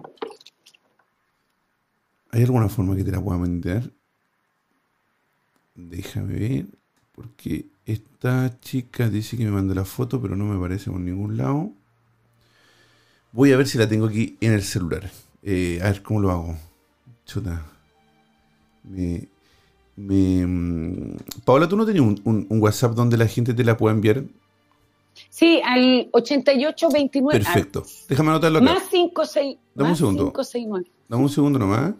¿Hay 2.30 2.44
alguna 2.44 2.68
forma 2.68 2.94
que 2.94 3.02
te 3.02 3.10
la 3.10 3.20
pueda 3.20 3.38
mandar? 3.38 3.90
Déjame 5.74 6.38
ver, 6.38 6.66
porque 7.10 7.66
esta 7.86 8.60
chica 8.60 9.10
dice 9.10 9.36
que 9.36 9.46
me 9.46 9.50
manda 9.50 9.74
la 9.74 9.84
foto, 9.84 10.22
pero 10.22 10.36
no 10.36 10.44
me 10.44 10.56
aparece 10.56 10.92
por 10.92 11.00
ningún 11.00 11.36
lado. 11.36 11.72
Voy 13.32 13.52
a 13.52 13.56
ver 13.56 13.66
si 13.66 13.78
la 13.78 13.88
tengo 13.88 14.06
aquí 14.06 14.36
en 14.40 14.52
el 14.52 14.62
celular. 14.62 15.10
Eh, 15.42 15.78
a 15.82 15.86
ver 15.86 16.02
cómo 16.02 16.20
lo 16.20 16.30
hago. 16.30 16.56
Chuta. 17.24 17.64
Me, 18.82 19.28
mm, 19.96 21.16
Paola, 21.44 21.68
¿tú 21.68 21.76
no 21.76 21.86
tenías 21.86 22.04
un, 22.04 22.46
WhatsApp 22.48 22.94
donde 22.94 23.16
la 23.16 23.26
gente 23.26 23.54
te 23.54 23.62
la 23.62 23.76
pueda 23.76 23.94
enviar? 23.94 24.24
Sí, 25.28 25.60
al 25.64 26.08
8829. 26.12 27.38
Perfecto. 27.38 27.84
Déjame 28.08 28.30
anotarlo 28.30 28.58
acá. 28.58 28.74
Más 28.74 28.90
56. 28.90 29.58
Dame 29.74 29.90
un 29.90 29.96
segundo. 29.96 30.32
Dame 31.08 31.22
un 31.22 31.28
segundo 31.28 31.58
nomás. 31.58 31.94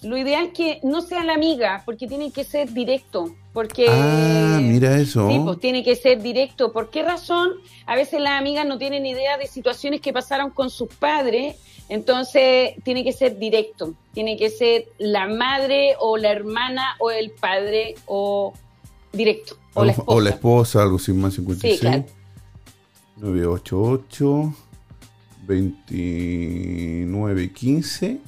lo 0.01 0.17
ideal 0.17 0.45
es 0.45 0.53
que 0.53 0.79
no 0.83 1.01
sea 1.01 1.23
la 1.23 1.35
amiga, 1.35 1.83
porque 1.85 2.07
tiene 2.07 2.31
que 2.31 2.45
ser 2.45 2.73
directo. 2.73 3.35
Porque, 3.53 3.85
ah, 3.89 4.59
mira 4.61 4.97
eso. 4.97 5.29
Sí, 5.29 5.39
pues 5.43 5.59
tiene 5.59 5.83
que 5.83 5.95
ser 5.95 6.19
directo. 6.21 6.71
¿Por 6.71 6.89
qué 6.89 7.03
razón? 7.03 7.49
A 7.85 7.95
veces 7.95 8.21
las 8.21 8.39
amigas 8.39 8.65
no 8.65 8.77
tienen 8.77 9.05
idea 9.05 9.37
de 9.37 9.47
situaciones 9.47 9.99
que 10.01 10.13
pasaron 10.13 10.51
con 10.51 10.69
sus 10.69 10.87
padres 10.87 11.57
entonces, 11.89 12.75
tiene 12.83 13.03
que 13.03 13.11
ser 13.13 13.39
directo, 13.39 13.95
tiene 14.13 14.37
que 14.37 14.49
ser 14.49 14.89
la 14.97 15.27
madre 15.27 15.95
o 15.99 16.17
la 16.17 16.31
hermana 16.31 16.95
o 16.99 17.11
el 17.11 17.29
padre 17.31 17.95
o 18.05 18.53
directo. 19.13 19.57
O, 19.73 19.85
la 19.85 19.91
esposa. 19.91 20.11
O 20.11 20.21
la 20.21 20.29
esposa, 20.31 20.81
algo 20.81 20.99
sin 20.99 21.21
más 21.21 21.35
56. 21.35 21.75
Sí, 21.75 21.81
claro. 21.81 22.03
988 23.17 24.53
2915 25.47 28.19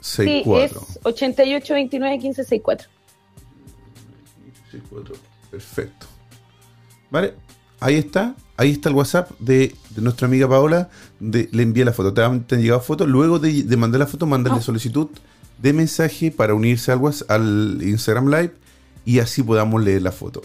64. 0.00 0.80
Sí, 0.80 0.86
es 0.90 0.98
88 1.04 1.74
29 1.74 2.18
15 2.18 2.44
64. 2.44 2.88
64. 4.70 5.14
Perfecto. 5.50 6.06
Vale, 7.10 7.34
ahí 7.80 7.94
está 7.94 8.36
ahí 8.58 8.72
está 8.72 8.90
el 8.90 8.96
WhatsApp 8.96 9.30
de, 9.38 9.74
nuestra 10.00 10.26
amiga 10.26 10.48
Paola. 10.48 10.88
le 11.20 11.62
envié 11.62 11.84
la 11.84 11.92
foto. 11.92 12.12
Te 12.12 12.22
han, 12.22 12.46
llegado 12.48 12.80
fotos. 12.80 13.08
Luego 13.08 13.38
de, 13.38 13.64
mandar 13.76 14.00
la 14.00 14.06
foto, 14.06 14.26
mandarle 14.26 14.60
ah. 14.60 14.62
solicitud 14.62 15.08
de 15.60 15.72
mensaje 15.72 16.30
para 16.30 16.54
unirse 16.54 16.92
al, 16.92 16.98
WhatsApp, 16.98 17.30
al 17.30 17.78
Instagram 17.82 18.28
Live 18.28 18.52
y 19.04 19.18
así 19.20 19.42
podamos 19.42 19.82
leer 19.82 20.02
la 20.02 20.12
foto. 20.12 20.42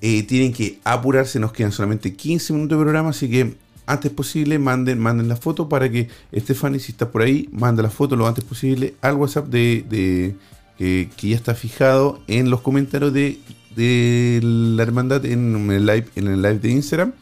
Eh, 0.00 0.22
tienen 0.22 0.52
que 0.52 0.78
apurarse, 0.84 1.38
nos 1.38 1.52
quedan 1.52 1.72
solamente 1.72 2.14
15 2.14 2.54
minutos 2.54 2.78
de 2.78 2.82
programa, 2.82 3.10
así 3.10 3.28
que 3.28 3.54
antes 3.84 4.10
posible 4.10 4.58
manden, 4.58 4.98
manden 4.98 5.28
la 5.28 5.36
foto 5.36 5.68
para 5.68 5.90
que 5.90 6.08
Stephanie, 6.34 6.80
si 6.80 6.92
está 6.92 7.10
por 7.10 7.22
ahí, 7.22 7.48
manda 7.52 7.82
la 7.82 7.90
foto 7.90 8.16
lo 8.16 8.26
antes 8.26 8.44
posible 8.44 8.94
al 9.02 9.16
WhatsApp 9.16 9.48
de, 9.48 10.34
que 10.78 11.28
ya 11.28 11.36
está 11.36 11.54
fijado 11.54 12.20
en 12.26 12.48
los 12.48 12.62
comentarios 12.62 13.12
de, 13.12 13.38
de 13.76 14.40
la 14.42 14.82
hermandad 14.82 15.24
en 15.26 15.70
el 15.70 15.84
live, 15.84 16.06
en 16.16 16.28
el 16.28 16.40
live 16.40 16.58
de 16.58 16.70
Instagram 16.70 17.12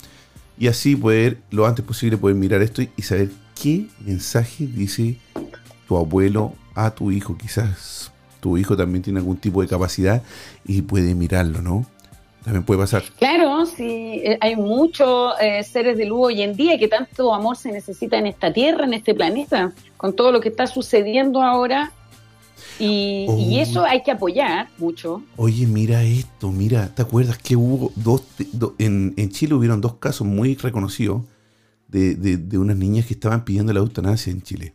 y 0.59 0.69
así 0.69 0.97
poder, 0.97 1.39
lo 1.51 1.67
antes 1.67 1.85
posible, 1.85 2.17
poder 2.17 2.37
mirar 2.37 2.63
esto 2.63 2.83
y, 2.83 3.03
saber 3.03 3.29
qué 3.61 3.87
mensaje 4.05 4.67
dice 4.67 5.17
tu 5.87 5.97
abuelo 5.97 6.55
a 6.75 6.91
tu 6.91 7.11
hijo. 7.11 7.37
Quizás 7.37 8.13
tu 8.41 8.57
hijo 8.57 8.77
también 8.77 9.03
tiene 9.03 9.21
algún 9.21 9.37
tipo 9.37 9.63
de 9.63 9.69
capacidad 9.69 10.23
y 10.65 10.83
puede 10.83 11.15
mirarlo, 11.15 11.63
¿no? 11.63 11.87
También 12.45 12.65
puede 12.65 12.81
pasar. 12.81 13.03
Claro, 13.19 13.67
sí, 13.67 14.21
eh, 14.25 14.39
hay 14.41 14.57
muchos 14.57 15.35
eh, 15.41 15.63
seres 15.65 15.97
de 15.97 16.07
luz 16.07 16.29
hoy 16.29 16.43
en 16.43 16.57
día 16.57 16.79
que 16.79 16.89
tanto 16.89 17.35
amor 17.35 17.57
se 17.57 17.71
necesita 17.71 18.17
en 18.17 18.27
esta 18.27 18.53
tierra, 18.53 18.85
en 18.85 18.95
este 18.95 19.15
planeta, 19.15 19.73
con 19.97 20.15
todo 20.15 20.33
lo 20.33 20.41
que 20.41 20.49
está 20.49 20.67
sucediendo 20.67 21.43
ahora 21.43 21.93
y, 22.79 23.59
eso 23.59 23.85
hay 23.85 24.03
que 24.03 24.11
apoyar 24.11 24.69
mucho. 24.79 25.23
Oye, 25.37 25.67
mira 25.67 26.03
esto, 26.03 26.53
mira, 26.53 26.95
¿te 26.95 27.03
acuerdas 27.03 27.39
que 27.39 27.57
hubo 27.57 27.93
dos, 27.97 28.23
en, 28.79 29.15
Chile 29.31 29.55
hubieron 29.55 29.81
dos 29.81 29.95
casos 29.95 30.27
muy 30.27 30.55
reconocidos 30.55 31.23
de, 31.89 32.59
unas 32.59 32.77
niñas 32.77 33.07
que 33.07 33.15
estaban 33.15 33.45
pidiendo 33.45 33.73
la 33.73 33.81
eutanasia 33.81 34.33
en 34.33 34.43
Chile? 34.43 34.75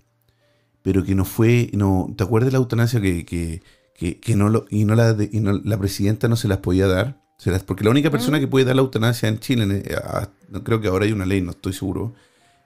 Pero 0.81 1.03
que 1.03 1.15
no 1.15 1.23
fue, 1.23 1.69
no, 1.73 2.13
¿te 2.17 2.23
acuerdas 2.23 2.47
de 2.47 2.51
la 2.53 2.57
eutanasia 2.57 2.99
que, 2.99 3.61
que, 3.95 4.35
no 4.35 4.49
lo, 4.49 4.65
y, 4.69 4.85
no 4.85 4.95
la, 4.95 5.15
y 5.31 5.39
no, 5.39 5.53
la 5.63 5.77
presidenta 5.77 6.27
no 6.27 6.35
se 6.35 6.47
las 6.47 6.57
podía 6.57 6.87
dar. 6.87 7.21
porque 7.65 7.83
la 7.83 7.89
única 7.89 8.11
persona 8.11 8.39
que 8.39 8.47
puede 8.47 8.65
dar 8.65 8.75
la 8.75 8.81
eutanasia 8.81 9.29
en 9.29 9.39
Chile, 9.39 9.83
no 10.49 10.63
creo 10.63 10.81
que 10.81 10.87
ahora 10.87 11.05
hay 11.05 11.11
una 11.11 11.25
ley, 11.25 11.41
no 11.41 11.51
estoy 11.51 11.73
seguro, 11.73 12.13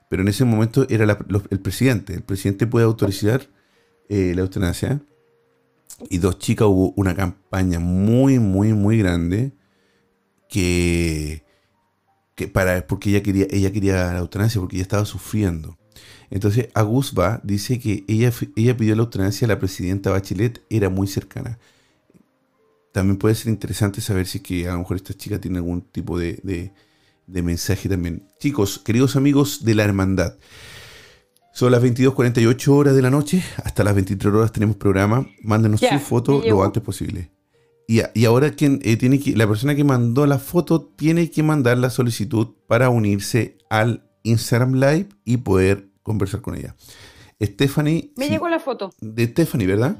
pero 0.09 0.21
en 0.21 0.29
ese 0.29 0.45
momento 0.45 0.87
era 0.89 1.05
el 1.49 1.59
presidente. 1.59 2.13
El 2.13 2.23
presidente 2.23 2.65
puede 2.65 2.85
autorizar 2.85 3.47
eh, 4.09 4.33
la 4.35 4.41
eutanasia. 4.41 5.01
Y 6.09 6.19
dos 6.19 6.37
chicas 6.37 6.67
hubo 6.67 6.93
una 6.95 7.15
campaña 7.15 7.79
muy, 7.79 8.39
muy, 8.39 8.73
muy 8.73 8.99
grande 8.99 9.51
que, 10.47 11.43
que 12.35 12.47
para, 12.47 12.85
porque 12.85 13.09
ella 13.09 13.23
quería, 13.23 13.47
ella 13.49 13.71
quería 13.71 14.13
la 14.13 14.19
eutanasia, 14.19 14.61
porque 14.61 14.75
ella 14.75 14.83
estaba 14.83 15.05
sufriendo. 15.05 15.77
Entonces, 16.29 16.69
Agusba 16.73 17.41
dice 17.43 17.79
que 17.79 18.03
ella, 18.07 18.31
ella 18.55 18.77
pidió 18.77 18.95
la 18.95 19.03
eutanasia 19.03 19.45
a 19.45 19.49
la 19.49 19.59
presidenta 19.59 20.11
Bachelet, 20.11 20.61
era 20.69 20.89
muy 20.89 21.07
cercana. 21.07 21.57
También 22.91 23.17
puede 23.17 23.35
ser 23.35 23.47
interesante 23.47 24.01
saber 24.01 24.27
si 24.27 24.39
que 24.39 24.67
a 24.67 24.73
lo 24.73 24.79
mejor 24.79 24.97
esta 24.97 25.13
chica 25.13 25.39
tiene 25.39 25.57
algún 25.57 25.81
tipo 25.81 26.19
de, 26.19 26.71
de 27.27 27.41
mensaje 27.41 27.87
también. 27.87 28.23
Chicos, 28.39 28.79
queridos 28.79 29.15
amigos 29.15 29.63
de 29.63 29.75
la 29.75 29.83
hermandad, 29.83 30.35
son 31.57 31.71
las 31.71 31.81
22.48 31.81 32.67
horas 32.67 32.95
de 32.95 33.01
la 33.01 33.09
noche, 33.09 33.43
hasta 33.63 33.83
las 33.83 33.95
23 33.95 34.31
horas 34.31 34.51
tenemos 34.51 34.75
programa. 34.75 35.27
Mándenos 35.41 35.79
su 35.79 35.97
foto 35.97 36.39
lo 36.47 36.63
antes 36.63 36.83
posible. 36.83 37.31
Y, 37.87 38.01
y 38.13 38.25
ahora 38.25 38.51
quien 38.51 38.79
eh, 38.83 38.95
tiene 38.95 39.19
que, 39.19 39.35
la 39.35 39.47
persona 39.47 39.73
que 39.73 39.83
mandó 39.83 40.27
la 40.27 40.37
foto 40.37 40.83
tiene 40.83 41.31
que 41.31 41.41
mandar 41.41 41.79
la 41.79 41.89
solicitud 41.89 42.49
para 42.67 42.91
unirse 42.91 43.57
al 43.71 44.03
Instagram 44.21 44.75
Live 44.75 45.09
y 45.25 45.37
poder 45.37 45.87
conversar 46.03 46.41
con 46.41 46.53
ella. 46.53 46.75
Stephanie. 47.41 48.11
Me 48.17 48.29
llegó 48.29 48.47
la 48.49 48.59
foto. 48.59 48.93
De 49.01 49.25
Stephanie, 49.25 49.65
¿verdad? 49.65 49.97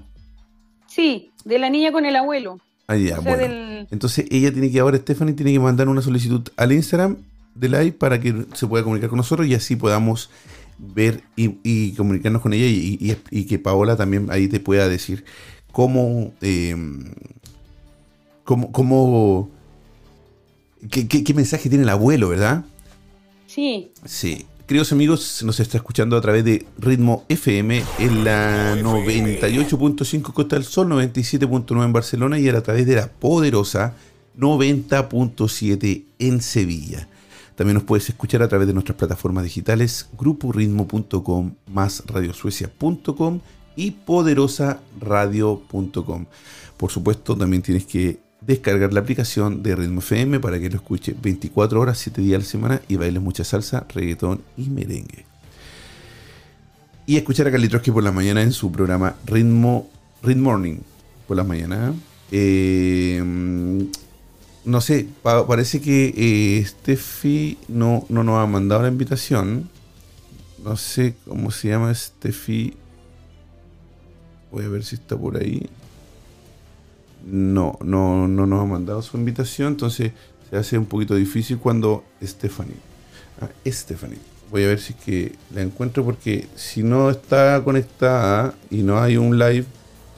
Sí, 0.86 1.32
de 1.43 1.58
la 1.58 1.72
niña 1.72 1.91
con 1.91 2.05
el 2.05 2.16
abuelo. 2.18 2.60
Ah, 2.86 2.97
ya, 2.97 3.20
bueno. 3.20 3.88
Entonces 3.89 4.28
ella 4.30 4.51
tiene 4.51 4.70
que, 4.70 4.80
ahora 4.80 4.97
Stephanie 4.97 5.34
tiene 5.34 5.53
que 5.53 5.60
mandar 5.60 5.89
una 5.89 6.03
solicitud 6.03 6.47
al 6.55 6.72
Instagram 6.72 7.18
de 7.55 7.68
Live 7.68 7.93
para 7.93 8.20
que 8.20 8.45
se 8.53 8.68
pueda 8.68 8.84
comunicar 8.84 9.10
con 9.10 9.18
nosotros 9.18 9.47
y 9.47 9.55
así 9.55 9.76
podamos 9.76 10.30
ver 10.78 11.24
y, 11.36 11.94
comunicarnos 11.94 12.42
con 12.42 12.54
ella 12.54 12.66
y, 12.68 13.46
que 13.46 13.60
Paola 13.60 13.96
también 13.96 14.28
ahí 14.30 14.48
te 14.48 14.60
pueda 14.60 14.88
decir 14.88 15.26
cómo, 15.72 16.34
em, 16.42 17.06
cómo, 18.44 18.72
cómo 18.72 19.50
qué, 20.90 21.34
mensaje 21.34 21.70
tiene 21.70 21.84
el 21.84 21.90
abuelo, 21.90 22.30
¿verdad? 22.30 22.66
Sí. 23.48 23.92
Sí. 24.06 24.46
Queridos 24.68 24.92
amigos, 24.92 25.44
nos 25.44 25.62
está 25.62 25.78
escuchando 25.78 26.18
a 26.18 26.22
través 26.22 26.44
de 26.44 26.66
Ritmo 26.78 27.24
FM 27.30 27.84
en 28.00 28.24
la 28.26 28.76
98.5 28.76 30.34
Costa 30.34 30.58
del 30.58 30.66
Sol, 30.66 30.90
97.9 30.90 31.86
en 31.86 31.94
Barcelona 31.94 32.38
y 32.38 32.50
a 32.50 32.62
través 32.62 32.86
de 32.86 32.96
la 32.96 33.08
poderosa 33.08 33.96
90.7 34.38 36.04
en 36.20 36.42
Sevilla. 36.42 37.08
También 37.58 37.74
nos 37.74 37.84
puedes 37.84 38.08
escuchar 38.08 38.41
a 38.43 38.47
través 38.47 38.68
de 38.68 38.74
nuestras 38.74 38.97
plataformas 38.97 39.43
digitales 39.43 40.08
gruporitmo.com 40.16 41.55
más 41.74 42.03
radiosuecia.com 42.05 43.39
y 43.76 43.91
poderosaradio.com. 43.91 46.26
Por 46.78 46.91
supuesto, 46.91 47.36
también 47.36 47.64
tienes 47.64 47.88
que 47.88 48.20
descargar 48.41 48.93
la 48.93 48.99
aplicación 48.99 49.64
de 49.64 49.76
Ritmo 49.76 50.01
FM 50.01 50.39
para 50.39 50.60
que 50.60 50.70
lo 50.70 50.76
escuche 50.76 51.16
24 51.20 51.82
horas, 51.82 51.97
7 51.97 52.22
días 52.22 52.36
a 52.36 52.39
la 52.43 52.45
semana 52.45 52.80
y 52.88 52.95
bailes 52.95 53.24
mucha 53.24 53.43
salsa, 53.43 53.88
reggaetón 53.91 54.43
y 54.55 54.70
merengue. 54.70 55.26
Y 57.08 57.18
escuchar 57.18 57.47
a 57.47 57.51
Calitroski 57.51 57.89
por 57.89 58.03
la 58.03 58.12
mañana 58.12 58.43
en 58.43 58.51
su 58.51 58.72
programa 58.72 59.16
Ritmo, 59.26 59.89
Ritmo 60.22 60.51
Morning 60.51 60.78
por 61.28 61.38
la 61.38 61.43
mañana. 61.43 61.95
Eh, 62.32 63.20
no 64.68 64.82
sé, 64.82 65.07
parece 65.24 65.80
que 65.80 66.13
eh, 66.18 66.65
Steffi 66.65 67.57
no, 67.70 68.05
no 68.09 68.26
nos 68.26 68.43
ha 68.43 68.45
mandado 68.47 68.82
la 68.82 68.89
invitación. 68.89 69.70
No 70.61 70.76
sé 70.76 71.15
cómo 71.26 71.51
se 71.51 71.70
llama 71.70 71.95
Steffi. 71.95 72.74
Voy 74.51 74.65
a 74.65 74.68
ver 74.68 74.84
si 74.84 74.95
está 74.95 75.15
por 75.15 75.38
ahí. 75.38 75.70
No, 77.26 77.78
no, 77.82 78.28
no 78.28 78.45
nos 78.45 78.61
ha 78.61 78.65
mandado 78.65 79.01
su 79.01 79.15
invitación, 79.15 79.70
entonces 79.70 80.11
se 80.49 80.57
hace 80.57 80.78
un 80.78 80.86
poquito 80.86 81.15
difícil 81.15 81.59
cuando 81.59 82.03
Stephanie. 82.22 82.76
Ah, 83.39 83.47
Stephanie. 83.65 84.20
Voy 84.51 84.65
a 84.65 84.68
ver 84.68 84.82
si 84.82 84.91
es 84.91 84.99
que 84.99 85.36
la 85.55 85.61
encuentro 85.61 86.03
porque 86.03 86.49
si 86.55 86.84
no 86.84 87.09
está 87.09 87.61
conectada 87.63 88.53
y 88.70 88.84
no 88.84 88.99
hay 88.99 89.15
un 89.15 89.39
live, 89.39 89.65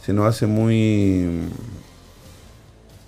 se 0.03 0.11
nos 0.11 0.25
hace 0.25 0.47
muy 0.47 1.49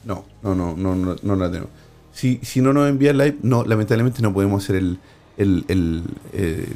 no, 0.06 0.26
no, 0.42 0.56
no, 0.56 0.76
no, 0.76 0.96
no, 0.96 1.16
no 1.22 1.36
la 1.36 1.52
tengo. 1.52 1.68
Si, 2.12 2.40
si 2.44 2.62
no 2.62 2.74
nos 2.74 2.90
envía 2.90 3.14
live, 3.14 3.38
no, 3.42 3.64
lamentablemente 3.64 4.22
no 4.22 4.34
podemos 4.34 4.64
hacer 4.64 4.76
el, 4.76 5.00
el, 5.38 5.66
el 5.68 6.04
eh, 6.34 6.74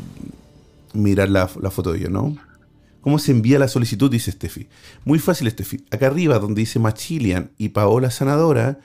mirar 0.94 1.30
la, 1.30 1.48
foto 1.48 1.92
de 1.92 2.00
ella, 2.00 2.10
¿no? 2.10 2.36
¿Cómo 3.02 3.20
se 3.20 3.32
envía 3.32 3.60
la 3.60 3.68
solicitud? 3.68 4.10
Dice 4.10 4.32
Steffi. 4.32 4.68
Muy 5.04 5.20
fácil, 5.20 5.50
Steffi. 5.52 5.86
Acá 5.92 6.08
arriba, 6.08 6.40
donde 6.40 6.62
dice 6.62 6.80
Machilian 6.80 7.52
y 7.58 7.70
Paola 7.70 8.10
Sanadora, 8.10 8.80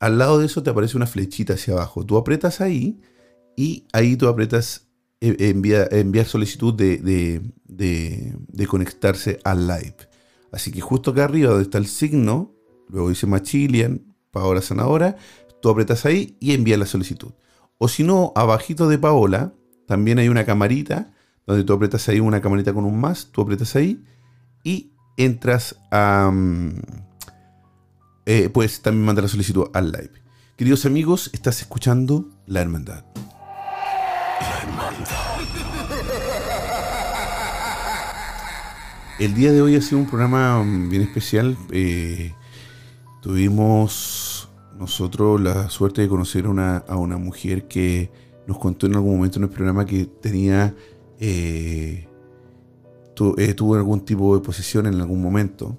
al 0.00 0.18
lado 0.18 0.38
de 0.38 0.46
eso 0.46 0.62
te 0.62 0.70
aparece 0.70 0.96
una 0.96 1.06
flechita 1.06 1.54
hacia 1.54 1.74
abajo. 1.74 2.04
Tú 2.04 2.18
apretas 2.18 2.60
ahí 2.60 3.00
y 3.56 3.86
ahí 3.92 4.16
tú 4.16 4.28
apretas 4.28 4.88
eh, 5.20 5.36
enviar 5.92 6.26
solicitud 6.26 6.74
de, 6.74 6.98
de, 6.98 8.36
de 8.48 8.66
conectarse 8.66 9.38
al 9.44 9.66
live. 9.66 9.96
Así 10.52 10.70
que 10.70 10.80
justo 10.80 11.12
acá 11.12 11.24
arriba, 11.24 11.50
donde 11.50 11.64
está 11.64 11.78
el 11.78 11.86
signo, 11.86 12.53
Luego 12.88 13.08
dice 13.08 13.26
Machilian, 13.26 14.14
Paola 14.30 14.60
Sanadora. 14.62 15.16
Tú 15.62 15.70
apretas 15.70 16.04
ahí 16.04 16.36
y 16.40 16.52
envías 16.52 16.78
la 16.78 16.86
solicitud. 16.86 17.32
O 17.78 17.88
si 17.88 18.04
no, 18.04 18.32
abajito 18.36 18.88
de 18.88 18.98
Paola, 18.98 19.54
también 19.86 20.18
hay 20.18 20.28
una 20.28 20.44
camarita 20.44 21.12
donde 21.46 21.64
tú 21.64 21.72
apretas 21.72 22.08
ahí 22.08 22.20
una 22.20 22.40
camarita 22.40 22.72
con 22.72 22.84
un 22.84 22.98
más, 22.98 23.30
tú 23.30 23.42
apretas 23.42 23.76
ahí 23.76 24.02
y 24.62 24.92
entras 25.16 25.76
a... 25.90 26.30
Mm, 26.32 26.80
eh, 28.26 28.48
puedes 28.48 28.80
también 28.80 29.04
mandar 29.04 29.24
la 29.24 29.28
solicitud 29.28 29.68
al 29.74 29.92
live. 29.92 30.12
Queridos 30.56 30.86
amigos, 30.86 31.30
estás 31.34 31.60
escuchando 31.60 32.30
La 32.46 32.62
Hermandad. 32.62 33.04
La 34.40 34.58
Hermandad. 34.62 35.34
El 39.18 39.34
día 39.34 39.52
de 39.52 39.62
hoy 39.62 39.76
ha 39.76 39.80
sido 39.80 39.98
un 39.98 40.06
programa 40.06 40.62
mm, 40.62 40.88
bien 40.88 41.02
especial. 41.02 41.56
Eh, 41.70 42.32
Tuvimos 43.24 44.50
nosotros 44.78 45.40
la 45.40 45.70
suerte 45.70 46.02
de 46.02 46.08
conocer 46.08 46.44
a 46.44 46.96
una 46.98 47.16
mujer 47.16 47.66
que 47.66 48.10
nos 48.46 48.58
contó 48.58 48.84
en 48.84 48.96
algún 48.96 49.16
momento 49.16 49.38
en 49.38 49.44
el 49.44 49.48
programa 49.48 49.86
que 49.86 50.04
tenía 50.04 50.74
eh, 51.18 52.06
eh, 53.38 53.54
tuvo 53.54 53.76
algún 53.76 54.04
tipo 54.04 54.36
de 54.36 54.44
posesión 54.44 54.84
en 54.84 55.00
algún 55.00 55.22
momento. 55.22 55.78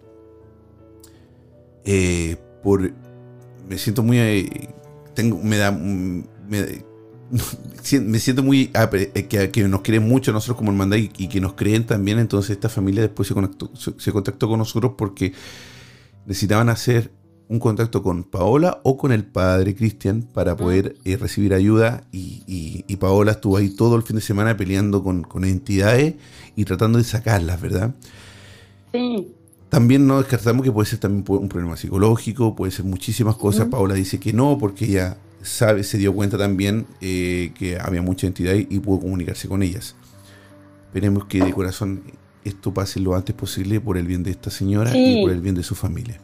Eh, 1.83 2.35
por, 2.63 2.91
me 3.69 3.77
siento 3.77 4.01
muy 4.01 4.49
me 5.43 5.57
da 5.57 5.71
me, 5.71 6.83
siento 8.17 8.41
muy 8.41 8.71
que, 9.29 9.67
nos 9.67 9.81
creen 9.81 10.07
mucho 10.07 10.33
nosotros 10.33 10.57
como 10.57 10.71
hermandad 10.71 10.97
y, 10.97 11.27
que 11.27 11.39
nos 11.39 11.53
creen 11.53 11.85
también 11.85 12.17
entonces 12.17 12.49
esta 12.49 12.69
familia 12.69 13.03
después 13.03 13.27
se, 13.27 13.93
se 13.99 14.11
contactó 14.11 14.47
con 14.47 14.57
nosotros 14.57 14.93
porque 14.97 15.31
necesitaban 16.25 16.69
hacer 16.69 17.11
un 17.47 17.59
contacto 17.59 18.01
con 18.01 18.23
Paola 18.23 18.79
o 18.83 18.97
con 18.97 19.11
el 19.11 19.23
padre 19.23 19.75
Cristian 19.75 20.23
para 20.23 20.53
ah. 20.53 20.57
poder 20.57 20.95
eh, 21.05 21.17
recibir 21.17 21.53
ayuda 21.53 22.03
y, 22.11 22.83
Paola 22.99 23.33
estuvo 23.33 23.57
ahí 23.57 23.69
todo 23.69 23.97
el 23.97 24.03
fin 24.03 24.15
de 24.15 24.21
semana 24.21 24.55
peleando 24.55 25.03
con, 25.03 25.43
entidades 25.43 26.15
y 26.55 26.63
tratando 26.63 26.97
de 26.97 27.03
sacarlas, 27.03 27.61
¿verdad? 27.61 27.93
Sí. 28.93 29.27
También 29.69 30.07
no 30.07 30.17
descartamos 30.17 30.63
que 30.63 30.71
puede 30.71 30.87
ser 30.87 30.99
también 30.99 31.25
un 31.27 31.49
problema 31.49 31.75
psicológico, 31.75 32.55
puede 32.55 32.71
ser 32.71 32.85
muchísimas 32.85 33.35
cosas. 33.35 33.67
Paola 33.67 33.93
dice 33.93 34.19
que 34.19 34.31
no, 34.31 34.57
porque 34.57 34.85
ella 34.85 35.17
sabe, 35.41 35.83
se 35.83 35.97
dio 35.97 36.13
cuenta 36.13 36.37
también 36.37 36.87
eh, 37.01 37.51
que 37.53 37.77
había 37.77 38.01
mucha 38.01 38.25
entidad 38.27 38.53
y 38.53 38.79
pudo 38.79 39.01
comunicarse 39.01 39.49
con 39.49 39.61
ellas. 39.61 39.95
Esperemos 40.87 41.25
que 41.25 41.43
de 41.43 41.51
corazón 41.51 42.03
esto 42.45 42.73
pase 42.73 43.01
lo 43.01 43.15
antes 43.15 43.35
posible 43.35 43.81
por 43.81 43.97
el 43.97 44.07
bien 44.07 44.23
de 44.23 44.31
esta 44.31 44.49
señora 44.49 44.95
y 44.95 45.21
por 45.21 45.31
el 45.31 45.41
bien 45.41 45.55
de 45.55 45.63
su 45.63 45.75
familia. 45.75 46.21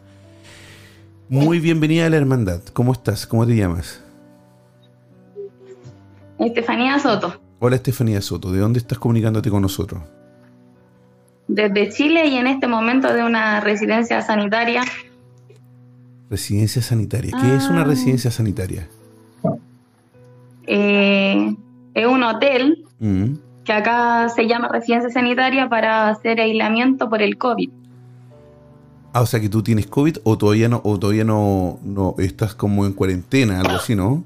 Muy 1.32 1.62
bienvenida 1.62 2.08
a 2.08 2.10
la 2.10 2.18
hermandad. 2.18 2.60
¿Cómo 2.74 2.92
estás? 2.92 3.26
¿Cómo 3.26 3.48
te 3.48 3.56
llamas? 3.56 4.04
Estefanía 6.38 7.00
Soto. 7.00 7.40
Hola 7.60 7.78
Estefanía 7.78 8.20
Soto. 8.20 8.52
¿De 8.52 8.60
dónde 8.60 8.80
estás 8.80 9.00
comunicándote 9.00 9.50
con 9.50 9.62
nosotros? 9.62 10.02
Desde 11.48 11.90
Chile 11.90 12.28
y 12.28 12.36
en 12.36 12.48
este 12.48 12.68
momento 12.68 13.14
de 13.14 13.24
una 13.24 13.62
residencia 13.62 14.22
sanitaria. 14.22 14.84
Residencia 16.30 16.82
sanitaria. 16.82 17.32
¿Qué 17.42 17.56
es 17.56 17.70
una 17.70 17.84
ah. 17.84 17.86
residencia 17.86 18.30
sanitaria? 18.30 18.90
Eh, 20.68 21.56
es 21.94 22.06
un 22.08 22.24
hotel 22.24 22.84
mm. 23.00 23.36
que 23.64 23.72
acá 23.72 24.28
se 24.28 24.50
llama 24.50 24.68
residencia 24.68 25.10
sanitaria 25.10 25.70
para 25.70 26.10
hacer 26.10 26.42
aislamiento 26.42 27.10
por 27.10 27.22
el 27.22 27.38
COVID. 27.38 27.70
Ah, 29.14 29.22
o 29.22 29.26
sea 29.26 29.42
que 29.42 29.50
tú 29.50 29.62
tienes 29.62 29.88
COVID 29.88 30.18
o 30.24 30.38
todavía 30.38 30.70
no, 30.70 30.82
o 30.84 30.98
todavía 30.98 31.26
no, 31.26 31.80
no 31.84 32.16
estás 32.18 32.56
como 32.56 32.86
en 32.86 32.94
cuarentena, 32.94 33.60
algo 33.60 33.74
así, 33.74 33.94
¿no? 33.94 34.24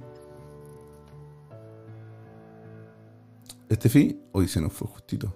Estefi, 3.67 4.19
hoy 4.31 4.47
se 4.47 4.61
nos 4.61 4.71
fue 4.73 4.87
justito. 4.87 5.35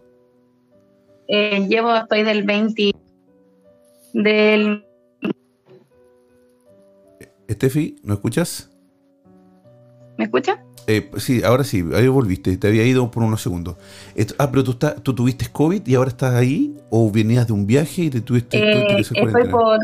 Eh, 1.27 1.67
llevo, 1.67 1.95
estoy 1.95 2.23
del 2.23 2.43
20, 2.43 2.91
del... 4.13 4.85
Estefi, 7.47 7.95
¿no 8.03 8.13
escuchas? 8.13 8.69
¿Me 10.17 10.25
escucha? 10.25 10.63
Eh, 10.87 11.11
sí, 11.17 11.43
ahora 11.43 11.63
sí, 11.63 11.83
ahí 11.93 12.07
volviste, 12.07 12.57
te 12.57 12.67
había 12.67 12.83
ido 12.83 13.11
por 13.11 13.23
unos 13.23 13.41
segundos. 13.41 13.75
ah, 14.37 14.49
pero 14.51 14.63
tú, 14.63 14.77
tú 15.03 15.13
tuviste 15.13 15.47
COVID 15.51 15.85
y 15.85 15.95
ahora 15.95 16.09
estás 16.09 16.33
ahí, 16.33 16.75
o 16.89 17.11
venías 17.11 17.47
de 17.47 17.53
un 17.53 17.67
viaje 17.67 18.03
y 18.03 18.09
te 18.09 18.21
tuviste, 18.21 18.57
eh, 18.57 18.99
estoy 18.99 19.49
por 19.49 19.79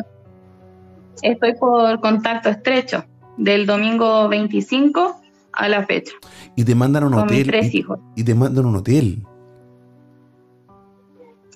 Estoy 1.22 1.56
por 1.56 2.00
contacto 2.02 2.50
estrecho, 2.50 3.06
del 3.38 3.66
domingo 3.66 4.28
25 4.28 5.22
a 5.54 5.70
la 5.70 5.86
fecha. 5.86 6.14
Y 6.56 6.64
te 6.64 6.76
mandan 6.76 7.04
a 7.04 7.08
un 7.08 7.14
hotel. 7.14 7.48
tres 7.48 7.74
hijos. 7.74 8.00
Y 8.16 8.24
te 8.24 8.36
mandan 8.36 8.66
a 8.66 8.68
un 8.68 8.76
hotel. 8.76 9.24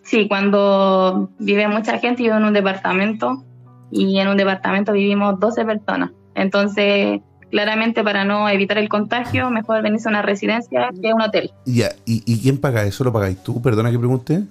Sí, 0.04 0.28
cuando 0.28 1.30
vive 1.40 1.68
mucha 1.68 2.00
gente, 2.00 2.24
yo 2.24 2.36
en 2.36 2.44
un 2.44 2.54
departamento 2.54 3.44
y 3.92 4.18
en 4.18 4.28
un 4.28 4.38
departamento 4.38 4.94
vivimos 4.94 5.40
12 5.40 5.66
personas. 5.66 6.12
Entonces, 6.36 7.22
claramente 7.50 8.04
para 8.04 8.26
no 8.26 8.47
evitar 8.50 8.78
el 8.78 8.89
contagio, 8.89 9.50
mejor 9.50 9.82
venirse 9.82 10.08
a 10.08 10.12
una 10.12 10.22
residencia 10.22 10.89
que 11.02 11.10
a 11.10 11.16
un 11.16 11.22
hotel. 11.22 11.52
Ya, 11.66 11.91
¿Y, 12.06 12.41
quién 12.41 12.58
paga 12.58 12.84
eso? 12.84 13.04
¿Lo 13.04 13.14
pagáis 13.14 13.41
tú? 13.43 13.62
Perdona 13.62 13.91
que 13.91 14.00
pregunte. 14.00 14.43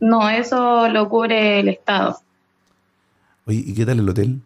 No, 0.00 0.28
eso 0.28 0.88
lo 0.88 1.08
cubre 1.08 1.60
el 1.60 1.68
Estado. 1.68 2.18
Oye, 3.46 3.64
¿y 3.66 3.74
qué 3.74 3.86
tal 3.86 3.98
el 3.98 4.08
hotel? 4.08 4.40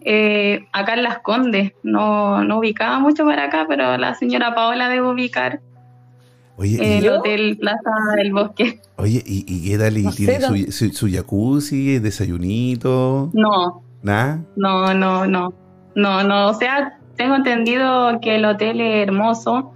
Eh, 0.00 0.66
acá 0.72 0.94
en 0.94 1.04
Las 1.04 1.18
Condes, 1.20 1.72
no, 1.82 2.42
no 2.42 2.58
ubicaba 2.58 2.98
mucho 2.98 3.24
para 3.24 3.44
acá, 3.44 3.66
pero 3.68 3.96
la 3.96 4.14
señora 4.14 4.54
Paola 4.54 4.88
debe 4.88 5.08
ubicar 5.08 5.60
Oye, 6.56 6.98
el 6.98 7.08
Hotel 7.08 7.56
Plaza 7.58 7.90
del 8.16 8.32
Bosque. 8.32 8.80
Oye, 8.96 9.22
¿y, 9.26 9.70
qué 9.70 9.78
tal? 9.78 9.98
¿Y 9.98 10.08
tiene 10.10 10.70
su, 10.70 10.88
su, 10.90 11.08
jacuzzi, 11.10 11.98
desayunito? 11.98 13.30
No. 13.32 13.82
¿Nada? 14.02 14.40
No, 14.56 14.94
no, 14.94 15.26
no. 15.26 15.52
No, 15.94 16.22
no. 16.24 16.48
O 16.48 16.54
sea, 16.54 16.98
tengo 17.16 17.36
entendido 17.36 18.20
que 18.20 18.36
el 18.36 18.44
hotel 18.44 18.80
es 18.80 19.06
hermoso, 19.08 19.72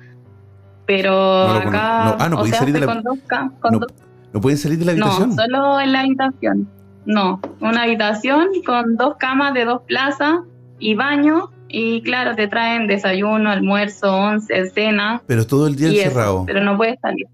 pero 0.86 1.46
acá. 1.48 2.16
ah, 2.18 2.28
no 2.28 2.38
pueden 2.38 2.54
salir 2.54 2.74
de 2.74 2.86
la 2.86 2.92
habitación. 2.92 3.86
no, 4.32 4.40
pueden 4.40 4.58
salir 4.58 4.78
de 4.78 4.84
la 4.84 4.92
habitación. 4.92 5.30
No, 5.30 5.36
solo 5.36 5.80
en 5.80 5.92
la 5.92 6.00
habitación. 6.00 6.68
No, 7.04 7.40
una 7.60 7.84
habitación 7.84 8.48
con 8.66 8.96
dos 8.96 9.16
camas 9.18 9.54
de 9.54 9.64
dos 9.64 9.82
plazas 9.86 10.40
y 10.78 10.94
baño 10.94 11.50
y 11.68 12.02
claro, 12.02 12.34
te 12.34 12.48
traen 12.48 12.86
desayuno, 12.86 13.50
almuerzo, 13.50 14.14
once, 14.14 14.70
cena. 14.70 15.22
Pero 15.26 15.46
todo 15.46 15.66
el 15.66 15.76
día 15.76 15.88
encerrado. 15.88 16.44
pero 16.46 16.62
no 16.62 16.76
puedes 16.76 16.98
salir. 17.00 17.26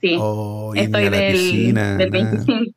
Sí. 0.00 0.16
Oh, 0.20 0.72
Estoy 0.74 1.08
del, 1.08 1.74
del 1.98 2.10
25. 2.10 2.72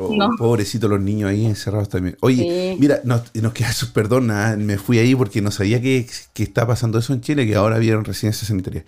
Oh, 0.00 0.16
Pobrecito 0.38 0.86
los 0.86 1.00
niños 1.00 1.28
ahí 1.28 1.44
encerrados 1.44 1.88
también. 1.88 2.16
Oye, 2.20 2.76
mira, 2.78 3.00
nos, 3.02 3.34
nos 3.34 3.52
queda 3.52 3.72
su 3.72 3.92
perdón, 3.92 4.28
me 4.64 4.78
fui 4.78 4.98
ahí 4.98 5.14
porque 5.14 5.42
no 5.42 5.50
sabía 5.50 5.82
que, 5.82 6.06
que 6.32 6.44
está 6.44 6.66
pasando 6.66 6.98
eso 6.98 7.12
en 7.12 7.20
Chile, 7.20 7.46
que 7.46 7.56
ahora 7.56 7.78
vieron 7.78 8.04
residencia 8.04 8.46
sanitaria. 8.46 8.84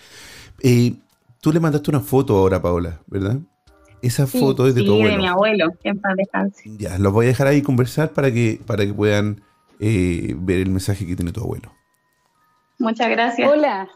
Eh, 0.62 0.94
tú 1.40 1.52
le 1.52 1.58
mandaste 1.58 1.90
una 1.90 2.00
foto 2.00 2.36
ahora, 2.36 2.62
Paola, 2.62 3.00
¿verdad? 3.08 3.38
Esa 4.02 4.26
foto 4.26 4.66
es 4.66 4.74
de 4.74 4.84
tu 4.84 4.92
abuelo. 4.92 5.10
de 5.10 5.18
mi 5.18 5.26
abuelo, 5.26 5.66
que 5.82 5.90
en 5.90 6.00
paz 6.00 6.14
descanse. 6.16 6.70
Ya, 6.78 6.96
los 6.96 7.12
voy 7.12 7.26
a 7.26 7.28
dejar 7.28 7.48
ahí 7.48 7.60
conversar 7.60 8.10
para 8.10 8.32
que, 8.32 8.60
para 8.64 8.86
que 8.86 8.94
puedan 8.94 9.42
eh, 9.80 10.34
ver 10.38 10.60
el 10.60 10.70
mensaje 10.70 11.06
que 11.06 11.16
tiene 11.16 11.32
tu 11.32 11.40
abuelo. 11.40 11.72
Muchas 12.78 13.10
gracias. 13.10 13.50
Hola. 13.50 13.88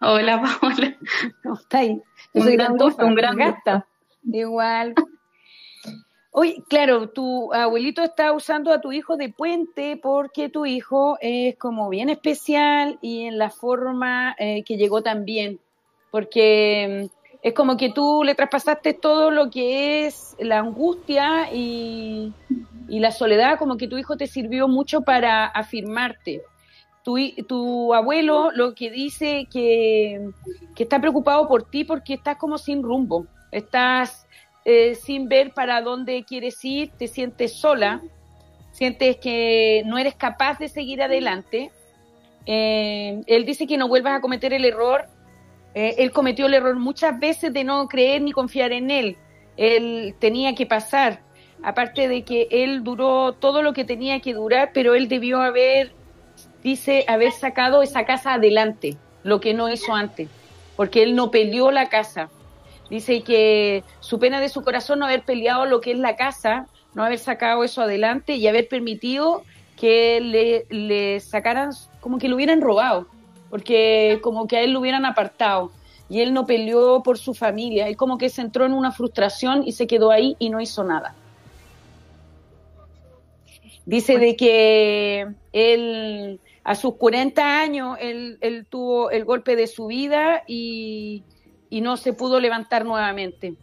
Hola, 0.00 0.42
Paola. 0.60 0.96
¿Cómo 1.42 1.56
estáis? 1.56 1.98
Yo 2.34 2.42
soy 2.42 2.56
gran 2.56 2.76
gusto, 2.76 3.06
un 3.06 3.14
gran 3.14 3.36
gasta. 3.36 3.86
Igual. 4.24 4.94
Oye, 6.34 6.62
claro, 6.66 7.10
tu 7.10 7.52
abuelito 7.52 8.02
está 8.02 8.32
usando 8.32 8.72
a 8.72 8.80
tu 8.80 8.90
hijo 8.90 9.18
de 9.18 9.28
puente 9.28 9.98
porque 10.02 10.48
tu 10.48 10.64
hijo 10.64 11.18
es 11.20 11.58
como 11.58 11.90
bien 11.90 12.08
especial 12.08 12.98
y 13.02 13.26
en 13.26 13.36
la 13.36 13.50
forma 13.50 14.34
eh, 14.38 14.64
que 14.64 14.78
llegó 14.78 15.02
también. 15.02 15.60
Porque 16.10 17.10
mm, 17.12 17.38
es 17.42 17.52
como 17.52 17.76
que 17.76 17.92
tú 17.92 18.22
le 18.24 18.34
traspasaste 18.34 18.94
todo 18.94 19.30
lo 19.30 19.50
que 19.50 20.06
es 20.06 20.34
la 20.38 20.60
angustia 20.60 21.52
y, 21.52 22.32
la 22.88 23.10
soledad 23.10 23.58
como 23.58 23.76
que 23.76 23.88
tu 23.88 23.98
hijo 23.98 24.16
te 24.16 24.26
sirvió 24.26 24.68
mucho 24.68 25.02
para 25.02 25.46
afirmarte. 25.46 26.42
Tu, 27.04 27.18
tu 27.46 27.92
abuelo 27.92 28.50
lo 28.52 28.74
que 28.74 28.90
dice 28.90 29.48
que, 29.52 30.30
está 30.78 30.98
preocupado 30.98 31.46
por 31.46 31.68
ti 31.68 31.84
porque 31.84 32.14
estás 32.14 32.36
como 32.36 32.56
sin 32.56 32.82
rumbo, 32.82 33.26
estás 33.50 34.26
eh, 34.64 34.94
sin 34.94 35.28
ver 35.28 35.52
para 35.52 35.80
dónde 35.82 36.24
quieres 36.24 36.64
ir, 36.64 36.90
te 36.90 37.08
sientes 37.08 37.54
sola, 37.54 38.00
sientes 38.70 39.16
que 39.16 39.82
no 39.86 39.98
eres 39.98 40.14
capaz 40.14 40.58
de 40.58 40.68
seguir 40.68 41.02
adelante. 41.02 41.70
Eh, 42.46 43.20
él 43.26 43.44
dice 43.44 43.66
que 43.66 43.76
no 43.76 43.88
vuelvas 43.88 44.18
a 44.18 44.20
cometer 44.20 44.52
el 44.52 44.64
error. 44.64 45.06
Eh, 45.74 45.96
él 45.98 46.12
cometió 46.12 46.46
el 46.46 46.54
error 46.54 46.76
muchas 46.76 47.18
veces 47.18 47.52
de 47.52 47.64
no 47.64 47.88
creer 47.88 48.22
ni 48.22 48.32
confiar 48.32 48.72
en 48.72 48.90
él. 48.90 49.16
Él 49.56 50.14
tenía 50.18 50.54
que 50.54 50.66
pasar 50.66 51.20
aparte 51.62 52.08
de 52.08 52.22
que 52.22 52.48
él 52.50 52.82
duró 52.82 53.32
todo 53.34 53.62
lo 53.62 53.72
que 53.72 53.84
tenía 53.84 54.20
que 54.20 54.34
durar, 54.34 54.70
pero 54.74 54.94
él 54.94 55.08
debió 55.08 55.40
haber, 55.40 55.92
dice, 56.62 57.04
haber 57.08 57.32
sacado 57.32 57.82
esa 57.82 58.04
casa 58.04 58.34
adelante, 58.34 58.96
lo 59.22 59.40
que 59.40 59.54
no 59.54 59.70
hizo 59.70 59.94
antes, 59.94 60.28
porque 60.76 61.02
él 61.02 61.14
no 61.14 61.30
peleó 61.30 61.70
la 61.70 61.88
casa. 61.88 62.30
Dice 62.92 63.22
que 63.22 63.84
su 64.00 64.18
pena 64.18 64.38
de 64.38 64.50
su 64.50 64.60
corazón 64.60 64.98
no 64.98 65.06
haber 65.06 65.22
peleado 65.22 65.64
lo 65.64 65.80
que 65.80 65.92
es 65.92 65.98
la 65.98 66.14
casa, 66.14 66.66
no 66.92 67.02
haber 67.02 67.18
sacado 67.18 67.64
eso 67.64 67.80
adelante 67.80 68.34
y 68.34 68.46
haber 68.46 68.68
permitido 68.68 69.44
que 69.80 70.20
le, 70.20 70.66
le 70.68 71.18
sacaran, 71.20 71.70
como 72.00 72.18
que 72.18 72.28
lo 72.28 72.36
hubieran 72.36 72.60
robado, 72.60 73.06
porque 73.48 74.20
como 74.22 74.46
que 74.46 74.58
a 74.58 74.60
él 74.60 74.72
lo 74.72 74.80
hubieran 74.80 75.06
apartado 75.06 75.72
y 76.10 76.20
él 76.20 76.34
no 76.34 76.44
peleó 76.44 77.02
por 77.02 77.16
su 77.16 77.32
familia, 77.32 77.88
él 77.88 77.96
como 77.96 78.18
que 78.18 78.28
se 78.28 78.42
entró 78.42 78.66
en 78.66 78.74
una 78.74 78.92
frustración 78.92 79.62
y 79.66 79.72
se 79.72 79.86
quedó 79.86 80.10
ahí 80.10 80.36
y 80.38 80.50
no 80.50 80.60
hizo 80.60 80.84
nada. 80.84 81.14
Dice 83.86 84.18
de 84.18 84.36
que 84.36 85.28
él, 85.54 86.40
a 86.62 86.74
sus 86.74 86.96
40 86.96 87.58
años, 87.58 87.96
él, 88.02 88.36
él 88.42 88.66
tuvo 88.68 89.10
el 89.10 89.24
golpe 89.24 89.56
de 89.56 89.66
su 89.66 89.86
vida 89.86 90.42
y, 90.46 91.22
y 91.72 91.80
no 91.80 91.96
se 91.96 92.12
pudo 92.12 92.38
levantar 92.38 92.84
nuevamente. 92.84 93.54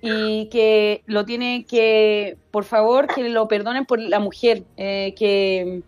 Y 0.00 0.48
que 0.48 1.02
lo 1.04 1.26
tiene 1.26 1.66
que, 1.68 2.38
por 2.50 2.64
favor, 2.64 3.08
que 3.08 3.28
lo 3.28 3.46
perdonen 3.46 3.84
por 3.84 4.00
la 4.00 4.20
mujer, 4.20 4.62
eh, 4.78 5.12
que, 5.18 5.82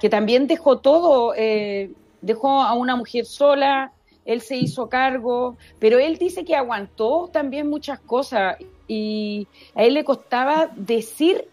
que 0.00 0.08
también 0.08 0.48
dejó 0.48 0.80
todo, 0.80 1.34
eh, 1.36 1.92
dejó 2.20 2.62
a 2.62 2.74
una 2.74 2.96
mujer 2.96 3.26
sola, 3.26 3.92
él 4.24 4.40
se 4.40 4.56
hizo 4.56 4.88
cargo, 4.88 5.56
pero 5.78 6.00
él 6.00 6.18
dice 6.18 6.44
que 6.44 6.56
aguantó 6.56 7.30
también 7.32 7.70
muchas 7.70 8.00
cosas 8.00 8.56
y 8.88 9.46
a 9.76 9.84
él 9.84 9.94
le 9.94 10.02
costaba 10.02 10.68
decir 10.74 11.46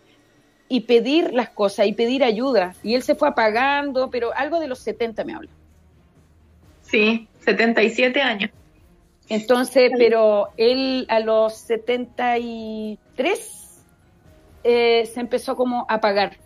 y 0.67 0.81
pedir 0.81 1.35
las 1.35 1.51
cosas 1.51 1.85
y 1.85 1.93
pedir 1.93 2.23
ayuda. 2.23 2.73
Y 2.81 2.95
él 2.95 3.03
se 3.03 3.13
fue 3.13 3.27
apagando, 3.27 4.09
pero 4.09 4.33
algo 4.35 4.59
de 4.59 4.67
los 4.67 4.79
70 4.79 5.23
me 5.23 5.35
habla. 5.35 5.58
Sí, 6.89 7.27
77 7.39 8.21
años. 8.21 8.51
Entonces, 9.27 9.91
pero 9.97 10.49
él 10.57 11.05
a 11.09 11.19
los 11.19 11.57
73 11.57 13.83
eh, 14.63 15.05
se 15.05 15.19
empezó 15.19 15.55
como 15.55 15.85
a 15.87 15.95
apagar. 15.95 16.37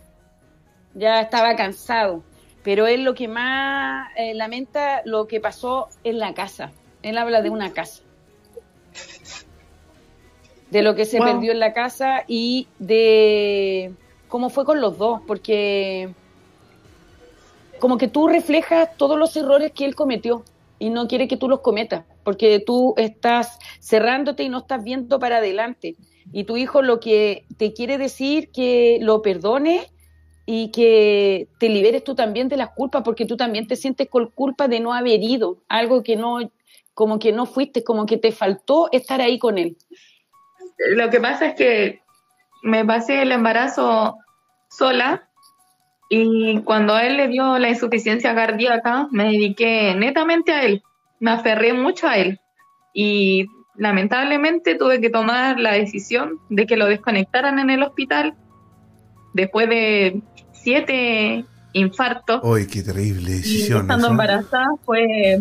Ya 0.94 1.22
estaba 1.22 1.56
cansado. 1.56 2.22
Pero 2.62 2.86
él 2.86 3.04
lo 3.04 3.14
que 3.14 3.28
más 3.28 4.10
eh, 4.16 4.34
lamenta 4.34 5.02
lo 5.04 5.26
que 5.26 5.40
pasó 5.40 5.88
en 6.02 6.18
la 6.18 6.34
casa. 6.34 6.72
Él 7.02 7.18
habla 7.18 7.42
de 7.42 7.50
una 7.50 7.72
casa 7.72 8.02
de 10.74 10.82
lo 10.82 10.96
que 10.96 11.04
se 11.04 11.20
perdió 11.20 11.52
en 11.52 11.60
la 11.60 11.72
casa 11.72 12.24
y 12.26 12.66
de 12.80 13.92
cómo 14.26 14.50
fue 14.50 14.64
con 14.64 14.80
los 14.80 14.98
dos, 14.98 15.20
porque 15.24 16.12
como 17.84 17.98
que 17.98 18.08
tú 18.08 18.28
reflejas 18.28 18.96
todos 18.96 19.18
los 19.18 19.36
errores 19.36 19.70
que 19.72 19.84
él 19.84 19.94
cometió 19.94 20.42
y 20.78 20.88
no 20.88 21.06
quiere 21.06 21.28
que 21.28 21.36
tú 21.36 21.50
los 21.50 21.60
cometas, 21.60 22.06
porque 22.22 22.58
tú 22.58 22.94
estás 22.96 23.58
cerrándote 23.78 24.42
y 24.42 24.48
no 24.48 24.60
estás 24.60 24.82
viendo 24.82 25.18
para 25.18 25.36
adelante. 25.36 25.94
Y 26.32 26.44
tu 26.44 26.56
hijo 26.56 26.80
lo 26.80 26.98
que 26.98 27.44
te 27.58 27.74
quiere 27.74 27.98
decir 27.98 28.50
que 28.52 28.96
lo 29.02 29.20
perdone 29.20 29.86
y 30.46 30.70
que 30.70 31.46
te 31.60 31.68
liberes 31.68 32.02
tú 32.04 32.14
también 32.14 32.48
de 32.48 32.56
las 32.56 32.70
culpas, 32.70 33.02
porque 33.02 33.26
tú 33.26 33.36
también 33.36 33.66
te 33.66 33.76
sientes 33.76 34.08
con 34.08 34.30
culpa 34.30 34.66
de 34.66 34.80
no 34.80 34.94
haber 34.94 35.22
ido, 35.22 35.58
algo 35.68 36.02
que 36.02 36.16
no 36.16 36.38
como 36.94 37.18
que 37.18 37.32
no 37.32 37.44
fuiste, 37.44 37.84
como 37.84 38.06
que 38.06 38.16
te 38.16 38.32
faltó 38.32 38.88
estar 38.92 39.20
ahí 39.20 39.38
con 39.38 39.58
él. 39.58 39.76
Lo 40.78 41.10
que 41.10 41.20
pasa 41.20 41.48
es 41.48 41.54
que 41.54 42.00
me 42.62 42.82
pasé 42.82 43.20
el 43.20 43.30
embarazo 43.30 44.16
sola 44.70 45.28
y 46.16 46.60
cuando 46.60 46.96
él 46.96 47.16
le 47.16 47.26
dio 47.26 47.58
la 47.58 47.68
insuficiencia 47.68 48.36
cardíaca, 48.36 49.08
me 49.10 49.24
dediqué 49.24 49.94
netamente 49.96 50.52
a 50.52 50.64
él, 50.64 50.82
me 51.18 51.32
aferré 51.32 51.72
mucho 51.72 52.06
a 52.06 52.16
él 52.16 52.38
y 52.92 53.46
lamentablemente 53.76 54.76
tuve 54.76 55.00
que 55.00 55.10
tomar 55.10 55.58
la 55.58 55.72
decisión 55.72 56.38
de 56.50 56.66
que 56.66 56.76
lo 56.76 56.86
desconectaran 56.86 57.58
en 57.58 57.70
el 57.70 57.82
hospital 57.82 58.34
después 59.32 59.68
de 59.68 60.22
siete 60.52 61.44
infartos. 61.72 62.40
¡Uy, 62.44 62.68
qué 62.68 62.84
terrible 62.84 63.32
decisión! 63.32 63.78
Y 63.78 63.80
estando 63.80 64.06
embarazada 64.06 64.68
fue 64.84 65.40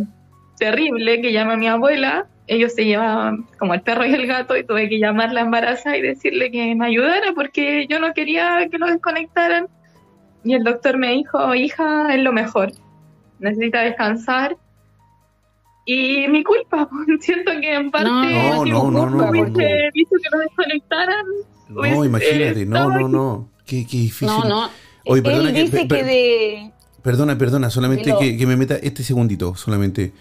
terrible 0.58 1.22
que 1.22 1.32
llame 1.32 1.54
a 1.54 1.58
mi 1.58 1.68
abuela. 1.68 2.26
Ellos 2.48 2.74
se 2.74 2.86
llevaban 2.86 3.46
como 3.60 3.76
el 3.76 3.82
perro 3.82 4.08
y 4.08 4.14
el 4.14 4.26
gato 4.26 4.58
y 4.58 4.66
tuve 4.66 4.90
que 4.90 4.98
llamarla 4.98 5.42
embarazada 5.42 5.98
y 5.98 6.02
decirle 6.02 6.50
que 6.50 6.74
me 6.74 6.88
ayudara 6.88 7.34
porque 7.36 7.86
yo 7.88 8.00
no 8.00 8.12
quería 8.14 8.68
que 8.72 8.80
lo 8.80 8.88
desconectaran. 8.88 9.68
Y 10.44 10.54
el 10.54 10.64
doctor 10.64 10.98
me 10.98 11.12
dijo, 11.12 11.56
hija, 11.56 12.14
es 12.14 12.22
lo 12.22 12.34
mejor. 12.34 12.72
Necesita 13.40 13.82
descansar 13.82 14.58
y 15.86 16.28
mi 16.30 16.44
culpa, 16.44 16.90
siento 17.20 17.52
que 17.60 17.74
en 17.74 17.92
parte 17.92 18.10
no, 18.10 18.66
no, 18.66 18.92
no, 18.92 19.10
no, 19.10 19.30
hubiese 19.30 19.90
visto 19.94 20.16
que 20.22 20.30
nos 20.32 20.42
desconectaran. 20.46 21.26
No, 21.70 22.06
imagínate, 22.06 22.66
no, 22.66 22.90
no, 22.90 23.10
no, 23.10 23.50
qué, 23.66 23.86
qué 23.86 23.98
difícil. 23.98 24.28
No, 24.28 24.44
no. 24.46 24.70
Oye, 25.06 25.22
perdona, 25.22 25.50
Él 25.50 25.56
dice 25.56 25.88
que, 25.88 26.04
de... 26.04 26.72
Perdona, 27.02 27.38
perdona, 27.38 27.70
solamente 27.70 28.14
que, 28.18 28.38
que, 28.38 28.48
me 28.48 28.56
meta 28.56 28.76
este 28.76 29.04
segundito, 29.04 29.56
solamente. 29.56 30.14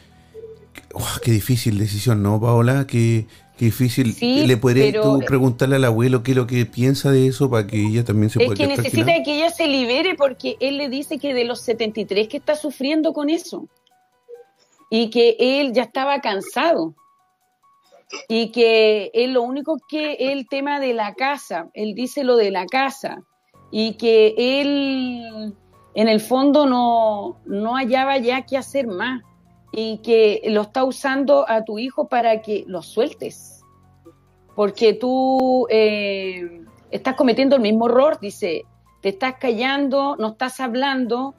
qué 1.22 1.30
difícil 1.30 1.78
decisión, 1.78 2.22
¿no, 2.22 2.40
Paola? 2.40 2.86
Qué, 2.88 3.26
qué 3.56 3.66
difícil. 3.66 4.16
¿Le 4.46 4.56
podrías 4.56 5.02
tú 5.02 5.20
preguntarle 5.26 5.76
al 5.76 5.84
abuelo 5.84 6.22
qué 6.22 6.32
es 6.32 6.36
lo 6.36 6.46
que 6.46 6.66
piensa 6.66 7.10
de 7.10 7.26
eso 7.26 7.50
para 7.50 7.66
que 7.66 7.80
ella 7.80 8.04
también 8.04 8.30
se 8.30 8.38
pueda 8.38 8.52
Es 8.52 8.58
que 8.58 8.66
necesita 8.66 9.22
que 9.22 9.36
ella 9.36 9.50
se 9.50 9.66
libere 9.66 10.14
porque 10.14 10.56
él 10.60 10.78
le 10.78 10.88
dice 10.88 11.18
que 11.18 11.34
de 11.34 11.44
los 11.44 11.60
73 11.62 12.28
que 12.28 12.36
está 12.36 12.54
sufriendo 12.54 13.12
con 13.12 13.30
eso 13.30 13.68
y 14.90 15.10
que 15.10 15.36
él 15.38 15.72
ya 15.72 15.84
estaba 15.84 16.20
cansado 16.20 16.94
y 18.28 18.50
que 18.50 19.10
él 19.14 19.32
lo 19.32 19.42
único 19.42 19.78
que 19.88 20.14
el 20.14 20.46
tema 20.48 20.80
de 20.80 20.92
la 20.94 21.14
casa, 21.14 21.70
él 21.74 21.94
dice 21.94 22.24
lo 22.24 22.36
de 22.36 22.50
la 22.50 22.66
casa 22.66 23.22
y 23.70 23.94
que 23.94 24.34
él 24.36 25.54
en 25.94 26.08
el 26.08 26.20
fondo 26.20 26.66
no, 26.66 27.40
no 27.46 27.74
hallaba 27.74 28.18
ya 28.18 28.42
qué 28.42 28.56
hacer 28.58 28.86
más 28.86 29.22
y 29.72 29.98
que 29.98 30.42
lo 30.46 30.62
está 30.62 30.84
usando 30.84 31.48
a 31.48 31.64
tu 31.64 31.78
hijo 31.78 32.08
para 32.08 32.42
que 32.42 32.64
lo 32.66 32.82
sueltes 32.82 33.62
porque 34.54 34.94
tú 34.94 35.66
eh, 35.70 36.62
estás 36.90 37.14
cometiendo 37.14 37.56
el 37.56 37.62
mismo 37.62 37.86
error, 37.86 38.18
dice, 38.20 38.64
te 39.00 39.10
estás 39.10 39.36
callando, 39.38 40.16
no 40.16 40.28
estás 40.28 40.60
hablando, 40.60 41.34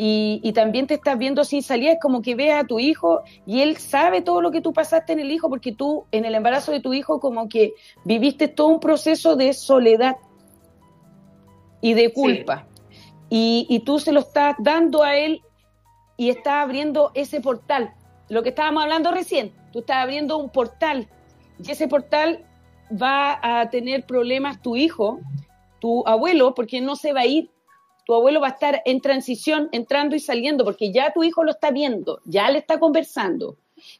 y, 0.00 0.52
también 0.52 0.86
te 0.86 0.94
estás 0.94 1.18
viendo 1.18 1.42
sin 1.42 1.60
salida, 1.60 1.90
es 1.90 1.98
como 2.00 2.22
que 2.22 2.36
veas 2.36 2.62
a 2.62 2.66
tu 2.68 2.78
hijo 2.78 3.22
y 3.46 3.62
él 3.62 3.78
sabe 3.78 4.22
todo 4.22 4.40
lo 4.40 4.52
que 4.52 4.60
tú 4.60 4.72
pasaste 4.72 5.12
en 5.12 5.18
el 5.18 5.32
hijo, 5.32 5.48
porque 5.48 5.72
tú 5.72 6.04
en 6.12 6.24
el 6.24 6.36
embarazo 6.36 6.70
de 6.70 6.78
tu 6.78 6.94
hijo 6.94 7.18
como 7.18 7.48
que 7.48 7.72
viviste 8.04 8.46
todo 8.46 8.68
un 8.68 8.78
proceso 8.78 9.34
de 9.34 9.52
soledad 9.54 10.18
y 11.80 11.94
de 11.94 12.12
culpa. 12.12 12.68
Y, 13.28 13.66
y, 13.68 13.80
tú 13.80 13.98
se 13.98 14.12
lo 14.12 14.20
estás 14.20 14.54
dando 14.60 15.02
a 15.02 15.16
él 15.16 15.42
y 16.18 16.28
estás 16.28 16.64
abriendo 16.64 17.10
ese 17.14 17.40
portal. 17.40 17.94
Lo 18.28 18.42
que 18.42 18.50
estábamos 18.50 18.82
hablando 18.82 19.10
recién, 19.10 19.54
tú 19.72 19.78
estás 19.78 19.96
abriendo 19.96 20.36
un 20.36 20.50
portal 20.50 21.08
y 21.64 21.70
ese 21.70 21.88
portal 21.88 22.44
va 22.90 23.38
a 23.42 23.70
tener 23.70 24.04
problemas 24.04 24.60
tu 24.60 24.76
hijo, 24.76 25.20
tu 25.80 26.06
abuelo, 26.06 26.54
porque 26.54 26.82
no 26.82 26.94
se 26.94 27.14
va 27.14 27.20
a 27.20 27.26
ir 27.26 27.50
tu 28.08 28.14
abuelo 28.14 28.40
va 28.40 28.46
a 28.46 28.52
estar 28.52 28.80
en 28.86 29.02
transición, 29.02 29.68
entrando 29.70 30.16
y 30.16 30.20
saliendo, 30.20 30.64
porque 30.64 30.90
ya 30.92 31.12
tu 31.12 31.24
hijo 31.24 31.44
lo 31.44 31.50
está 31.50 31.70
viendo, 31.70 32.22
ya 32.24 32.50
le 32.50 32.58
está 32.58 32.80
conversando 32.80 33.58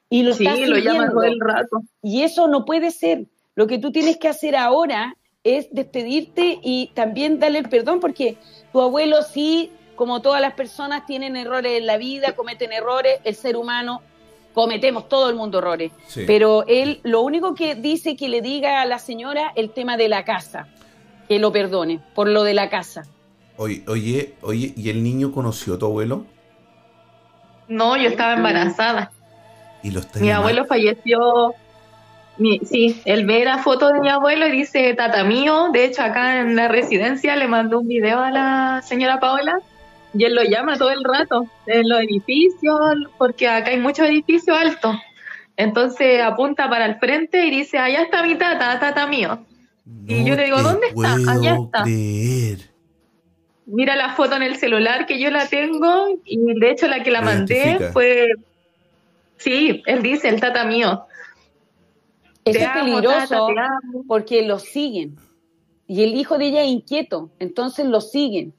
y 0.08 0.22
lo 0.22 0.30
está 0.30 0.56
lo 0.56 0.78
llama 0.78 1.10
todo 1.10 1.24
el 1.24 1.38
rato. 1.38 1.82
Y 2.02 2.22
eso 2.22 2.48
no 2.48 2.64
puede 2.64 2.90
ser. 2.90 3.26
Lo 3.54 3.66
que 3.66 3.76
tú 3.76 3.92
tienes 3.92 4.16
que 4.16 4.28
hacer 4.28 4.56
ahora 4.56 5.14
es 5.44 5.68
despedirte 5.72 6.58
y 6.62 6.90
también 6.94 7.38
darle 7.38 7.58
el 7.58 7.68
perdón, 7.68 8.00
porque 8.00 8.38
tu 8.72 8.80
abuelo 8.80 9.20
sí, 9.20 9.70
como 9.98 10.22
todas 10.22 10.40
las 10.40 10.54
personas, 10.54 11.04
tienen 11.06 11.36
errores 11.36 11.76
en 11.76 11.84
la 11.84 11.98
vida, 11.98 12.36
cometen 12.36 12.72
errores, 12.72 13.18
el 13.24 13.34
ser 13.34 13.56
humano 13.56 14.00
cometemos 14.54 15.08
todo 15.08 15.28
el 15.28 15.34
mundo 15.34 15.58
errores. 15.58 15.90
Pero 16.26 16.64
él 16.68 17.00
lo 17.02 17.20
único 17.20 17.54
que 17.56 17.74
dice 17.74 18.16
que 18.16 18.28
le 18.28 18.40
diga 18.40 18.80
a 18.80 18.86
la 18.86 19.00
señora 19.00 19.52
el 19.56 19.70
tema 19.70 19.96
de 19.96 20.08
la 20.08 20.24
casa, 20.24 20.68
que 21.26 21.40
lo 21.40 21.50
perdone 21.50 22.00
por 22.14 22.28
lo 22.28 22.44
de 22.44 22.54
la 22.54 22.70
casa. 22.70 23.06
Oye, 23.56 23.82
oye, 23.88 24.34
oye, 24.42 24.72
¿y 24.76 24.88
el 24.88 25.02
niño 25.02 25.32
conoció 25.32 25.74
a 25.74 25.78
tu 25.78 25.86
abuelo? 25.86 26.24
No, 27.66 27.96
yo 27.96 28.08
estaba 28.08 28.34
embarazada. 28.34 29.10
¿Y 29.82 29.90
lo 29.90 30.00
mi 30.20 30.30
abuelo 30.30 30.64
falleció. 30.64 31.54
sí, 32.68 33.02
él 33.04 33.26
ve 33.26 33.44
la 33.44 33.58
foto 33.58 33.92
de 33.92 33.98
mi 33.98 34.08
abuelo 34.08 34.46
y 34.46 34.52
dice 34.52 34.94
tata 34.94 35.24
mío. 35.24 35.70
De 35.72 35.84
hecho, 35.84 36.02
acá 36.02 36.40
en 36.40 36.54
la 36.54 36.68
residencia 36.68 37.34
le 37.34 37.48
mandó 37.48 37.80
un 37.80 37.88
video 37.88 38.20
a 38.20 38.30
la 38.30 38.82
señora 38.82 39.18
Paola 39.18 39.60
y 40.14 40.24
él 40.24 40.34
lo 40.34 40.42
llama 40.42 40.78
todo 40.78 40.90
el 40.90 41.04
rato 41.04 41.46
en 41.66 41.88
los 41.88 42.00
edificios, 42.00 42.96
porque 43.18 43.48
acá 43.48 43.70
hay 43.70 43.78
muchos 43.78 44.06
edificios 44.06 44.56
altos. 44.56 44.96
Entonces 45.56 46.22
apunta 46.22 46.68
para 46.70 46.86
el 46.86 46.96
frente 46.96 47.46
y 47.46 47.50
dice, 47.50 47.78
allá 47.78 48.02
está 48.02 48.22
mi 48.22 48.36
tata, 48.36 48.78
tata 48.78 49.06
mío. 49.06 49.44
y 50.06 50.24
yo 50.24 50.36
le 50.36 50.44
digo, 50.44 50.62
¿dónde 50.62 50.86
está? 50.88 51.14
Allá 51.32 51.56
está 51.56 51.84
mira 53.68 53.96
la 53.96 54.14
foto 54.14 54.34
en 54.34 54.42
el 54.42 54.56
celular 54.56 55.06
que 55.06 55.20
yo 55.20 55.30
la 55.30 55.46
tengo 55.46 56.18
y 56.24 56.38
de 56.58 56.70
hecho 56.70 56.88
la 56.88 57.02
que 57.02 57.10
la 57.10 57.20
mandé 57.20 57.90
fue, 57.92 58.28
sí, 59.36 59.82
él 59.86 60.02
dice, 60.02 60.28
el 60.28 60.40
tata 60.40 60.64
mío. 60.64 61.04
es 62.44 62.66
peligroso 62.70 63.48
porque 64.06 64.42
lo 64.42 64.58
siguen 64.58 65.16
y 65.86 66.02
el 66.02 66.14
hijo 66.16 66.38
de 66.38 66.46
ella 66.46 66.62
es 66.62 66.68
inquieto, 66.68 67.30
entonces 67.38 67.86
lo 67.86 68.00
siguen. 68.00 68.54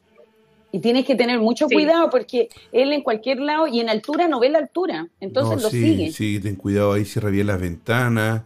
Y 0.71 0.79
tienes 0.79 1.05
que 1.05 1.15
tener 1.15 1.39
mucho 1.39 1.67
cuidado 1.67 2.09
porque 2.09 2.49
él 2.71 2.93
en 2.93 3.01
cualquier 3.01 3.39
lado 3.39 3.65
y 3.67 3.79
en 3.79 3.89
altura 3.89 4.27
no 4.27 4.39
ve 4.39 4.49
la 4.49 4.59
altura, 4.59 5.07
entonces 5.19 5.63
lo 5.63 5.69
siguen. 5.69 6.13
Sí, 6.13 6.39
ten 6.39 6.55
cuidado 6.55 6.93
ahí, 6.93 7.05
cierra 7.05 7.29
bien 7.29 7.47
las 7.47 7.59
ventanas. 7.59 8.43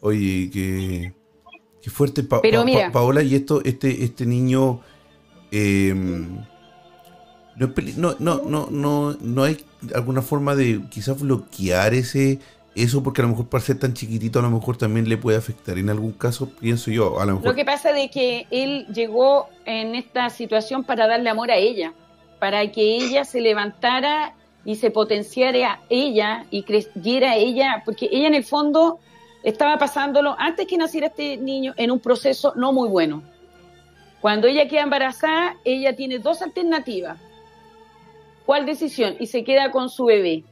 Oye, 0.00 0.50
qué, 0.52 1.14
qué 1.80 1.90
fuerte, 1.90 2.22
Pero 2.42 2.64
Paola, 2.92 3.22
y 3.22 3.34
esto, 3.34 3.62
este, 3.64 4.04
este 4.04 4.26
niño 4.26 4.82
Em, 5.56 6.44
no, 7.56 8.16
no, 8.18 8.42
no, 8.42 8.68
no, 8.72 9.16
no 9.20 9.42
hay 9.44 9.64
alguna 9.94 10.20
forma 10.20 10.56
de 10.56 10.82
quizás 10.90 11.20
bloquear 11.20 11.94
ese 11.94 12.40
eso 12.74 13.02
porque 13.02 13.20
a 13.20 13.24
lo 13.24 13.30
mejor 13.30 13.48
para 13.48 13.62
ser 13.62 13.78
tan 13.78 13.94
chiquitito 13.94 14.38
a 14.38 14.42
lo 14.42 14.50
mejor 14.50 14.76
también 14.76 15.08
le 15.08 15.16
puede 15.16 15.38
afectar 15.38 15.78
en 15.78 15.90
algún 15.90 16.12
caso 16.12 16.50
pienso 16.50 16.90
yo 16.90 17.20
a 17.20 17.26
lo 17.26 17.34
mejor 17.34 17.48
lo 17.48 17.54
que 17.54 17.64
pasa 17.64 17.96
es 17.98 18.10
que 18.10 18.46
él 18.50 18.86
llegó 18.92 19.48
en 19.64 19.94
esta 19.94 20.30
situación 20.30 20.84
para 20.84 21.06
darle 21.06 21.30
amor 21.30 21.50
a 21.50 21.56
ella 21.56 21.92
para 22.40 22.70
que 22.70 22.96
ella 22.96 23.24
se 23.24 23.40
levantara 23.40 24.34
y 24.64 24.76
se 24.76 24.90
potenciara 24.90 25.80
ella 25.88 26.46
y 26.50 26.62
creyera 26.62 27.36
ella 27.36 27.82
porque 27.84 28.08
ella 28.10 28.28
en 28.28 28.34
el 28.34 28.44
fondo 28.44 28.98
estaba 29.42 29.78
pasándolo 29.78 30.34
antes 30.38 30.66
que 30.66 30.76
naciera 30.76 31.08
este 31.08 31.36
niño 31.36 31.74
en 31.76 31.90
un 31.90 32.00
proceso 32.00 32.54
no 32.56 32.72
muy 32.72 32.88
bueno 32.88 33.22
cuando 34.24 34.46
ella 34.46 34.66
queda 34.68 34.84
embarazada, 34.84 35.58
ella 35.66 35.94
tiene 35.94 36.18
dos 36.18 36.40
alternativas. 36.40 37.20
¿Cuál 38.46 38.64
decisión? 38.64 39.16
Y 39.20 39.26
se 39.26 39.44
queda 39.44 39.70
con 39.70 39.90
su 39.90 40.06
bebé. 40.06 40.44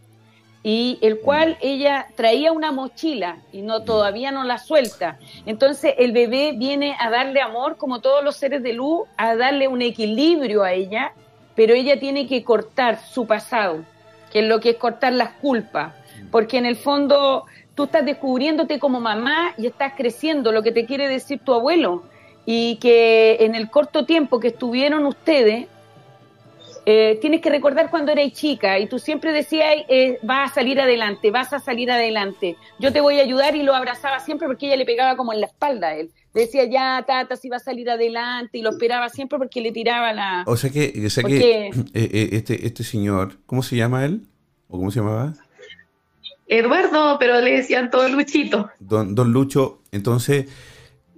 Y 0.65 0.99
el 1.03 1.19
cual 1.19 1.57
ella 1.61 2.07
traía 2.15 2.53
una 2.53 2.71
mochila 2.71 3.39
y 3.53 3.63
no 3.63 3.83
todavía 3.83 4.31
no 4.31 4.45
la 4.45 4.59
suelta. 4.59 5.19
Entonces 5.45 5.95
el 5.99 6.13
bebé 6.13 6.53
viene 6.57 6.97
a 7.01 7.11
darle 7.11 7.41
amor, 7.41 7.77
como 7.77 8.01
todos 8.01 8.23
los 8.23 8.37
seres 8.37 8.63
de 8.63 8.73
luz, 8.73 9.09
a 9.17 9.35
darle 9.35 9.67
un 9.67 9.83
equilibrio 9.83 10.63
a 10.63 10.73
ella, 10.73 11.13
pero 11.57 11.75
ella 11.75 11.99
tiene 11.99 12.29
que 12.29 12.45
cortar 12.45 13.01
su 13.01 13.27
pasado, 13.27 13.85
que 14.31 14.41
es 14.41 14.47
lo 14.47 14.61
que 14.61 14.71
es 14.71 14.77
cortar 14.77 15.13
las 15.15 15.31
culpas, 15.35 15.95
porque 16.31 16.59
en 16.59 16.67
el 16.67 16.77
fondo 16.77 17.45
tú 17.75 17.85
estás 17.85 18.05
descubriéndote 18.05 18.79
como 18.79 19.01
mamá 19.01 19.55
y 19.59 19.67
estás 19.67 19.95
creciendo, 19.97 20.53
lo 20.53 20.63
que 20.63 20.73
te 20.73 20.87
quiere 20.87 21.09
decir 21.09 21.41
tu 21.41 21.55
abuelo. 21.55 22.05
Y 22.45 22.77
que 22.77 23.37
en 23.41 23.55
el 23.55 23.71
corto 23.71 24.05
tiempo 24.05 24.41
que 24.41 24.49
estuvieron 24.49 25.07
ustedes, 25.07 25.69
eh, 26.85 27.19
tienes 27.21 27.41
que 27.41 27.51
recordar 27.51 27.91
cuando 27.91 28.13
eras 28.13 28.33
chica 28.33 28.79
y 28.79 28.87
tú 28.87 28.99
siempre 28.99 29.33
decías, 29.33 29.67
eh, 29.89 30.19
vas 30.23 30.51
a 30.51 30.55
salir 30.55 30.81
adelante, 30.81 31.31
vas 31.31 31.53
a 31.53 31.61
salir 31.61 31.91
adelante, 31.91 32.57
yo 32.79 32.93
te 32.93 33.01
voy 33.01 33.21
a 33.21 33.23
ayudar 33.23 33.55
y 33.55 33.63
lo 33.63 33.75
abrazaba 33.75 34.19
siempre 34.21 34.49
porque 34.49 34.67
ella 34.67 34.77
le 34.77 34.85
pegaba 34.85 35.17
como 35.17 35.33
en 35.33 35.41
la 35.41 35.47
espalda 35.47 35.89
a 35.89 35.97
él. 35.97 36.11
Le 36.35 36.43
decía, 36.43 36.65
ya, 36.65 37.05
tata, 37.07 37.37
si 37.37 37.49
va 37.49 37.57
a 37.57 37.61
salir 37.61 37.91
adelante 37.91 38.59
y 38.59 38.63
lo 38.63 38.71
esperaba 38.71 39.09
siempre 39.11 39.39
porque 39.39 39.61
le 39.61 39.71
tiraba 39.71 40.13
la... 40.13 40.45
O 40.47 40.57
sea 40.57 40.71
que, 40.71 41.03
o 41.07 41.11
sea 41.11 41.23
que 41.25 41.67
eh, 41.95 42.29
este, 42.33 42.67
este 42.67 42.85
señor, 42.85 43.39
¿cómo 43.47 43.63
se 43.63 43.77
llama 43.77 44.05
él? 44.05 44.23
¿O 44.69 44.79
cómo 44.79 44.91
se 44.91 45.01
llamaba? 45.01 45.35
Eduardo, 46.49 47.17
pero 47.19 47.41
le 47.41 47.53
decían 47.53 47.91
todo 47.91 48.09
Luchito. 48.09 48.71
Don, 48.81 49.15
don 49.15 49.33
Lucho, 49.33 49.83
entonces 49.93 50.47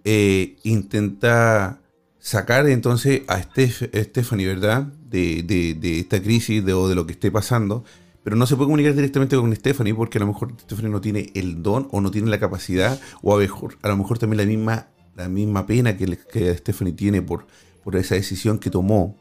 eh, 0.04 0.56
intenta 0.62 1.80
sacar 2.24 2.66
entonces 2.70 3.20
a 3.28 3.42
Stephanie, 3.42 4.46
¿verdad? 4.46 4.84
De, 5.10 5.42
de, 5.42 6.00
esta 6.00 6.22
crisis 6.22 6.64
de, 6.64 6.72
o 6.72 6.88
de 6.88 6.94
lo 6.94 7.04
que 7.06 7.12
esté 7.12 7.30
pasando, 7.30 7.84
pero 8.22 8.34
no 8.34 8.46
se 8.46 8.56
puede 8.56 8.68
comunicar 8.68 8.94
directamente 8.94 9.36
con 9.36 9.54
Stephanie 9.54 9.94
porque 9.94 10.16
a 10.16 10.22
lo 10.22 10.28
mejor 10.28 10.54
Stephanie 10.58 10.90
no 10.90 11.02
tiene 11.02 11.30
el 11.34 11.62
don 11.62 11.86
o 11.92 12.00
no 12.00 12.10
tiene 12.10 12.30
la 12.30 12.40
capacidad 12.40 12.98
o 13.20 13.36
a, 13.36 13.38
mejor, 13.38 13.76
a 13.82 13.88
lo 13.88 13.98
mejor 13.98 14.18
también 14.18 14.38
la 14.38 14.46
misma, 14.46 14.88
la 15.14 15.28
misma 15.28 15.66
pena 15.66 15.98
que, 15.98 16.18
que 16.32 16.56
Stephanie 16.56 16.94
tiene 16.94 17.20
por, 17.20 17.46
por 17.84 17.94
esa 17.94 18.14
decisión 18.14 18.58
que 18.58 18.70
tomó, 18.70 19.18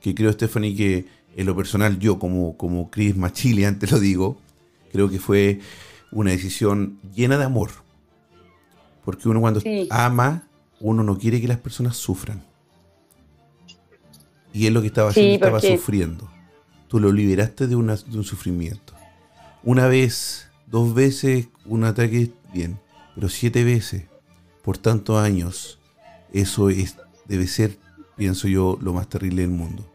que 0.00 0.12
creo 0.12 0.32
Stephanie 0.32 0.74
que 0.74 1.06
en 1.36 1.46
lo 1.46 1.54
personal 1.54 2.00
yo 2.00 2.18
como, 2.18 2.56
como 2.56 2.90
Chris 2.90 3.16
Machili, 3.16 3.64
antes 3.64 3.92
lo 3.92 4.00
digo, 4.00 4.36
creo 4.90 5.08
que 5.08 5.20
fue 5.20 5.60
una 6.10 6.32
decisión 6.32 6.98
llena 7.14 7.38
de 7.38 7.44
amor. 7.44 7.70
Porque 9.04 9.28
uno 9.28 9.40
cuando 9.40 9.62
ama 9.90 10.48
uno 10.82 11.04
no 11.04 11.16
quiere 11.16 11.40
que 11.40 11.48
las 11.48 11.58
personas 11.58 11.96
sufran. 11.96 12.44
Y 14.52 14.66
es 14.66 14.72
lo 14.72 14.82
que 14.82 14.88
estaba 14.88 15.10
haciendo, 15.10 15.34
estaba 15.34 15.60
sufriendo. 15.60 16.28
Tú 16.88 17.00
lo 17.00 17.10
liberaste 17.10 17.68
de, 17.68 17.76
una, 17.76 17.96
de 17.96 18.18
un 18.18 18.24
sufrimiento. 18.24 18.92
Una 19.62 19.86
vez, 19.86 20.48
dos 20.66 20.92
veces, 20.92 21.48
un 21.64 21.84
ataque, 21.84 22.32
bien. 22.52 22.78
Pero 23.14 23.28
siete 23.28 23.64
veces, 23.64 24.04
por 24.62 24.76
tantos 24.76 25.18
años, 25.18 25.78
eso 26.32 26.68
es, 26.68 26.96
debe 27.26 27.46
ser, 27.46 27.78
pienso 28.16 28.48
yo, 28.48 28.76
lo 28.82 28.92
más 28.92 29.08
terrible 29.08 29.42
del 29.42 29.50
mundo. 29.50 29.88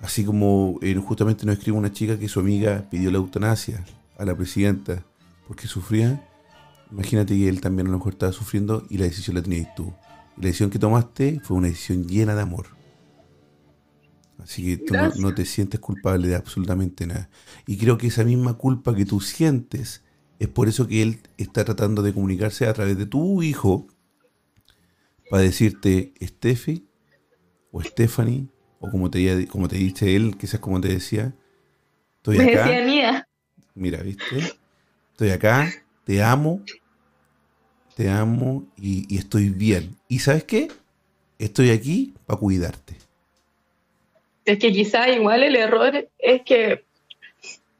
Así 0.00 0.24
como 0.24 0.78
eh, 0.82 0.94
justamente 0.96 1.46
nos 1.46 1.58
escribe 1.58 1.78
una 1.78 1.92
chica 1.92 2.18
que 2.18 2.28
su 2.28 2.40
amiga 2.40 2.84
pidió 2.90 3.10
la 3.10 3.18
eutanasia 3.18 3.84
a 4.18 4.24
la 4.24 4.34
presidenta 4.34 5.04
porque 5.46 5.68
sufría. 5.68 6.26
Imagínate 6.90 7.36
que 7.36 7.48
él 7.48 7.60
también 7.60 7.88
a 7.88 7.90
lo 7.90 7.98
mejor 7.98 8.14
estaba 8.14 8.32
sufriendo 8.32 8.84
y 8.90 8.98
la 8.98 9.04
decisión 9.04 9.36
la 9.36 9.42
tenías 9.42 9.74
tú 9.74 9.92
la 10.36 10.46
decisión 10.46 10.70
que 10.70 10.78
tomaste 10.78 11.40
fue 11.42 11.56
una 11.56 11.68
decisión 11.68 12.06
llena 12.06 12.34
de 12.34 12.42
amor. 12.42 12.66
Así 14.38 14.62
que 14.62 14.84
tú 14.84 14.94
no, 15.20 15.34
te 15.34 15.46
sientes 15.46 15.80
culpable 15.80 16.28
de 16.28 16.34
absolutamente 16.34 17.06
nada. 17.06 17.30
Y 17.66 17.78
creo 17.78 17.96
que 17.96 18.08
esa 18.08 18.24
misma 18.24 18.54
culpa 18.54 18.94
que 18.94 19.06
tú 19.06 19.20
sientes 19.20 20.04
es 20.38 20.48
por 20.48 20.68
eso 20.68 20.86
que 20.86 21.02
él 21.02 21.20
está 21.38 21.64
tratando 21.64 22.02
de 22.02 22.12
comunicarse 22.12 22.66
a 22.66 22.74
través 22.74 22.98
de 22.98 23.06
tu 23.06 23.42
hijo 23.42 23.86
para 25.30 25.42
decirte 25.42 26.12
Steffi 26.20 26.86
o 27.70 27.82
Stephanie 27.82 28.48
o 28.80 28.90
como 28.90 29.10
te, 29.10 29.46
como 29.46 29.68
te 29.68 29.76
dice 29.76 30.14
él, 30.14 30.36
quizás 30.36 30.60
como 30.60 30.80
te 30.80 30.88
decía, 30.88 31.34
estoy 32.16 32.38
acá. 32.40 32.66
mía. 32.84 33.26
Mira, 33.74 34.02
¿viste? 34.02 34.54
Estoy 35.12 35.30
acá, 35.30 35.72
te 36.04 36.22
amo, 36.22 36.60
te 37.94 38.10
amo 38.10 38.64
y, 38.76 39.16
estoy 39.16 39.50
bien. 39.50 39.96
¿Y 40.08 40.18
sabes 40.18 40.44
qué? 40.44 40.68
Estoy 41.38 41.70
aquí 41.70 42.14
para 42.26 42.38
cuidarte. 42.38 42.96
Es 44.44 44.58
que 44.58 44.72
quizá 44.72 45.08
igual 45.08 45.42
el 45.42 45.56
error 45.56 46.08
es 46.18 46.42
que 46.42 46.84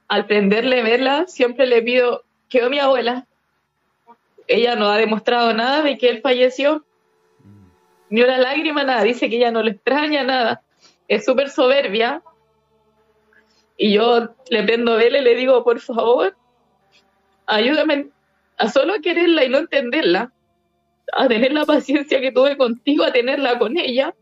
al 0.08 0.26
prenderle 0.26 0.82
verla, 0.82 1.26
siempre 1.26 1.66
le 1.66 1.82
pido, 1.82 2.22
quedó 2.48 2.70
mi 2.70 2.78
abuela. 2.78 3.26
Ella 4.46 4.76
no 4.76 4.88
ha 4.88 4.98
demostrado 4.98 5.52
nada 5.52 5.82
de 5.82 5.98
que 5.98 6.10
él 6.10 6.20
falleció. 6.20 6.84
Ni 8.08 8.22
una 8.22 8.38
lágrima, 8.38 8.84
nada. 8.84 9.02
Dice 9.02 9.28
que 9.28 9.36
ella 9.36 9.50
no 9.50 9.62
le 9.62 9.72
extraña 9.72 10.22
nada. 10.22 10.62
Es 11.08 11.24
súper 11.24 11.50
soberbia. 11.50 12.22
Y 13.76 13.94
yo 13.94 14.34
le 14.48 14.62
prendo 14.62 14.96
verla 14.96 15.18
y 15.18 15.24
le 15.24 15.34
digo, 15.34 15.64
por 15.64 15.80
favor, 15.80 16.36
ayúdame 17.46 18.10
a 18.58 18.68
solo 18.68 18.94
quererla 19.02 19.44
y 19.44 19.48
no 19.48 19.58
entenderla, 19.58 20.32
a 21.12 21.28
tener 21.28 21.52
la 21.52 21.64
paciencia 21.64 22.20
que 22.20 22.32
tuve 22.32 22.56
contigo, 22.56 23.04
a 23.04 23.12
tenerla 23.12 23.58
con 23.58 23.76
ella. 23.78 24.14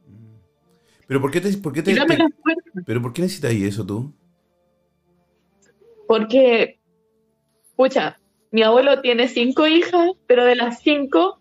Pero 1.07 1.21
¿por 1.21 1.31
qué 1.31 1.41
te, 1.41 1.57
por 1.59 1.73
qué 1.73 1.83
pero 2.87 3.03
por 3.03 3.13
qué 3.13 3.23
necesitas 3.23 3.53
eso 3.53 3.85
tú? 3.85 4.13
Porque, 6.07 6.79
escucha, 7.71 8.19
mi 8.51 8.63
abuelo 8.63 9.01
tiene 9.01 9.29
cinco 9.29 9.67
hijas, 9.67 10.13
pero 10.27 10.45
de 10.45 10.57
las 10.57 10.81
cinco, 10.81 11.41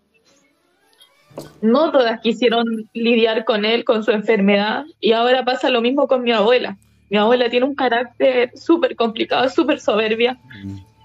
no 1.60 1.92
todas 1.92 2.20
quisieron 2.20 2.88
lidiar 2.92 3.44
con 3.44 3.64
él, 3.64 3.84
con 3.84 4.04
su 4.04 4.10
enfermedad, 4.10 4.84
y 5.00 5.12
ahora 5.12 5.44
pasa 5.44 5.70
lo 5.70 5.80
mismo 5.80 6.08
con 6.08 6.22
mi 6.22 6.32
abuela. 6.32 6.78
Mi 7.10 7.18
abuela 7.18 7.50
tiene 7.50 7.66
un 7.66 7.74
carácter 7.74 8.52
súper 8.54 8.96
complicado, 8.96 9.48
súper 9.50 9.80
soberbia. 9.80 10.38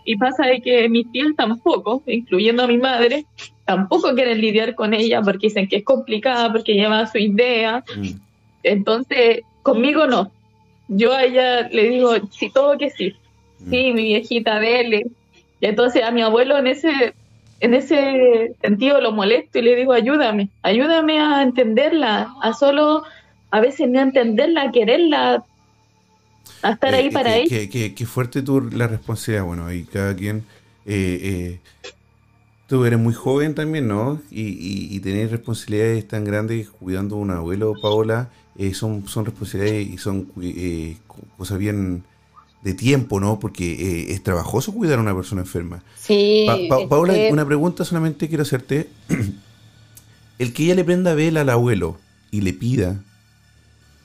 Y 0.10 0.16
pasa 0.16 0.46
de 0.46 0.62
que 0.62 0.88
mis 0.88 1.12
tías 1.12 1.36
tampoco, 1.36 2.02
incluyendo 2.08 2.64
a 2.64 2.68
mi 2.68 2.78
madre, 2.78 3.26
tampoco 3.66 4.16
quieren 4.16 4.40
lidiar 4.40 4.74
con 4.74 4.94
ella 4.94 5.22
porque 5.22 5.48
dicen 5.48 5.68
que 5.68 5.76
es 5.76 5.84
complicada, 5.84 6.50
porque 6.50 6.76
lleva 6.76 7.06
su 7.08 7.18
idea. 7.18 7.84
Mm. 7.94 8.12
Entonces, 8.64 9.42
conmigo 9.64 10.08
no. 10.08 10.32
Yo 10.88 11.14
a 11.14 11.26
ella 11.26 11.68
le 11.68 11.90
digo, 11.90 12.12
sí, 12.32 12.50
todo 12.50 12.78
que 12.78 12.90
sí. 12.90 13.16
Mm. 13.60 13.70
Sí, 13.70 13.92
mi 13.92 14.04
viejita, 14.04 14.62
dele. 14.62 15.08
Y 15.60 15.66
entonces 15.66 16.02
a 16.04 16.12
mi 16.12 16.22
abuelo 16.22 16.58
en 16.58 16.68
ese, 16.68 17.14
en 17.60 17.74
ese 17.74 18.56
sentido 18.62 19.02
lo 19.02 19.12
molesto 19.12 19.60
y 19.60 19.64
le 19.64 19.76
digo, 19.76 19.92
ayúdame, 19.92 20.48
ayúdame 20.62 21.20
a 21.20 21.42
entenderla, 21.42 22.34
a 22.42 22.54
solo 22.54 23.04
a 23.52 23.60
veces 23.60 23.90
no 23.90 24.00
entenderla, 24.00 24.62
a 24.62 24.72
quererla, 24.72 25.44
a 26.62 26.72
estar 26.72 26.94
ahí 26.94 27.08
eh, 27.08 27.12
para 27.12 27.38
eh, 27.38 27.44
ella. 27.50 27.70
Qué, 27.70 28.06
fuerte 28.06 28.42
tu 28.42 28.62
la 28.62 28.88
responsabilidad, 28.88 29.46
bueno, 29.46 29.66
ahí 29.66 29.84
cada 29.84 30.16
quien... 30.16 30.44
Eh, 30.86 31.60
tú 32.68 32.86
eres 32.86 33.00
muy 33.00 33.14
joven 33.14 33.56
también, 33.56 33.88
¿no? 33.88 34.22
Y, 34.32 34.96
y, 34.96 35.00
tener 35.00 35.32
responsabilidades 35.32 36.08
tan 36.08 36.24
grandes 36.24 36.70
cuidando 36.70 37.16
a 37.16 37.20
un 37.20 37.32
abuelo, 37.32 37.74
Paola, 37.82 38.30
son, 38.74 39.08
son 39.08 39.26
responsabilidades 39.26 39.88
y 39.88 39.98
son 39.98 40.32
cosas 41.38 41.58
bien 41.58 42.04
de 42.62 42.74
tiempo, 42.74 43.20
¿no? 43.20 43.40
Porque 43.40 44.12
es 44.12 44.24
trabajoso 44.24 44.74
cuidar 44.74 45.00
a 45.00 45.02
una 45.02 45.16
persona 45.16 45.42
enferma. 45.42 45.84
Sí. 45.98 46.48
Paola, 46.90 47.14
una 47.32 47.46
pregunta 47.46 47.84
solamente 47.84 48.28
quiero 48.30 48.44
hacerte. 48.44 48.90
El 50.40 50.54
que 50.54 50.64
ella 50.64 50.76
le 50.76 50.84
prenda 50.84 51.16
vela 51.16 51.42
al 51.42 51.50
abuelo 51.50 51.98
y 52.32 52.42
le 52.42 52.54
pida 52.54 53.02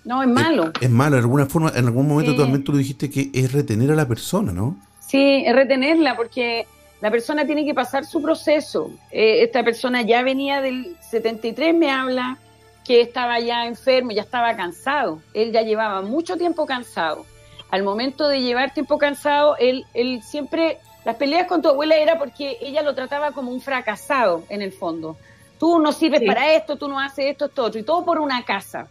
no, 0.05 0.23
es 0.23 0.29
malo. 0.29 0.73
Es, 0.81 0.91
malo, 0.91 1.17
en 1.17 1.23
alguna 1.23 1.47
forma, 1.47 1.73
en 1.75 1.87
algún 1.87 2.09
momento 2.09 2.35
también 2.35 2.65
tú 2.65 2.77
dijiste 2.77 3.09
que 3.09 3.31
es 3.33 3.53
retener 3.53 3.93
a 3.93 3.95
la 3.95 4.07
persona, 4.07 4.53
¿no? 4.53 4.77
Sí, 5.01 5.45
es 5.47 5.55
retenerla 5.55 6.17
porque 6.17 6.67
la 7.01 7.11
persona 7.11 7.47
tiene 7.47 7.65
que 7.65 7.75
pasar 7.75 8.05
su 8.05 8.21
proceso. 8.21 8.91
Eh, 9.11 9.43
esta 9.43 9.63
persona 9.63 10.03
ya 10.03 10.23
venía 10.23 10.61
del 10.61 10.97
73, 11.11 11.75
me 11.75 11.91
habla 11.91 12.39
que 12.85 13.01
estaba 13.01 13.39
ya 13.39 13.67
enfermo, 13.67 14.11
ya 14.11 14.23
estaba 14.23 14.57
cansado. 14.57 15.21
Él 15.35 15.53
ya 15.53 15.63
llevaba 15.63 16.03
mucho 16.03 16.37
tiempo 16.37 16.67
cansado. 16.67 17.25
Al 17.71 17.85
momento 17.85 18.27
de 18.27 18.41
llevar 18.41 18.75
tiempo 18.75 18.99
cansado, 18.99 19.57
él, 19.59 19.87
él 19.95 20.21
siempre, 20.23 20.79
las 21.05 21.15
peleas 21.15 21.47
con 21.47 21.63
tu 21.63 21.69
abuela 21.69 21.97
era 21.97 22.19
porque 22.19 22.59
ella 22.61 22.83
lo 22.83 22.95
trataba 22.95 23.31
como 23.31 23.53
un 23.53 23.61
fracasado 23.61 24.45
en 24.49 24.63
el 24.63 24.73
fondo. 24.73 25.17
Tú 25.61 25.79
no 25.79 25.93
sirves 25.93 26.23
para 26.27 26.55
esto, 26.55 26.77
tú 26.77 26.89
no 26.89 26.99
haces 26.99 27.27
esto, 27.27 27.45
esto, 27.45 27.65
otro, 27.65 27.81
y 27.81 27.85
todo 27.85 28.05
por 28.05 28.19
una 28.19 28.45
casa 28.45 28.89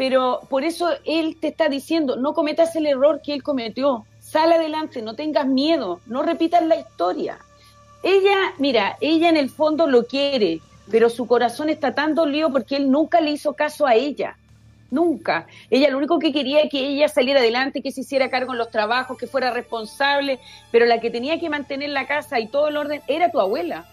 pero 0.00 0.40
por 0.48 0.64
eso 0.64 0.88
él 1.04 1.36
te 1.38 1.48
está 1.48 1.68
diciendo, 1.68 2.16
no 2.16 2.32
cometas 2.32 2.74
el 2.74 2.86
error 2.86 3.20
que 3.22 3.34
él 3.34 3.42
cometió, 3.42 4.06
sal 4.18 4.50
adelante, 4.50 5.02
no 5.02 5.12
tengas 5.12 5.46
miedo, 5.46 6.00
no 6.06 6.22
repitas 6.22 6.64
la 6.64 6.76
historia. 6.76 7.36
Ella, 8.02 8.54
mira, 8.56 8.96
ella 9.02 9.28
en 9.28 9.36
el 9.36 9.50
fondo 9.50 9.86
lo 9.86 10.06
quiere, 10.06 10.62
pero 10.90 11.10
su 11.10 11.26
corazón 11.26 11.68
está 11.68 11.94
tan 11.94 12.14
dolido 12.14 12.50
porque 12.50 12.76
él 12.76 12.90
nunca 12.90 13.20
le 13.20 13.32
hizo 13.32 13.52
caso 13.52 13.86
a 13.86 13.94
ella. 13.94 14.38
Nunca. 14.90 15.46
Ella 15.68 15.90
lo 15.90 15.98
único 15.98 16.18
que 16.18 16.32
quería 16.32 16.62
es 16.62 16.70
que 16.70 16.78
ella 16.78 17.08
saliera 17.08 17.40
adelante, 17.40 17.82
que 17.82 17.92
se 17.92 18.00
hiciera 18.00 18.30
cargo 18.30 18.52
en 18.52 18.58
los 18.58 18.70
trabajos, 18.70 19.18
que 19.18 19.26
fuera 19.26 19.50
responsable, 19.50 20.40
pero 20.72 20.86
la 20.86 20.98
que 20.98 21.10
tenía 21.10 21.38
que 21.38 21.50
mantener 21.50 21.90
la 21.90 22.06
casa 22.06 22.40
y 22.40 22.46
todo 22.48 22.68
el 22.68 22.78
orden 22.78 23.02
era 23.06 23.30
tu 23.30 23.38
abuela. 23.38 23.84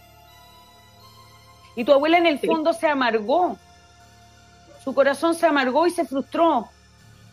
Y 1.75 1.83
tu 1.83 1.91
abuela 1.91 2.17
en 2.17 2.27
el 2.27 2.39
fondo 2.39 2.71
se 2.71 2.87
amargó 2.87 3.57
su 4.87 4.93
corazón 4.93 5.35
se 5.35 5.45
amargó 5.45 5.85
y 5.85 5.91
se 5.91 6.05
frustró. 6.05 6.69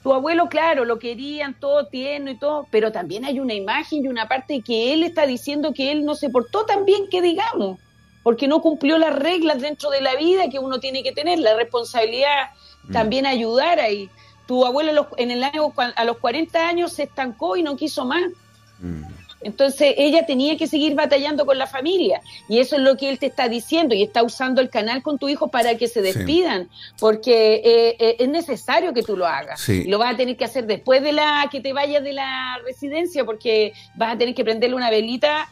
Tu 0.02 0.12
abuelo, 0.12 0.48
claro, 0.48 0.84
lo 0.84 0.98
querían 0.98 1.54
todo 1.54 1.86
tierno 1.86 2.32
y 2.32 2.36
todo, 2.36 2.66
pero 2.68 2.90
también 2.90 3.24
hay 3.24 3.38
una 3.38 3.54
imagen 3.54 4.04
y 4.04 4.08
una 4.08 4.26
parte 4.26 4.60
que 4.60 4.92
él 4.92 5.04
está 5.04 5.24
diciendo 5.24 5.72
que 5.72 5.92
él 5.92 6.04
no 6.04 6.16
se 6.16 6.30
portó 6.30 6.66
tan 6.66 6.84
bien 6.84 7.08
que 7.08 7.22
digamos, 7.22 7.78
porque 8.24 8.48
no 8.48 8.60
cumplió 8.60 8.98
las 8.98 9.14
reglas 9.14 9.60
dentro 9.60 9.90
de 9.90 10.00
la 10.00 10.16
vida 10.16 10.50
que 10.50 10.58
uno 10.58 10.80
tiene 10.80 11.04
que 11.04 11.12
tener, 11.12 11.38
la 11.38 11.54
responsabilidad 11.54 12.50
mm. 12.88 12.92
también 12.92 13.24
ayudar 13.24 13.78
ahí. 13.78 14.10
Tu 14.48 14.66
abuelo 14.66 15.06
en 15.16 15.30
el 15.30 15.44
año, 15.44 15.72
a 15.76 16.04
los 16.04 16.18
40 16.18 16.58
años 16.58 16.92
se 16.92 17.04
estancó 17.04 17.56
y 17.56 17.62
no 17.62 17.76
quiso 17.76 18.04
más. 18.04 18.32
Mm. 18.80 19.04
Entonces 19.44 19.94
ella 19.96 20.26
tenía 20.26 20.56
que 20.56 20.66
seguir 20.66 20.94
batallando 20.94 21.46
con 21.46 21.58
la 21.58 21.66
familia 21.66 22.20
y 22.48 22.58
eso 22.58 22.76
es 22.76 22.82
lo 22.82 22.96
que 22.96 23.08
él 23.08 23.18
te 23.18 23.26
está 23.26 23.48
diciendo 23.48 23.94
y 23.94 24.02
está 24.02 24.22
usando 24.22 24.60
el 24.60 24.70
canal 24.70 25.02
con 25.02 25.18
tu 25.18 25.28
hijo 25.28 25.48
para 25.48 25.76
que 25.76 25.86
se 25.88 26.02
despidan 26.02 26.68
porque 26.98 27.62
eh, 27.64 27.96
eh, 27.98 28.16
es 28.18 28.28
necesario 28.28 28.92
que 28.92 29.02
tú 29.02 29.16
lo 29.16 29.26
hagas. 29.26 29.68
Lo 29.86 29.98
vas 29.98 30.14
a 30.14 30.16
tener 30.16 30.36
que 30.36 30.44
hacer 30.44 30.66
después 30.66 31.02
de 31.02 31.12
la 31.12 31.48
que 31.50 31.60
te 31.60 31.72
vayas 31.72 32.02
de 32.02 32.12
la 32.12 32.58
residencia 32.64 33.24
porque 33.24 33.72
vas 33.94 34.14
a 34.14 34.18
tener 34.18 34.34
que 34.34 34.44
prenderle 34.44 34.76
una 34.76 34.90
velita 34.90 35.48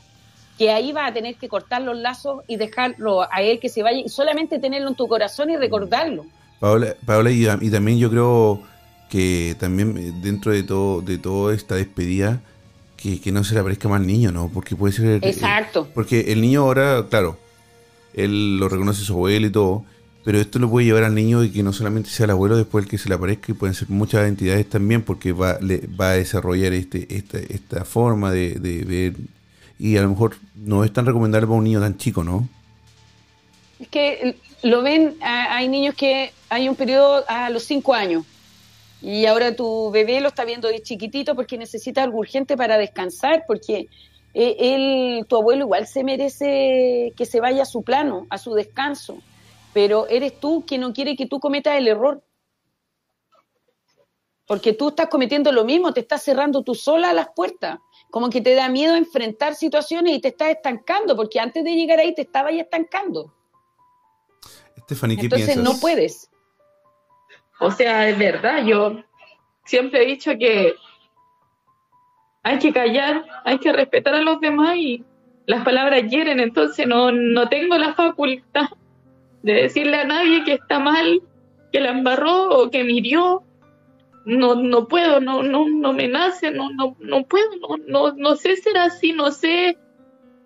que 0.59 0.71
ahí 0.71 0.93
vas 0.93 1.11
a 1.11 1.15
tener 1.15 1.37
que 1.37 1.49
cortar 1.49 1.83
los 1.83 1.97
lazos 1.97 2.43
y 2.47 2.57
dejarlo 2.57 3.23
a 3.23 3.43
él 3.43 3.59
que 3.59 3.69
se 3.69 3.83
vaya 3.83 3.99
y 3.99 4.09
solamente 4.09 4.59
tenerlo 4.59 4.89
en 4.89 4.95
tu 4.95 5.09
corazón 5.09 5.51
y 5.51 5.57
recordarlo. 5.57 6.27
Paola, 6.61 6.95
Paola 7.05 7.31
y, 7.31 7.47
y 7.61 7.71
también 7.71 7.99
yo 7.99 8.11
creo 8.11 8.63
que 9.13 9.57
también 9.59 9.97
eh, 9.99 10.13
dentro 10.23 10.53
de 10.53 10.63
todo 10.63 11.03
de 11.03 11.19
toda 11.19 11.55
esta 11.55 11.75
despedida 11.75 12.41
que, 13.03 13.33
no 13.33 13.43
se 13.43 13.55
le 13.55 13.61
aparezca 13.61 13.89
más 13.89 14.01
al 14.01 14.07
niño, 14.07 14.31
¿no? 14.31 14.49
Porque 14.49 14.77
puede 14.77 14.93
ser... 14.93 15.21
Exacto. 15.25 15.89
porque 15.93 16.33
el 16.33 16.41
niño 16.41 16.63
ahora, 16.63 17.07
claro, 17.11 17.37
él 18.15 18.59
lo 18.59 18.69
reconoce 18.69 19.03
su 19.03 19.15
abuelo 19.15 19.47
y 19.47 19.51
todo, 19.51 19.85
pero 20.25 20.39
esto 20.39 20.61
lo 20.61 20.71
puede 20.71 20.87
llevar 20.87 21.03
al 21.03 21.15
niño 21.15 21.43
y 21.43 21.51
que 21.51 21.65
no 21.65 21.73
solamente 21.73 22.11
sea 22.11 22.25
el 22.25 22.31
abuelo 22.31 22.57
después 22.57 22.85
el 22.85 22.91
que 22.91 22.99
se 22.99 23.09
le 23.09 23.17
aparezca, 23.17 23.51
y 23.51 23.55
pueden 23.55 23.75
ser 23.75 23.91
muchas 23.91 24.29
entidades 24.29 24.69
también, 24.69 25.03
porque 25.03 25.33
va, 25.33 25.59
le, 25.61 25.89
va 25.89 26.11
a 26.11 26.13
desarrollar 26.15 26.73
este, 26.75 27.17
esta, 27.17 27.39
esta 27.39 27.85
forma 27.85 28.31
de, 28.31 28.59
ver, 28.87 29.15
y 29.79 29.97
a 29.97 30.03
lo 30.03 30.11
mejor 30.11 30.37
no 30.55 30.85
es 30.85 30.93
tan 30.93 31.05
recomendable 31.05 31.47
para 31.49 31.59
un 31.59 31.65
niño 31.65 31.81
tan 31.81 31.97
chico, 31.97 32.23
¿no? 32.23 32.49
Es 33.81 33.89
que 33.89 34.37
lo 34.63 34.83
ven, 34.83 35.17
hay 35.21 35.67
niños 35.69 35.97
que 35.97 36.33
hay 36.49 36.69
un 36.69 36.77
periodo 36.77 37.25
a 37.27 37.51
los 37.51 37.65
cinco 37.65 37.95
años 37.95 38.25
y 39.03 39.27
ahora 39.27 39.57
tu 39.57 39.91
bebé 39.91 40.21
lo 40.21 40.29
está 40.29 40.45
viendo 40.45 40.69
de 40.69 40.81
chiquitito 40.81 41.35
porque 41.35 41.59
necesita 41.59 42.05
algo 42.05 42.19
urgente 42.19 42.57
para 42.57 42.79
descansar, 42.79 43.45
porque 43.49 43.89
eh, 44.33 44.57
él, 44.59 45.27
tu 45.27 45.37
abuelo 45.37 45.65
igual 45.65 45.89
se 45.89 46.05
merece 46.05 47.13
que 47.17 47.27
se 47.27 47.41
vaya 47.41 47.63
a 47.63 47.67
su 47.67 47.83
plano, 47.83 48.29
a 48.31 48.39
su 48.39 48.55
descanso, 48.55 49.19
pero 49.75 50.07
eres 50.07 50.39
tú 50.39 50.65
quien 50.65 50.83
no 50.83 50.93
quiere 50.93 51.17
que 51.17 51.27
tú 51.27 51.41
cometas 51.41 51.77
el 51.77 51.89
error. 51.89 52.23
Porque 54.47 54.73
tú 54.73 54.91
estás 54.91 55.09
cometiendo 55.09 55.51
lo 55.51 55.65
mismo, 55.65 55.93
te 55.93 56.01
estás 56.01 56.23
cerrando 56.23 56.63
tú 56.63 56.77
sola 56.77 57.13
las 57.13 57.29
puertas, 57.35 57.79
como 58.11 58.31
que 58.31 58.41
te 58.41 58.55
da 58.55 58.69
miedo 58.69 58.95
enfrentar 58.95 59.57
situaciones 59.57 60.15
y 60.15 60.21
te 60.21 60.29
estás 60.29 60.51
estancando, 60.51 61.17
porque 61.17 61.41
antes 61.41 61.65
de 61.65 61.75
llegar 61.75 61.99
ahí 61.99 62.15
te 62.15 62.23
estabas 62.23 62.55
estancando. 62.55 63.35
Stephanie, 64.85 65.17
¿qué 65.17 65.23
Entonces 65.23 65.57
no 65.57 65.79
puedes. 65.81 66.32
O 67.63 67.71
sea, 67.71 68.09
es 68.09 68.19
verdad, 68.19 68.65
yo 68.67 69.05
siempre 69.65 70.03
he 70.03 70.07
dicho 70.07 70.33
que 70.37 70.75
hay 72.43 72.59
que 72.59 72.73
callar, 72.73 73.25
hay 73.45 73.59
que 73.59 73.73
respetar 73.73 74.17
a 74.17 74.21
los 74.21 74.41
demás 74.41 74.77
y 74.77 75.05
las 75.47 75.65
palabras 75.65 76.03
hieren, 76.11 76.41
entonces 76.41 76.89
no, 76.89 77.13
no 77.13 77.49
tengo 77.49 77.79
la 77.79 77.95
facultad 77.95 78.69
de 79.45 79.53
decirle 79.53 79.97
a 79.97 80.05
nadie 80.05 80.43
que 80.43 80.55
está 80.55 80.81
mal, 80.81 81.23
que 81.73 81.79
la 81.79 81.91
embarró 81.91 82.51
o 82.51 82.69
que 82.69 82.83
mirió. 82.83 83.45
No, 84.25 84.57
no 84.57 84.89
puedo, 84.89 85.21
no, 85.21 85.45
no, 85.45 85.69
no 85.69 85.93
me 85.93 86.09
nace, 86.09 86.51
no, 86.51 86.71
no, 86.73 86.97
no 86.99 87.25
puedo, 87.27 87.49
no, 87.61 87.77
no, 87.87 88.13
no 88.17 88.35
sé 88.35 88.57
ser 88.57 88.77
así, 88.77 89.13
no 89.13 89.31
sé. 89.31 89.79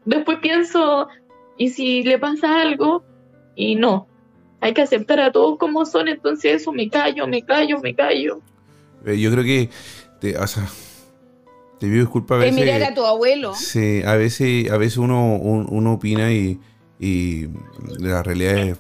Después 0.05 0.39
pienso, 0.41 1.09
¿y 1.57 1.71
si 1.71 2.03
le 2.03 2.19
pasa 2.19 2.61
algo? 2.61 3.05
Y 3.55 3.75
no, 3.77 4.07
hay 4.67 4.75
que 4.75 4.83
aceptar 4.83 5.21
a 5.21 5.31
todos 5.31 5.59
como 5.59 5.87
son, 5.87 6.09
entonces 6.09 6.63
eso 6.63 6.73
me 6.73 6.91
callo, 6.91 7.27
me 7.29 7.43
callo, 7.43 7.79
me 7.81 7.95
callo. 7.95 8.41
Eh, 9.05 9.19
yo 9.19 9.31
creo 9.31 9.45
que, 9.45 9.71
te, 10.21 10.37
o 10.37 10.47
sea, 10.47 10.69
te 11.79 11.87
pido 11.87 12.01
disculpas 12.01 12.37
a 12.37 12.41
veces. 12.41 12.55
mirar 12.55 12.83
a 12.83 12.93
tu 12.93 13.05
abuelo. 13.05 13.55
Sí, 13.55 14.03
a 14.05 14.17
veces, 14.17 14.71
a 14.71 14.77
veces 14.77 14.99
uno, 14.99 15.37
uno 15.37 15.93
opina 15.93 16.33
y, 16.33 16.59
y 16.99 17.47
las 18.01 18.27
realidades, 18.27 18.77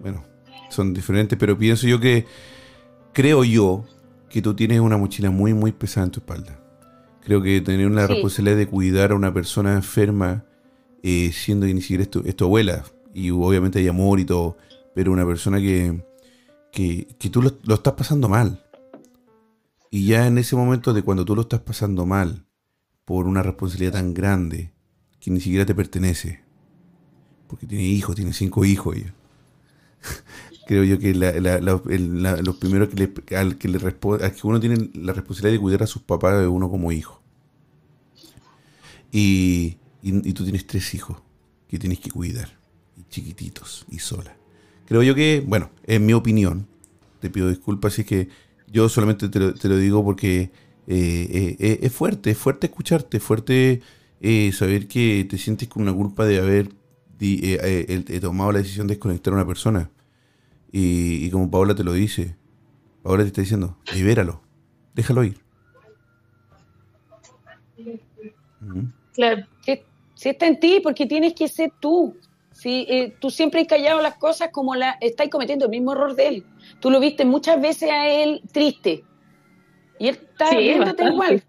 bueno, 0.00 0.24
son 0.70 0.94
diferentes, 0.94 1.38
pero 1.38 1.58
pienso 1.58 1.86
yo 1.86 2.00
que, 2.00 2.24
creo 3.12 3.44
yo, 3.44 3.84
que 4.30 4.40
tú 4.40 4.54
tienes 4.54 4.80
una 4.80 4.96
mochila 4.96 5.30
muy, 5.30 5.52
muy 5.52 5.72
pesada 5.72 6.06
en 6.06 6.12
tu 6.12 6.20
espalda. 6.20 6.58
Creo 7.22 7.42
que 7.42 7.60
tener 7.60 7.90
la 7.90 8.06
responsabilidad 8.06 8.56
de 8.56 8.66
cuidar 8.66 9.12
a 9.12 9.14
una 9.14 9.34
persona 9.34 9.74
enferma, 9.74 10.46
eh, 11.02 11.30
siendo 11.34 11.66
que 11.66 11.74
ni 11.74 11.82
siquiera 11.82 12.04
es 12.04 12.10
tu, 12.10 12.22
es 12.24 12.34
tu 12.34 12.46
abuela, 12.46 12.84
y 13.12 13.30
obviamente 13.30 13.78
hay 13.78 13.88
amor 13.88 14.20
y 14.20 14.24
todo, 14.24 14.56
pero 14.98 15.12
una 15.12 15.24
persona 15.24 15.60
que, 15.60 16.02
que, 16.72 17.06
tú 17.30 17.40
lo, 17.40 17.74
estás 17.74 17.92
pasando 17.92 18.28
mal. 18.28 18.64
Y 19.92 20.08
ya 20.08 20.26
en 20.26 20.38
ese 20.38 20.56
momento 20.56 20.92
de 20.92 21.02
cuando 21.02 21.24
tú 21.24 21.36
lo 21.36 21.42
estás 21.42 21.60
pasando 21.60 22.04
mal 22.04 22.48
por 23.04 23.28
una 23.28 23.44
responsabilidad 23.44 23.92
tan 23.92 24.12
grande 24.12 24.72
que 25.20 25.30
ni 25.30 25.38
siquiera 25.38 25.64
te 25.64 25.76
pertenece, 25.76 26.42
porque 27.46 27.64
tiene 27.68 27.84
hijos, 27.84 28.16
tiene 28.16 28.32
cinco 28.32 28.64
hijos 28.64 28.96
Creo 30.66 30.82
yo 30.82 30.98
que 30.98 31.14
los 31.14 32.56
primeros 32.56 32.88
que 32.88 32.96
le, 32.96 33.36
al 33.36 33.56
que 33.56 33.68
le 33.68 33.78
responde, 33.78 34.28
que 34.32 34.46
uno 34.48 34.58
tiene 34.58 34.90
la 34.94 35.12
responsabilidad 35.12 35.60
de 35.60 35.62
cuidar 35.62 35.84
a 35.84 35.86
sus 35.86 36.02
papás 36.02 36.40
de 36.40 36.48
uno 36.48 36.68
como 36.68 36.90
hijo. 36.90 37.22
Y, 39.12 39.76
y, 40.02 40.32
tú 40.32 40.42
tienes 40.42 40.66
tres 40.66 40.92
hijos 40.92 41.22
que 41.68 41.78
tienes 41.78 42.00
que 42.00 42.10
cuidar, 42.10 42.58
chiquititos 43.10 43.86
y 43.88 44.00
sola. 44.00 44.38
Creo 44.88 45.02
yo 45.02 45.14
que, 45.14 45.44
bueno, 45.46 45.68
en 45.84 46.06
mi 46.06 46.14
opinión, 46.14 46.66
te 47.20 47.28
pido 47.28 47.50
disculpas 47.50 47.98
es 47.98 48.06
que 48.06 48.28
yo 48.68 48.88
solamente 48.88 49.28
te 49.28 49.68
lo, 49.68 49.76
digo 49.76 50.02
porque 50.02 50.50
eh, 50.86 51.28
eh, 51.30 51.56
eh, 51.58 51.78
es 51.82 51.92
fuerte, 51.92 52.30
es 52.30 52.38
fuerte 52.38 52.68
escucharte, 52.68 53.18
es 53.18 53.22
fuerte 53.22 53.82
saber 54.52 54.88
que 54.88 55.26
te 55.28 55.36
sientes 55.36 55.68
con 55.68 55.82
una 55.82 55.92
culpa 55.92 56.24
de 56.24 56.38
haber 56.38 56.70
tomado 58.22 58.52
la 58.52 58.60
decisión 58.60 58.86
de 58.86 58.94
desconectar 58.94 59.34
a 59.34 59.36
una 59.36 59.46
persona. 59.46 59.90
Y, 60.72 61.28
como 61.30 61.50
Paola 61.50 61.74
te 61.74 61.84
lo 61.84 61.92
dice, 61.92 62.34
Paola 63.02 63.24
te 63.24 63.28
está 63.28 63.42
diciendo, 63.42 63.76
libéralo, 63.94 64.40
déjalo 64.94 65.22
ir. 65.22 65.38
Claro, 69.12 69.46
si 70.14 70.30
está 70.30 70.46
en 70.46 70.58
ti, 70.58 70.80
porque 70.82 71.04
tienes 71.04 71.34
que 71.34 71.46
ser 71.46 71.72
tú. 71.78 72.16
¿Sí? 72.58 72.86
Eh, 72.88 73.14
tú 73.20 73.30
siempre 73.30 73.60
has 73.60 73.68
callado 73.68 74.00
las 74.02 74.16
cosas 74.16 74.50
como 74.50 74.74
la 74.74 74.98
estáis 75.00 75.30
cometiendo 75.30 75.66
el 75.66 75.70
mismo 75.70 75.92
error 75.92 76.16
de 76.16 76.28
él. 76.28 76.46
Tú 76.80 76.90
lo 76.90 76.98
viste 76.98 77.24
muchas 77.24 77.60
veces 77.60 77.90
a 77.90 78.08
él 78.08 78.42
triste 78.52 79.04
y 79.98 80.08
él 80.08 80.18
está 80.20 80.50
viéndote 80.56 81.04
igual. 81.04 81.44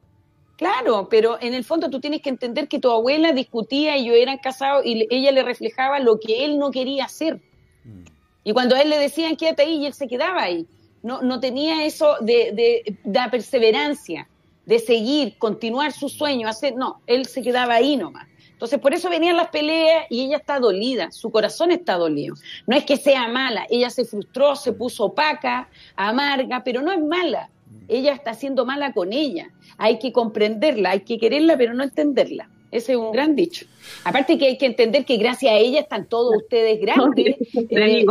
Claro, 0.56 1.08
pero 1.10 1.38
en 1.42 1.54
el 1.54 1.64
fondo 1.64 1.90
tú 1.90 2.00
tienes 2.00 2.22
que 2.22 2.30
entender 2.30 2.68
que 2.68 2.80
tu 2.80 2.92
abuela 2.92 3.32
discutía 3.32 3.98
y 3.98 4.06
yo 4.06 4.14
eran 4.14 4.38
casados 4.38 4.86
y 4.86 5.08
ella 5.10 5.32
le 5.32 5.42
reflejaba 5.42 6.00
lo 6.00 6.20
que 6.20 6.46
él 6.46 6.60
no 6.60 6.70
quería 6.70 7.06
hacer. 7.06 7.42
Mm. 7.84 8.04
Y 8.44 8.54
cuando 8.54 8.76
a 8.76 8.82
él 8.82 8.90
le 8.90 9.00
decían 9.00 9.36
quédate 9.36 9.64
ahí 9.64 9.78
y 9.78 9.86
él 9.88 9.94
se 9.94 10.08
quedaba 10.08 10.44
ahí. 10.44 10.68
No, 11.02 11.22
no 11.22 11.40
tenía 11.40 11.86
eso 11.86 12.18
de, 12.20 12.52
de, 12.52 12.98
de 13.04 13.20
perseverancia, 13.32 14.28
de 14.66 14.80
seguir, 14.80 15.38
continuar 15.38 15.94
su 15.94 16.10
sueño, 16.10 16.48
hacer, 16.48 16.76
no, 16.76 17.02
él 17.08 17.26
se 17.26 17.42
quedaba 17.42 17.76
ahí 17.76 17.96
nomás. 17.96 18.29
Entonces, 18.60 18.80
por 18.80 18.94
eso 18.94 19.10
venían 19.10 19.38
las 19.38 19.48
peleas 19.52 20.06
y 20.10 20.26
ella 20.26 20.36
está 20.36 20.60
dolida, 20.60 21.12
su 21.12 21.32
corazón 21.32 21.72
está 21.72 21.96
dolido. 21.96 22.36
No 22.68 22.76
es 22.76 22.84
que 22.84 22.98
sea 22.98 23.30
mala, 23.30 23.66
ella 23.70 23.90
se 23.90 24.04
frustró, 24.04 24.58
se 24.58 24.74
puso 24.74 25.06
opaca, 25.06 25.70
amarga, 25.96 26.62
pero 26.66 26.82
no 26.82 26.92
es 26.92 27.00
mala. 27.00 27.50
Ella 27.88 28.12
está 28.12 28.34
siendo 28.34 28.66
mala 28.66 28.92
con 28.92 29.14
ella. 29.14 29.50
Hay 29.78 29.98
que 29.98 30.12
comprenderla, 30.12 30.90
hay 30.90 31.00
que 31.06 31.18
quererla, 31.18 31.56
pero 31.56 31.74
no 31.74 31.86
entenderla. 31.86 32.50
Ese 32.70 32.92
es 32.92 32.98
un 32.98 33.14
gran 33.14 33.34
dicho. 33.34 33.66
Aparte 34.04 34.38
que 34.38 34.48
hay 34.48 34.58
que 34.58 34.66
entender 34.66 35.06
que 35.06 35.16
gracias 35.16 35.54
a 35.54 35.56
ella 35.56 35.80
están 35.80 36.06
todos 36.08 36.36
ustedes 36.36 36.82
grandes. 36.82 37.38
Eh, 37.70 38.06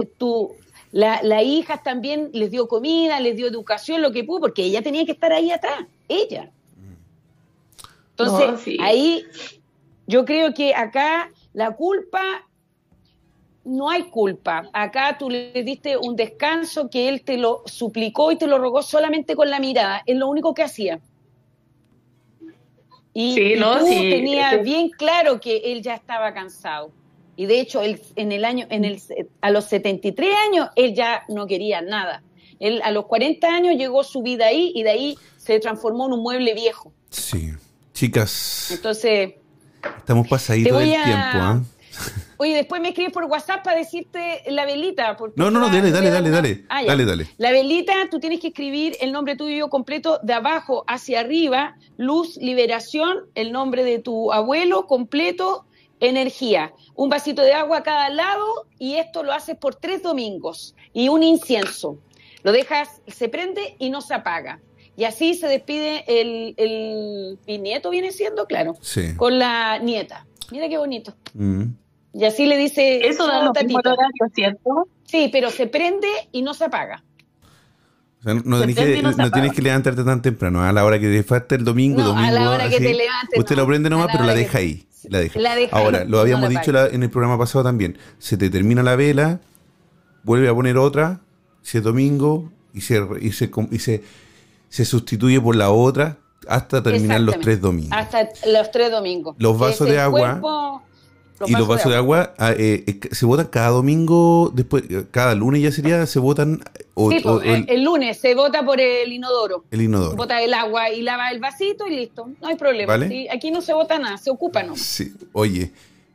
la, 0.93 1.21
la, 1.23 1.43
hija 1.43 1.83
también 1.83 2.31
les 2.33 2.51
dio 2.51 2.69
comida, 2.69 3.21
les 3.21 3.37
dio 3.37 3.47
educación, 3.47 4.01
lo 4.01 4.13
que 4.13 4.25
pudo, 4.25 4.41
porque 4.41 4.65
ella 4.65 4.81
tenía 4.81 5.05
que 5.05 5.13
estar 5.13 5.31
ahí 5.31 5.51
atrás, 5.51 5.85
ella. 6.09 6.51
Entonces, 8.17 8.79
ahí 8.81 9.27
yo 10.09 10.25
creo 10.25 10.55
que 10.55 10.75
acá 10.75 11.31
la 11.53 11.77
culpa, 11.77 12.23
no 13.65 13.91
hay 13.91 14.05
culpa. 14.05 14.69
Acá 14.73 15.17
tú 15.19 15.29
le 15.29 15.63
diste 15.63 15.99
un 15.99 16.17
descanso 16.17 16.89
que 16.89 17.11
él 17.11 17.23
te 17.23 17.37
lo 17.37 17.63
suplicó 17.67 18.33
y 18.33 18.37
te 18.37 18.47
lo 18.47 18.59
rogó 18.59 18.83
solamente 18.83 19.37
con 19.37 19.51
la 19.51 19.61
mirada. 19.61 20.03
Es 20.07 20.17
lo 20.17 20.29
único 20.29 20.55
que 20.55 20.63
hacía. 20.63 20.99
Y, 23.13 23.35
sí, 23.35 23.55
no, 23.59 23.79
tú 23.81 23.85
tenías 23.85 24.63
bien 24.63 24.89
claro 24.91 25.41
que 25.41 25.59
él 25.73 25.83
ya 25.83 25.95
estaba 25.95 26.33
cansado. 26.33 26.91
Y 27.37 27.45
de 27.45 27.61
hecho, 27.61 27.83
él, 27.83 28.01
en 28.17 28.33
el 28.33 28.47
año, 28.47 28.67
en 28.71 28.87
el, 28.87 29.01
a 29.43 29.51
los 29.51 29.67
73 29.67 30.35
años, 30.49 30.69
él 30.75 30.95
ya 30.95 31.25
no 31.29 31.47
quería 31.47 31.83
nada. 31.83 32.23
Él 32.61 32.81
a 32.83 32.91
los 32.93 33.05
40 33.07 33.47
años 33.47 33.77
llegó 33.77 34.03
su 34.05 34.23
vida 34.23 34.47
ahí 34.47 34.73
y 34.75 34.85
de 34.85 34.91
ahí 34.91 35.19
se 35.37 35.61
transformó 35.61 36.07
en 36.07 36.15
un 36.15 36.23
mueble 36.23 36.55
viejo. 36.55 36.93
Sí. 37.11 37.53
Chicas. 37.93 38.71
Entonces, 38.71 39.35
Estamos 39.99 40.29
pasaditos 40.29 40.79
del 40.79 40.91
tiempo, 40.91 41.39
¿ah? 41.39 41.63
Oye, 42.41 42.55
después 42.55 42.81
me 42.81 42.91
escribes 42.91 43.13
por 43.13 43.25
WhatsApp 43.25 43.65
para 43.65 43.77
decirte 43.77 44.45
la 44.47 44.65
velita. 44.65 45.17
No, 45.35 45.51
no, 45.51 45.59
no, 45.59 45.69
dale, 45.69 45.91
dale, 45.91 46.11
dale, 46.11 46.31
dale. 46.31 46.65
Ah, 46.69 46.85
dale, 46.85 47.05
dale. 47.05 47.27
La 47.37 47.51
velita, 47.51 47.93
tú 48.11 48.21
tienes 48.21 48.39
que 48.39 48.49
escribir 48.49 48.97
el 49.01 49.11
nombre 49.11 49.35
tuyo 49.35 49.69
completo 49.69 50.21
de 50.23 50.35
abajo 50.35 50.85
hacia 50.87 51.19
arriba, 51.19 51.77
luz, 51.97 52.37
liberación, 52.37 53.25
el 53.35 53.51
nombre 53.51 53.83
de 53.83 53.99
tu 53.99 54.33
abuelo 54.33 54.87
completo, 54.87 55.67
energía. 55.99 56.73
Un 56.95 57.09
vasito 57.09 57.43
de 57.43 57.55
agua 57.55 57.79
a 57.79 57.83
cada 57.83 58.09
lado 58.09 58.47
y 58.79 58.95
esto 58.95 59.25
lo 59.25 59.33
haces 59.33 59.57
por 59.57 59.75
tres 59.75 60.05
domingos. 60.05 60.77
Y 60.93 61.09
un 61.09 61.25
incienso. 61.25 61.99
Lo 62.45 62.53
dejas, 62.53 63.03
se 63.09 63.29
prende 63.29 63.75
y 63.81 63.91
no 63.91 64.01
se 64.01 64.15
apaga. 64.15 64.61
Y 64.99 65.05
así 65.05 65.35
se 65.35 65.47
despide 65.47 66.03
el, 66.09 66.55
el 66.57 67.39
bisnieto, 67.47 67.89
viene 67.89 68.11
siendo, 68.11 68.47
claro, 68.47 68.75
sí. 68.81 69.15
con 69.15 69.39
la 69.39 69.79
nieta. 69.79 70.27
Mira 70.51 70.69
qué 70.69 70.77
bonito. 70.77 71.15
Mm. 71.35 71.67
Y 72.15 72.25
así 72.25 72.47
le 72.47 72.57
dice... 72.57 73.07
Eso 73.07 73.29
da 73.29 73.45
lo 73.45 73.53
mismo 73.53 73.81
¿cierto? 74.35 74.89
Sí, 75.05 75.29
pero 75.31 75.51
se 75.51 75.69
prende 75.69 76.09
y 76.33 76.43
no 76.43 76.53
se 76.53 76.65
apaga. 76.65 77.05
O 78.19 78.23
sea, 78.25 78.35
no, 78.35 78.59
tenés 78.59 78.75
que, 78.75 79.01
no, 79.01 79.31
tienes 79.31 79.53
que, 79.53 79.63
levantarte 79.63 80.03
tan 80.03 80.21
temprano, 80.21 80.65
a 80.65 80.73
la 80.73 80.85
hora 80.85 80.99
que 80.99 81.07
te 81.07 81.23
falta 81.23 81.55
el 81.55 81.65
domingo, 81.65 82.03
domingo. 82.03 82.27
A 82.27 82.33
la 82.33 82.51
hora 82.51 82.69
que 82.69 82.81
te 82.81 82.93
levantes. 82.93 83.39
Usted 83.39 83.55
lo 83.55 83.69
prende 83.69 83.89
nomás, 83.89 84.09
pero 84.11 84.25
la 84.25 84.35
deja 84.35 84.59
ahí. 84.59 84.85
La 85.09 85.21
deja. 85.55 85.77
Ahora, 85.77 86.07
lo 86.07 86.19
habíamos 86.19 86.49
dicho 86.49 86.77
en 86.77 87.05
el 87.05 87.11
programa 87.11 87.39
pasado 87.39 87.63
también. 87.63 87.97
Se 88.19 88.37
te 88.37 88.51
termina 88.51 88.83
la 88.83 88.97
vela, 88.97 89.39
vuelve 90.25 90.49
a 90.49 90.55
poner 90.55 90.77
otra, 90.77 91.21
si 91.63 91.79
es 91.79 91.85
domingo, 91.85 92.51
y 92.75 92.81
se, 92.81 93.01
y 93.21 93.31
se, 93.31 93.49
y 93.71 93.79
se 93.79 94.03
se 94.69 94.85
sustituye 94.85 95.41
por 95.41 95.57
la 95.57 95.71
otra 95.71 96.19
hasta 96.49 96.83
terminar 96.83 97.21
los 97.21 97.39
tres 97.41 97.61
domingos. 97.61 97.93
Hasta 97.93 98.29
los 98.47 98.71
tres 98.71 98.91
domingos. 98.91 99.37
Los 99.39 99.59
vasos 99.59 99.89
de 99.89 100.01
agua. 100.01 100.83
y 101.47 101.53
los 101.53 101.69
vasos 101.69 101.93
de 101.93 101.97
agua, 101.97 102.35
ah, 102.39 102.53
eh, 102.53 102.85
eh, 102.87 103.01
se 103.13 103.25
votan 103.27 103.47
cada 103.47 103.69
domingo, 103.69 104.51
después, 104.53 104.83
eh, 104.89 105.05
cada 105.11 105.35
lunes 105.35 105.63
ya 105.63 105.71
sería, 105.71 106.05
se 106.07 106.19
votan. 106.19 106.61
el, 106.97 107.85
lunes 107.85 108.19
se 108.19 108.35
vota 108.35 108.65
por 108.65 108.81
el 108.81 109.13
inodoro. 109.13 109.65
El 109.71 109.83
inodoro. 109.83 110.17
Bota 110.17 110.43
el 110.43 110.53
agua 110.55 110.91
y 110.91 111.03
lava 111.03 111.31
el 111.31 111.39
vasito 111.39 111.87
y 111.87 111.91
listo. 111.91 112.29
No 112.41 112.49
hay 112.49 112.57
problema. 112.57 112.99
Aquí 113.33 113.51
no 113.51 113.61
se 113.61 113.73
vota 113.73 113.99
nada, 113.99 114.17
se 114.19 114.31
ocupa 114.31 114.63
no. 114.63 114.75
Sí. 114.77 115.13
Oye, 115.33 115.73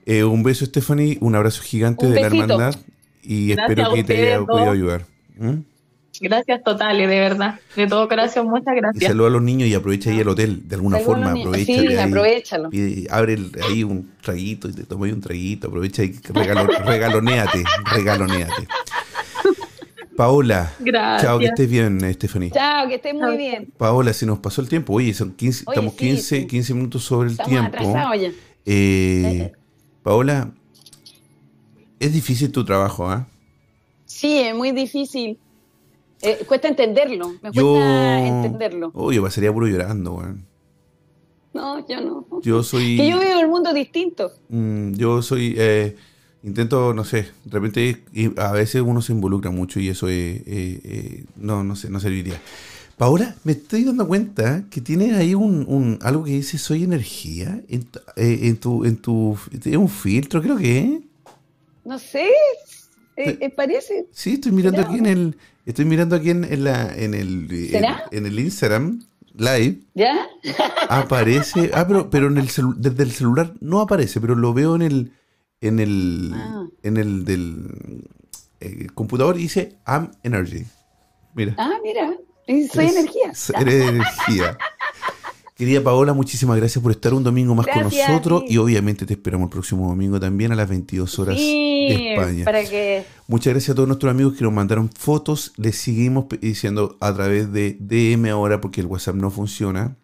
un 0.08 0.44
beso, 0.44 0.66
Stephanie, 0.66 1.18
un 1.22 1.36
abrazo 1.36 1.62
gigante 1.62 2.08
de 2.08 2.20
la 2.20 2.28
hermandad 2.28 2.76
y 3.22 3.52
espero 3.52 3.94
que 3.94 4.04
te 4.04 4.18
haya 4.18 4.46
podido 4.46 4.72
ayudar. 4.72 5.06
¿Mm? 5.38 5.73
Gracias 6.22 6.64
totales, 6.64 7.10
de 7.10 7.20
verdad. 7.20 7.60
De 7.76 7.88
todo 7.88 8.08
corazón, 8.08 8.48
muchas 8.48 8.76
gracias. 8.76 9.04
Y 9.04 9.08
saluda 9.08 9.28
a 9.28 9.32
los 9.32 9.42
niños 9.42 9.68
y 9.68 9.74
aprovecha 9.74 10.10
ahí 10.12 10.20
el 10.20 10.28
hotel, 10.28 10.68
de 10.68 10.76
alguna 10.76 11.00
forma. 11.00 11.32
Aprovecha 11.32 11.66
sí, 11.66 11.96
aprovechalo. 11.96 12.70
abre 13.10 13.38
ahí 13.68 13.84
un 13.84 14.12
traguito 14.22 14.70
y 14.70 14.74
te 14.74 14.84
toma 14.84 15.08
un 15.08 15.22
traguito. 15.22 15.68
Aprovecha 15.68 16.04
y 16.04 16.14
regalo, 16.34 16.68
regaloneate, 16.86 17.64
regaloneate. 17.92 18.68
Paola, 20.16 20.72
Gracias. 20.80 21.24
chao, 21.24 21.40
que 21.40 21.46
estés 21.46 21.70
bien, 21.70 22.04
Estefanía. 22.04 22.52
Chao, 22.52 22.88
que 22.88 22.96
estés 22.96 23.16
muy 23.16 23.36
bien. 23.36 23.74
Paola, 23.78 24.14
si 24.14 24.28
nos 24.28 24.40
pasó 24.40 24.62
el 24.62 24.70
tiempo, 24.70 24.94
oye, 24.94 25.14
son 25.14 25.34
15, 25.34 25.66
estamos 25.68 25.96
15, 25.96 26.46
15 26.46 26.74
minutos 26.76 27.04
sobre 27.04 27.30
el 27.32 27.38
tiempo. 27.38 27.94
Ya. 28.16 28.32
Eh, 28.66 29.52
Paola, 30.04 30.52
es 32.00 32.14
difícil 32.14 32.52
tu 32.52 32.64
trabajo, 32.64 33.10
¿ah? 33.10 33.28
Sí, 34.06 34.40
es 34.40 34.56
muy 34.56 34.72
difícil. 34.72 35.40
Eh, 36.26 36.46
cuesta 36.48 36.70
entenderlo, 36.70 37.34
me 37.42 37.52
cuesta 37.52 38.26
entenderlo. 38.26 38.92
Uy, 38.94 39.16
yo 39.16 39.22
pasaría 39.24 39.52
puro 39.52 39.68
llorando, 39.68 40.14
weón. 40.14 40.46
No, 41.54 41.86
yo 41.86 42.00
no. 42.00 42.26
Yo 42.42 42.64
soy. 42.64 42.96
Que 42.96 43.10
yo 43.10 43.20
veo 43.20 43.42
el 43.42 43.50
mundo 43.50 43.74
distinto. 43.74 44.32
Mm, 44.48 44.94
yo 44.94 45.22
soy. 45.22 45.54
Eh, 45.58 45.98
intento, 46.44 46.94
no 46.94 47.04
sé, 47.04 47.28
de 47.44 47.52
repente 47.52 48.04
a 48.38 48.54
veces 48.54 48.82
uno 48.82 49.02
se 49.02 49.12
involucra 49.12 49.52
mucho 49.52 49.82
y 49.82 49.90
eso 49.90 50.08
eh, 50.10 51.26
no, 51.36 51.66
no 51.66 51.76
sé, 51.76 51.90
no 51.90 52.00
serviría. 52.00 52.40
Paola, 52.98 53.36
me 53.44 53.52
estoy 53.52 53.84
dando 53.84 54.08
cuenta 54.08 54.64
que 54.70 54.80
tienes 54.80 55.14
ahí 55.18 55.36
un, 55.36 55.66
un 55.68 56.00
algo 56.02 56.24
que 56.24 56.32
dice 56.32 56.58
soy 56.58 56.84
energía 56.84 57.62
en, 57.68 57.86
en 58.16 58.58
tu, 58.58 58.86
en 58.86 58.96
tu, 58.96 59.38
es 59.52 59.76
un 59.76 59.90
filtro, 59.90 60.42
creo 60.42 60.56
que. 60.56 61.02
No 61.84 62.00
sé, 62.00 62.30
parece. 63.58 64.08
Sí, 64.12 64.34
estoy 64.34 64.54
mirando 64.54 64.82
aquí 64.82 65.00
en 65.00 65.06
el, 65.06 65.38
Estoy 65.66 65.86
mirando 65.86 66.16
aquí 66.16 66.30
en, 66.30 66.64
la, 66.64 66.94
en, 66.94 67.14
el, 67.14 67.48
en, 68.12 68.26
el 68.26 68.40
Instagram 68.40 69.02
Live. 69.34 69.80
¿Ya? 69.94 70.28
Aparece. 70.90 71.72
Ah, 71.74 71.86
pero, 71.88 72.10
pero 72.10 72.28
en 72.28 72.38
el 72.38 72.50
desde 72.78 73.04
el 73.04 73.12
celular 73.12 73.54
no 73.62 73.80
aparece, 73.80 74.20
pero 74.20 74.36
lo 74.36 74.54
veo 74.54 74.76
en 74.76 74.82
el. 74.82 75.14
En 75.62 75.80
el. 75.80 76.32
Ah. 76.36 76.66
En 76.84 76.98
el 76.98 77.24
del 77.24 78.04
eh, 78.60 78.88
computador 78.94 79.36
dice 79.36 79.78
Am 79.86 80.12
Energy. 80.24 80.66
Mira. 81.34 81.56
Ah, 81.58 81.78
mira. 81.82 82.14
Soy 82.72 82.88
energía. 82.88 83.32
Eres 83.60 83.88
energía. 83.88 84.58
Querida 85.56 85.82
Paola, 85.82 86.14
muchísimas 86.14 86.58
gracias 86.58 86.82
por 86.82 86.92
estar 86.92 87.14
un 87.14 87.24
domingo 87.24 87.54
más 87.56 87.68
con 87.68 87.84
nosotros 87.84 88.44
y 88.48 88.58
obviamente 88.58 89.06
te 89.06 89.14
esperamos 89.14 89.46
el 89.46 89.52
próximo 89.52 89.88
domingo 89.88 90.20
también 90.20 90.52
a 90.52 90.56
las 90.56 90.68
22 90.68 91.20
horas 91.20 91.36
de 91.36 91.42
España. 91.92 92.46
Para 92.46 92.64
que... 92.64 93.06
Muchas 93.28 93.54
gracias 93.54 93.72
a 93.72 93.76
todos 93.76 93.88
nuestros 93.88 94.12
amigos 94.12 94.34
que 94.34 94.44
nos 94.44 94.54
mandaron 94.54 94.90
fotos. 94.90 95.54
Les 95.58 95.76
seguimos 95.78 96.26
diciendo 96.42 96.98
a 97.00 97.14
través 97.14 97.52
de 97.52 97.78
DM 97.80 98.30
ahora 98.30 98.62
porque 98.62 98.82
el 98.82 98.88
WhatsApp 98.88 99.16
no 99.16 99.30
funciona. 99.30 99.98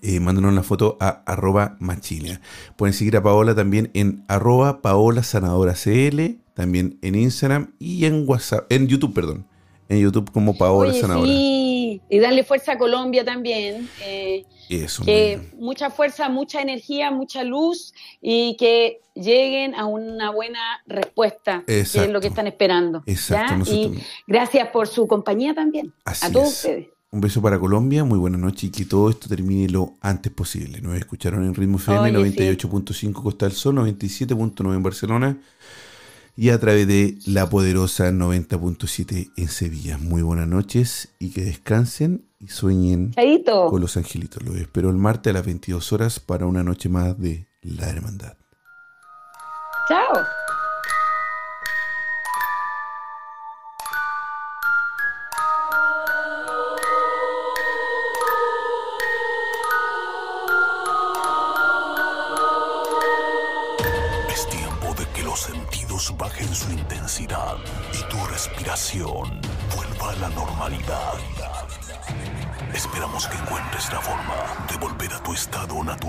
Eh, 0.00 0.20
mándanos 0.20 0.54
la 0.54 0.62
foto 0.62 0.96
a 1.00 1.22
arroba 1.26 1.76
machilia. 1.80 2.40
Pueden 2.76 2.94
seguir 2.94 3.16
a 3.16 3.22
Paola 3.22 3.54
también 3.54 3.90
en 3.94 4.24
arroba 4.28 4.80
paola 4.80 5.24
sanadora 5.24 5.74
CL, 5.74 6.38
también 6.54 6.98
en 7.02 7.16
Instagram 7.16 7.72
y 7.80 8.04
en 8.04 8.24
WhatsApp, 8.28 8.70
en 8.70 8.86
YouTube, 8.86 9.12
perdón. 9.12 9.46
En 9.88 10.00
YouTube 10.00 10.30
como 10.30 10.56
Paola 10.56 10.92
Sanadora. 10.92 11.26
Sí, 11.26 11.67
y 12.08 12.18
darle 12.18 12.44
fuerza 12.44 12.72
a 12.72 12.78
Colombia 12.78 13.24
también. 13.24 13.88
Eh, 14.02 14.44
que 15.04 15.40
mucha 15.58 15.90
fuerza, 15.90 16.28
mucha 16.28 16.60
energía, 16.60 17.10
mucha 17.10 17.42
luz 17.42 17.94
y 18.20 18.56
que 18.58 19.00
lleguen 19.14 19.74
a 19.74 19.86
una 19.86 20.30
buena 20.30 20.82
respuesta, 20.86 21.64
que 21.66 21.80
es 21.80 22.08
lo 22.08 22.20
que 22.20 22.28
están 22.28 22.46
esperando. 22.46 23.02
Exacto. 23.06 23.70
Y 23.72 23.98
gracias 24.26 24.68
por 24.68 24.86
su 24.86 25.06
compañía 25.06 25.54
también. 25.54 25.92
a 26.04 26.30
todos 26.30 26.48
ustedes. 26.48 26.88
Un 27.10 27.22
beso 27.22 27.40
para 27.40 27.58
Colombia, 27.58 28.04
muy 28.04 28.18
buena 28.18 28.36
noche 28.36 28.66
y 28.66 28.70
que 28.70 28.84
todo 28.84 29.08
esto 29.08 29.28
termine 29.30 29.66
lo 29.70 29.94
antes 30.02 30.30
posible. 30.30 30.82
Nos 30.82 30.94
escucharon 30.98 31.42
en 31.44 31.54
Ritmo 31.54 31.78
FM 31.78 32.12
98.5 32.12 33.12
Costa 33.14 33.46
del 33.46 33.54
Sol, 33.54 33.76
97.9 33.76 34.74
en 34.74 34.82
Barcelona 34.82 35.38
y 36.38 36.50
a 36.50 36.60
través 36.60 36.86
de 36.86 37.18
la 37.26 37.50
poderosa 37.50 38.12
90.7 38.12 39.32
en 39.36 39.48
Sevilla. 39.48 39.98
Muy 39.98 40.22
buenas 40.22 40.46
noches 40.46 41.12
y 41.18 41.32
que 41.32 41.42
descansen 41.42 42.28
y 42.38 42.46
sueñen 42.46 43.12
con 43.68 43.80
los 43.80 43.96
angelitos. 43.96 44.44
Los 44.44 44.54
espero 44.54 44.88
el 44.88 44.96
martes 44.98 45.32
a 45.32 45.34
las 45.34 45.44
22 45.44 45.92
horas 45.92 46.20
para 46.20 46.46
una 46.46 46.62
noche 46.62 46.88
más 46.88 47.18
de 47.18 47.48
La 47.62 47.88
Hermandad. 47.88 48.34
Chao. 49.88 50.24